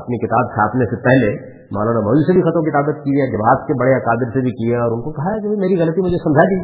اپنی 0.00 0.18
کتاب 0.20 0.50
چھاپنے 0.52 0.88
سے 0.90 0.98
پہلے 1.04 1.30
مولانا 1.76 2.02
مودی 2.06 2.26
سے 2.26 2.36
بھی 2.36 2.42
خط 2.42 2.58
و 2.60 2.62
کتابت 2.66 2.98
کی 3.04 3.14
ہے، 3.16 3.28
جماعت 3.32 3.66
کے 3.68 3.76
بڑے 3.82 3.94
اکادر 3.94 4.32
سے 4.34 4.42
بھی 4.46 4.52
کیا 4.58 4.82
اور 4.82 4.96
ان 4.96 5.04
کو 5.04 5.12
کہا 5.18 5.34
ہے 5.34 5.40
کہ 5.44 5.60
میری 5.62 5.78
غلطی 5.80 6.04
مجھے 6.06 6.20
سمجھا 6.24 6.46
دی 6.52 6.58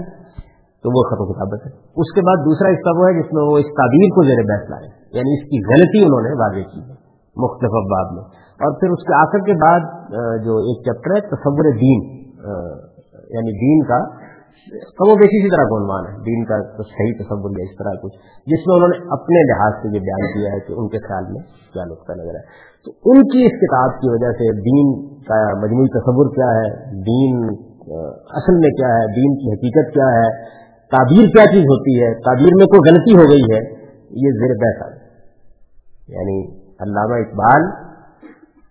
تو 0.84 0.92
وہ 0.96 1.02
خط 1.08 1.22
و 1.22 1.26
کتابت 1.30 1.64
ہے۔ 1.66 1.70
اس 2.02 2.10
کے 2.16 2.24
بعد 2.28 2.44
دوسرا 2.48 2.72
حصہ 2.74 2.92
وہ 2.98 3.06
ہے 3.08 3.14
جس 3.20 3.32
میں 3.36 3.44
وہ 3.48 3.56
اس 3.62 3.70
تعبیر 3.78 4.12
کو 4.18 4.24
زیر 4.28 4.42
بحث 4.50 4.68
لائے 4.72 4.86
یعنی 5.18 5.32
اس 5.36 5.42
کی 5.50 5.58
غلطی 5.70 6.04
انہوں 6.06 6.22
نے 6.26 6.34
واضح 6.42 6.68
کی 6.74 6.82
ہے 6.84 6.96
مختلف 7.36 7.74
اباب 7.80 8.12
میں۔ 8.18 8.24
اور 8.66 8.78
پھر 8.78 8.94
اس 8.94 9.02
کے 9.08 9.16
آخر 9.16 9.42
کے 9.48 9.56
بعد 9.64 9.90
جو 10.46 10.54
ایک 10.68 10.78
چیپٹر 10.86 11.16
ہے، 11.16 11.20
تصور 11.34 11.68
دین 11.82 12.00
یعنی 13.34 13.52
دین 13.58 13.84
کا 13.90 13.98
کم 14.98 15.10
و 15.10 15.14
بیشی 15.18 15.38
اسی 15.40 15.50
طرح 15.50 15.66
کا 15.68 15.76
عنوان 15.76 16.06
ہے۔ 16.06 16.14
دین 16.24 16.40
کا 16.44 16.56
صحیح 16.88 17.12
تصور 17.18 17.52
یا 17.58 17.66
اس 17.66 17.76
طرح 17.78 17.94
کچھ، 18.02 18.16
جس 18.52 18.66
میں 18.66 18.74
انہوں 18.76 18.90
نے 18.94 18.98
اپنے 19.16 19.42
لحاظ 19.50 19.76
سے 19.82 19.92
یہ 19.94 20.02
بیان 20.08 20.26
کیا 20.32 20.50
ہے 20.54 20.58
کہ 20.66 20.72
ان 20.72 20.88
کے 20.94 20.98
خیال 21.06 21.30
میں 21.34 21.42
کیا 21.76 21.84
نقطہ 21.84 22.16
نظر 22.20 22.38
ہے۔ 22.38 22.42
تو 22.86 22.94
ان 23.12 23.22
کی 23.32 23.44
اس 23.46 23.56
کتاب 23.62 23.94
کی 24.02 24.10
وجہ 24.14 24.32
سے 24.40 24.50
دین 24.66 24.92
کا 25.30 25.38
مجموعی 25.62 25.92
تصور 25.96 26.30
کیا 26.34 26.50
ہے؟ 26.58 26.68
دین 27.08 27.40
اصل 28.40 28.58
میں 28.64 28.70
کیا 28.80 28.90
ہے؟ 28.94 29.04
دین 29.18 29.36
کی 29.42 29.52
حقیقت 29.52 29.94
کیا 29.94 30.08
ہے؟ 30.14 30.28
تعبیر 30.90 31.26
کیا 31.26 31.44
چیز 31.44 31.64
ہوتی 31.64 32.02
ہے؟ 32.02 32.14
تعبیر 32.14 32.54
میں 32.56 32.66
کوئی 32.66 32.90
غلطی 32.90 33.16
ہو 33.16 33.30
گئی 33.30 33.42
ہے؟ 33.54 33.78
یہ 34.10 34.30
زیر 34.30 34.54
بحث 34.54 34.86
آ 34.86 34.98
یعنی 36.08 36.46
علامہ 36.56 37.14
اقبال 37.14 37.62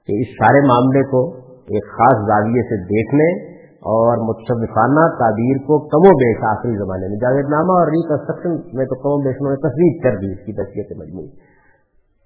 کہ 0.08 0.22
اس 0.22 0.28
سارے 0.28 0.68
معاملے 0.68 1.04
کو 1.04 1.38
ایک 1.52 1.84
خاص 1.86 2.28
زاویے 2.28 2.62
سے 2.62 2.84
دیکھنے 2.84 3.58
اور 3.78 4.18
متصفانہ 4.18 5.18
تعبیر 5.20 5.58
کو 5.58 5.88
کم 5.88 6.10
و 6.10 6.12
بیش 6.18 6.38
آخری 6.50 6.78
زمانے 6.78 7.08
میں 7.08 7.18
جاوید 7.18 7.46
نامہ 7.46 7.72
اور 7.72 7.88
ریکنسٹرکشن 7.88 8.78
میں 8.78 8.86
تو 8.86 8.96
کم 8.96 9.10
و 9.10 9.18
بیش 9.18 9.36
نے 9.42 9.56
تصویر 9.56 10.04
کر 10.04 10.18
دی 10.18 10.32
اس 10.32 10.46
کی 10.46 10.54
تصویر 10.54 10.84
سے۔ 10.84 11.00
مجموعی 11.00 11.28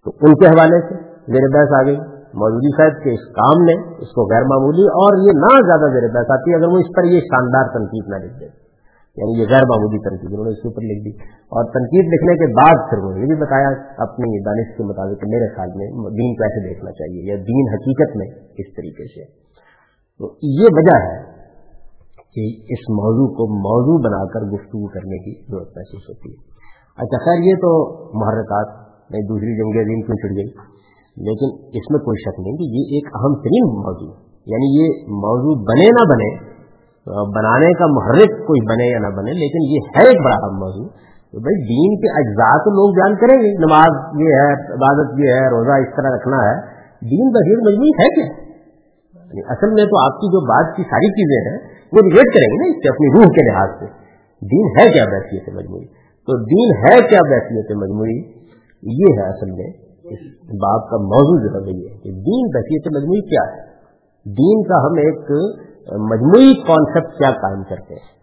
تو 0.06 0.12
ان 0.22 0.36
کے 0.36 0.48
حوالے 0.48 0.82
سے 0.82 0.96
زیر 1.32 1.50
بحث 1.54 1.74
آ 1.80 1.84
گئی۔ 1.84 1.98
مودودی 2.34 2.78
صاحب 2.78 3.04
کے 3.04 3.14
اس 3.14 3.28
کام 3.36 3.64
نے 3.64 3.74
اس 3.74 4.08
کو 4.08 4.34
غیر 4.34 4.42
معمولی 4.42 4.88
اور 4.88 5.28
یہ 5.28 5.32
نہ 5.32 5.62
زیادہ 5.66 5.92
زیر 5.92 6.10
بحث 6.14 6.32
آتی 6.32 6.52
ہے 6.52 6.56
اگر 6.56 6.68
وہ 6.68 6.78
اس 6.78 6.96
پر 6.96 7.04
یہ 7.04 7.20
شاندار 7.20 7.64
تنقید 7.78 8.08
نہ 8.08 8.16
لکھ 8.16 8.40
دے۔ 8.40 8.61
یعنی 9.18 9.32
یہ 9.42 9.46
غیر 9.50 9.66
معمولی 9.66 10.10
تنقید 10.10 10.32
انہوں 10.32 10.46
نے 10.46 10.52
اس 10.52 10.62
کے 10.62 10.68
اوپر 10.68 10.82
لکھ 10.82 11.04
دی۔ 11.06 11.14
اور 11.56 11.64
تنقید 11.66 12.06
لکھنے 12.14 12.34
کے 12.36 12.48
بعد 12.54 12.90
پھر 12.90 12.98
وہ 12.98 13.20
یہ 13.20 13.26
بھی 13.26 13.36
بتایا 13.36 13.70
اپنی 13.98 14.44
دانش 14.44 14.78
کے 14.78 14.84
مطابق 14.84 15.24
میرے 15.28 15.56
خیال 15.56 15.70
میں 15.76 15.88
دین 16.10 16.34
کیسے 16.36 16.70
دیکھنا 16.70 16.92
چاہیے 16.92 17.30
یا 17.30 17.36
دین 17.36 17.66
حقیقت 17.74 18.18
میں 18.18 18.28
اس 18.58 18.76
طریقے 18.76 19.04
سے۔ 19.08 19.24
تو 20.20 20.26
یہ 20.44 20.68
وجہ 20.72 20.98
ہے 21.04 21.20
کہ 22.34 22.44
اس 22.74 22.90
موضوع 22.90 23.28
کو 23.28 23.44
موضوع 23.54 24.10
بنا 24.10 24.28
کر 24.34 24.40
گفتگو 24.40 24.88
کرنے 24.88 25.18
کی 25.18 25.52
ضرورت 25.52 25.68
محسوس 25.68 26.10
ہوتی 26.10 26.30
ہے۔ 26.30 26.40
اچھا 26.98 27.18
خیر، 27.18 27.44
یہ 27.44 27.54
تو 27.54 27.72
محرکات 28.20 28.92
میں 29.12 29.20
دوسری 29.20 29.58
جنگ 29.58 29.82
عظیم 29.82 30.02
کیوں 30.02 30.16
چھڑ 30.16 30.30
گئی 30.30 30.72
لیکن 31.18 31.66
اس 31.68 31.92
میں 31.92 32.00
کوئی 32.00 32.22
شک 32.22 32.40
نہیں 32.40 32.58
کہ 32.58 32.64
یہ 32.64 32.96
ایک 32.96 33.06
اہم 33.16 33.36
ترین 33.36 33.66
موضوع 33.66 34.16
ہے۔ 34.16 34.32
یعنی 34.46 34.82
یہ 34.82 34.88
موضوع 35.08 35.64
بنے 35.64 35.90
نہ 35.90 36.14
بنے 36.14 36.51
بنانے 37.08 37.74
کا 37.74 37.86
محرک 37.88 38.48
کوئی 38.48 38.66
بنے 38.66 38.92
یا 38.92 39.00
نہ 39.00 39.08
بنے، 39.08 39.32
لیکن 39.32 39.62
یہ 39.62 39.80
ہے 39.98 40.10
ایک 40.10 40.26
بڑا 40.26 40.36
اہم 40.36 40.60
موضوع۔ 40.60 40.88
تو 41.32 41.40
بھائی 41.40 41.66
دین 41.66 42.02
کے 42.02 42.20
اجزاء 42.20 42.58
تو 42.58 42.70
لوگ 42.70 42.94
بیان 42.94 43.16
کریں 43.16 43.42
گے۔ 43.42 43.58
نماز 43.58 44.22
یہ 44.22 44.34
ہے، 44.34 44.74
عبادت 44.74 45.20
یہ 45.20 45.30
ہے، 45.30 45.50
روزہ 45.50 45.72
اس 45.72 45.96
طرح 45.96 46.16
رکھنا 46.16 46.38
ہے۔ 46.38 46.56
دین 47.10 47.30
بحیر 47.30 47.58
مجموعی 47.58 47.90
ہے 47.90 48.16
کیا؟ 48.16 48.26
یعنی 49.26 49.42
اصل 49.50 49.74
میں 49.74 49.86
تو 49.86 50.06
آپ 50.06 50.12
کی 50.12 50.28
جو 50.28 50.46
بات 50.46 50.76
کی 50.76 50.84
ساری 50.84 51.08
چیزیں 51.08 51.52
ہیں، 51.52 51.58
وہ 51.94 51.98
ریلیٹ 52.04 52.34
کریں 52.34 52.48
گے 52.48 52.58
نا 52.58 52.70
اس 52.70 52.76
سے 52.76 52.90
اپنی 52.90 53.08
روح 53.14 53.32
کے 53.32 53.52
لحاظ 53.52 53.70
سے۔ 53.80 53.86
دین 54.42 54.66
ہے 54.66 54.94
کیا 54.94 55.06
بحثیت 55.06 55.50
مجموعی؟ 55.56 55.86
تو 56.28 56.44
دین 56.44 56.78
ہے 56.78 57.10
کیا 57.10 57.20
بحثیت 57.30 57.72
مجموعی؟ 57.72 58.18
یہ 58.84 59.06
ہے 59.18 59.30
اصل 59.30 59.52
میں 59.52 59.70
اس 60.04 60.20
بات 60.44 60.90
کا 60.90 60.98
موضوع 60.98 61.50
جو 61.50 61.66
ہے 61.66 61.78
یہ 61.78 61.88
کہ 61.88 62.12
دین 62.12 62.48
بحثیت 62.54 62.88
مجموعی 62.96 63.30
کیا 63.30 63.52
ہے۔ 63.52 63.62
دین 64.26 64.64
کا 64.64 64.76
ہم 64.76 64.94
ایک 64.98 65.32
مجموعی 65.88 66.54
کانسیپٹ 66.54 67.18
کیا 67.18 67.32
قائم 67.32 67.64
کرتے 67.64 67.94
ہیں؟ 67.94 68.22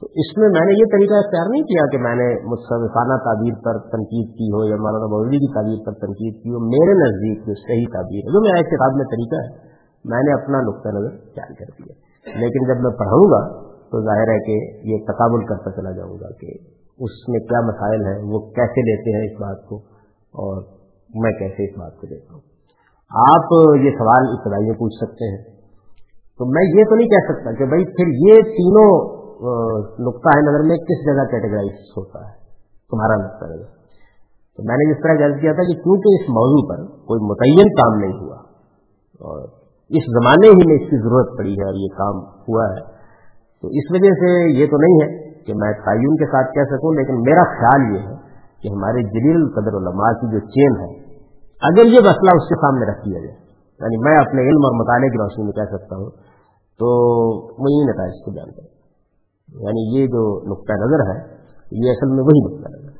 تو 0.00 0.06
اس 0.06 0.38
میں 0.38 0.48
میں 0.48 0.64
نے 0.64 0.72
یہ 0.78 0.84
طریقہ 0.84 1.14
اختیار 1.14 1.46
نہیں 1.50 1.62
کیا 1.62 1.86
کہ 1.86 1.98
میں 1.98 2.14
نے 2.14 2.34
مصنفانہ 2.44 3.16
تعبیر 3.24 3.54
پر 3.64 3.78
تنقید 3.78 4.28
کی 4.34 4.48
ہو 4.50 4.64
یا 4.64 4.76
مولانا 4.76 5.06
مودودی 5.06 5.36
کی 5.36 5.54
تعبیر 5.54 5.78
پر 5.86 5.92
تنقید 5.92 6.42
کی 6.42 6.50
ہو، 6.50 6.58
میرے 6.58 6.92
نزدیک 6.92 7.38
جو 7.46 7.54
صحیح 7.54 7.86
تعبیر 7.92 8.18
ہے، 8.18 8.32
جو 8.32 8.40
میرا 8.40 8.56
ایک 8.56 8.66
کتاب 8.66 8.96
میں 8.96 9.04
طریقہ 9.04 9.36
ہے۔ 9.36 9.70
میں 10.04 10.18
نے 10.18 10.42
اپنا 10.42 10.60
نقطۂ 10.60 10.88
نظر 10.88 11.10
جاری 11.36 11.54
کر 11.54 11.70
دیا۔ 11.78 12.10
لیکن 12.40 12.66
جب 12.68 12.80
میں 12.80 12.98
پڑھاؤں 12.98 13.30
گا 13.30 13.62
تو 13.62 14.00
ظاہر 14.00 14.28
ہے 14.28 14.38
کہ 14.38 14.86
یہ 14.88 15.04
تقابل 15.04 15.46
کرتا 15.46 15.70
چلا 15.70 15.90
جاؤں 15.90 16.14
گا 16.20 16.28
کہ 16.40 16.46
اس 16.98 17.28
میں 17.28 17.40
کیا 17.40 17.60
مسائل 17.60 18.06
ہیں، 18.06 18.32
وہ 18.32 18.38
کیسے 18.38 18.80
لیتے 18.80 19.16
ہیں 19.16 19.30
اس 19.30 19.40
بات 19.40 19.66
کو 19.68 19.76
اور 20.32 20.62
میں 21.14 21.32
کیسے 21.32 21.70
اس 21.70 21.78
بات 21.78 21.96
کو 21.96 22.06
دیکھتا 22.06 22.34
ہوں۔ 22.34 22.40
آپ 23.10 23.76
یہ 23.84 23.90
سوال 23.90 24.24
ابتدائی 24.30 24.64
میں 24.64 24.78
پوچھ 24.78 24.94
سکتے 25.04 25.36
ہیں۔ 25.36 25.49
تو 26.40 26.46
میں 26.50 26.60
یہ 26.66 26.86
تو 26.90 26.96
نہیں 26.96 27.08
کہہ 27.12 27.24
سکتا 27.24 27.52
کہ 27.56 27.66
بھائی 27.70 27.82
پھر 27.96 28.10
یہ 28.20 28.38
تینوں 28.52 28.92
نقطہ 30.04 30.32
ہے 30.36 30.44
نظر 30.44 30.62
میں 30.68 30.76
کس 30.86 31.02
جگہ 31.04 31.24
کیٹیگرائز 31.30 31.90
ہوتا 31.96 32.22
ہے، 32.22 32.32
تمہارا 32.90 33.18
نقطہ 33.20 33.48
نظر 33.50 33.68
تو 34.58 34.64
میں 34.68 34.78
نے 34.80 34.86
جس 34.88 35.02
طرح 35.02 35.18
غلط 35.20 35.40
کیا 35.40 35.52
تھا 35.58 35.66
کہ 35.68 35.76
کیونکہ 35.82 36.16
اس 36.18 36.30
موضوع 36.36 36.62
پر 36.70 36.80
کوئی 37.10 37.26
متعین 37.26 37.72
کام 37.78 37.98
نہیں 38.00 38.14
ہوا 38.20 38.38
اور 39.26 39.42
اس 39.90 40.08
زمانے 40.16 40.50
ہی 40.56 40.66
میں 40.70 40.78
اس 40.80 40.88
کی 40.90 41.00
ضرورت 41.04 41.36
پڑی 41.38 41.54
ہے 41.60 41.68
اور 41.68 41.78
یہ 41.82 41.92
کام 41.94 42.22
ہوا 42.48 42.66
ہے، 42.70 42.82
تو 43.62 43.72
اس 43.80 43.92
وجہ 43.94 44.12
سے 44.20 44.32
یہ 44.58 44.72
تو 44.72 44.80
نہیں 44.84 44.98
ہے 45.02 45.08
کہ 45.46 45.56
میں 45.62 45.70
تعین 45.86 46.16
کے 46.22 46.28
ساتھ 46.32 46.52
کہہ 46.56 46.70
سکوں، 46.72 46.92
لیکن 46.98 47.22
میرا 47.28 47.44
خیال 47.52 47.86
یہ 47.90 48.08
ہے 48.08 48.16
کہ 48.62 48.74
ہمارے 48.74 49.04
جلیل 49.12 49.36
القدر 49.36 49.78
علماء 49.78 50.10
کی 50.20 50.32
جو 50.32 50.42
چین 50.56 50.80
ہے، 50.80 50.90
اگر 51.62 51.94
یہ 51.94 52.08
مسئلہ 52.08 52.36
اس 52.40 52.48
کے 52.48 52.60
سامنے 52.60 52.90
رکھ 52.90 53.06
دیا 53.06 53.20
جائے 53.20 53.36
یعنی 53.80 54.02
میں 54.04 54.16
اپنے 54.18 54.42
علم 54.48 54.66
اور 54.68 54.74
مطالعے 54.78 55.08
کی 55.12 55.18
روشنی 55.18 55.44
میں 55.44 55.56
کہہ 55.58 55.70
سکتا 55.70 55.98
ہوں 55.98 56.10
تو 56.80 56.90
میں 57.64 57.72
یہ 57.78 57.88
نتائج 57.90 58.20
کو 58.24 58.32
جان 58.32 58.50
کروں 58.50 58.70
یعنی 59.62 59.82
یہ 59.94 60.06
جو 60.06 60.22
نقطۂ 60.50 60.78
نظر 60.82 61.02
ہے، 61.08 61.16
یہ 61.72 61.90
اصل 61.90 62.12
میں 62.14 62.24
وہی 62.24 62.42
نقطۂ 62.44 62.74
نظر 62.74 62.90
ہے۔ 62.90 62.98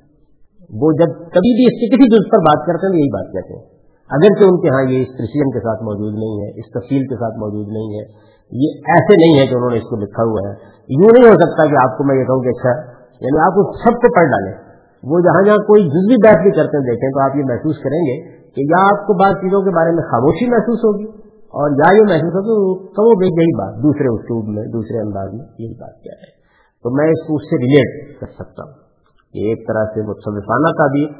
وہ 0.83 0.93
جب 0.93 1.21
کبھی 1.35 1.53
بھی 1.59 1.67
اس 1.67 1.77
کے 1.83 1.89
کسی 1.95 2.09
جز 2.15 2.27
پر 2.33 2.39
بات 2.39 2.67
کرتے 2.67 2.87
ہیں 2.87 2.95
یہی 2.95 3.13
بات 3.13 3.29
کہتے 3.33 3.55
ہیں۔ 3.59 3.65
اگرچہ 4.11 4.49
ان 4.49 4.59
کے 4.61 4.69
ہاں 4.69 4.83
یہ 4.91 5.03
اس 5.03 5.11
پریسیجن 5.19 5.51
کے 5.51 5.59
ساتھ 5.59 5.83
موجود 5.83 6.15
نہیں 6.15 6.37
ہے، 6.43 6.49
اس 6.61 6.69
تفصیل 6.71 7.03
کے 7.07 7.15
ساتھ 7.15 7.39
موجود 7.39 7.69
نہیں 7.69 7.91
ہے، 7.97 8.05
یہ 8.53 8.95
ایسے 8.95 9.17
نہیں 9.17 9.41
ہے 9.41 9.47
کہ 9.47 9.55
انہوں 9.55 9.71
نے 9.71 9.77
اس 9.77 9.89
کو 9.91 9.97
لکھا 9.97 10.23
ہوا 10.23 10.49
ہے۔ 10.49 10.55
یوں 10.89 11.13
نہیں 11.13 11.29
ہو 11.29 11.35
سکتا 11.35 11.67
کہ 11.67 11.77
آپ 11.83 11.99
کو 11.99 12.05
میں 12.05 12.17
یہ 12.17 12.25
کہوں 12.25 12.43
کہ 12.43 12.49
اچھا 12.49 12.73
یعنی 13.21 13.39
آپ 13.47 13.61
اس 13.61 13.79
سب 13.85 13.95
کو 13.97 14.13
پڑھ 14.15 14.29
ڈالیں۔ 14.29 14.55
وہ 15.03 15.21
جہاں 15.21 15.43
جہاں 15.43 15.57
کوئی 15.57 15.89
جزوی 15.89 16.17
بحث 16.23 16.41
بھی 16.43 16.51
کرتے 16.51 16.81
دیکھیں 16.91 17.09
تو 17.11 17.21
آپ 17.21 17.37
یہ 17.37 17.45
محسوس 17.49 17.79
کریں 17.79 18.01
گے 18.01 18.17
کہ 18.55 18.61
یا 18.61 18.81
آپ 18.93 19.07
کو 19.07 19.19
بعض 19.19 19.33
چیزوں 19.33 19.63
کے 19.63 19.71
بارے 19.71 19.91
میں 19.91 20.03
خاموشی 20.03 20.51
محسوس 20.51 20.85
ہوگی 20.85 21.30
اور 21.51 21.71
یا 21.71 21.95
یہ 21.95 22.03
محسوس 22.03 22.35
ہوگی 22.35 22.87
کم 22.87 23.07
و 23.07 23.19
بیش 23.19 23.29
یہی 23.29 23.59
بات، 23.59 23.75
دوسرے 23.75 24.15
اسلوب 24.15 24.45
میں، 24.49 24.65
دوسرے 24.65 25.01
انداز 25.01 25.29
میں 25.33 25.47
یہی 25.59 25.81
بات 25.81 26.03
کیا 26.03 26.13
ہے۔ 26.13 26.41
تو 26.83 26.91
میں 26.91 27.11
اس 27.11 27.27
کو 27.27 27.37
اس 27.37 27.43
سے 27.43 27.57
ریلیٹ 27.57 28.21
کر 28.21 28.27
سکتا 28.27 28.63
ہوں۔ 28.63 28.73
کہ 29.33 29.39
ایک 29.39 29.69
طرح 29.69 29.85
سے 29.95 30.01
متصفانہ 30.03 30.71
تعبیر 30.77 31.11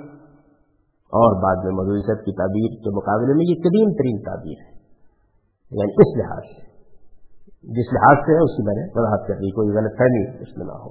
اور 0.97 1.43
بعد 1.43 1.65
میں 1.65 1.73
مدوری 1.73 2.01
صاحب 2.07 2.25
کی 2.25 2.33
تعبیر 2.33 2.85
کے 2.85 2.97
مقابلے 2.97 3.35
میں 3.35 3.45
یہ 3.49 3.55
قدیم 3.55 3.93
ترین 3.93 4.19
تعبیر 4.23 4.59
ہے۔ 4.61 4.81
یعنی 5.71 5.93
اس 5.93 6.19
لحاظ 6.19 6.43
سے۔ 6.43 6.71
جس 7.63 7.93
لحاظ 7.93 8.17
سے 8.27 8.33
ہے، 8.33 8.39
اس 8.39 8.57
کی 8.57 8.63
میں 8.67 8.75
نے 8.75 8.83
وضاحت 8.95 9.29
کر 9.29 9.35
دی، 9.35 9.51
کوئی 9.51 9.69
غلط 9.69 9.99
فہمی 9.99 10.43
اس 10.43 10.59
میں 10.59 10.67
نہ 10.67 10.73
ہو۔ 10.73 10.89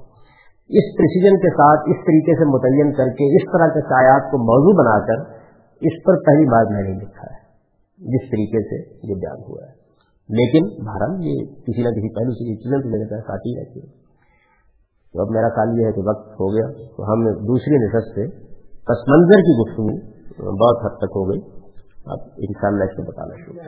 اس 0.69 0.97
پریسیجن 0.97 1.37
کے 1.37 1.49
ساتھ، 1.49 1.79
اس 1.79 1.95
طریقے 1.95 2.35
سے 2.35 2.45
متعین 2.45 2.91
کر 2.93 3.05
کے، 3.05 3.35
اس 3.35 3.51
طرح 3.51 3.67
کے 3.67 3.81
سایات 3.81 4.31
کو 4.31 4.37
موضوع 4.37 4.83
بنا 4.83 5.05
کر، 5.05 5.31
اس 5.81 6.03
پر 6.05 6.13
پہلی 6.15 6.51
بار 6.51 6.65
میں 6.65 6.83
نے 6.83 7.05
لکھا 7.05 7.33
ہے۔ 7.33 7.48
جس 7.99 8.29
طریقے 8.31 8.63
سے 8.63 9.07
یہ 9.07 9.15
بیان 9.15 9.41
ہوا 9.49 9.67
ہے۔ 9.67 9.79
لیکن 10.29 10.83
بھارت 10.83 11.09
یہ 11.19 11.45
کسی 11.45 11.81
نہ 11.81 11.89
کسی 11.89 12.13
پہلو 12.13 12.31
سے 12.31 12.49
یہ 12.49 12.55
چیزیں 12.55 12.81
تو 12.81 12.89
میرے 12.89 13.03
پاس 13.03 13.29
آتی 13.29 13.59
رہتی 13.59 13.79
ہے 13.79 13.85
تو 15.13 15.21
اب 15.21 15.27
میرا 15.29 15.49
خیال 15.49 15.79
یہ 15.79 15.85
ہے 15.85 15.91
کہ 15.91 16.01
وقت 16.05 16.27
ہو 16.27 16.47
گیا 16.53 16.87
تو 16.97 17.13
ہم 17.13 17.23
دوسری 17.47 17.75
نشست 17.75 18.15
سے 18.15 18.27
پس 18.69 19.07
منظر 19.07 19.41
کی 19.41 19.55
گفتگو 19.61 20.19
بہت 20.39 20.85
حد 20.85 20.97
تک 20.97 21.15
ہو 21.15 21.29
گئی۔ 21.29 21.41
اب 22.05 22.19
ان 22.37 22.53
شاء 22.61 22.67
اللہ 22.67 22.83
اس 22.83 22.95
کو 22.95 23.03
بتانا 23.03 23.35
شروع 23.35 23.59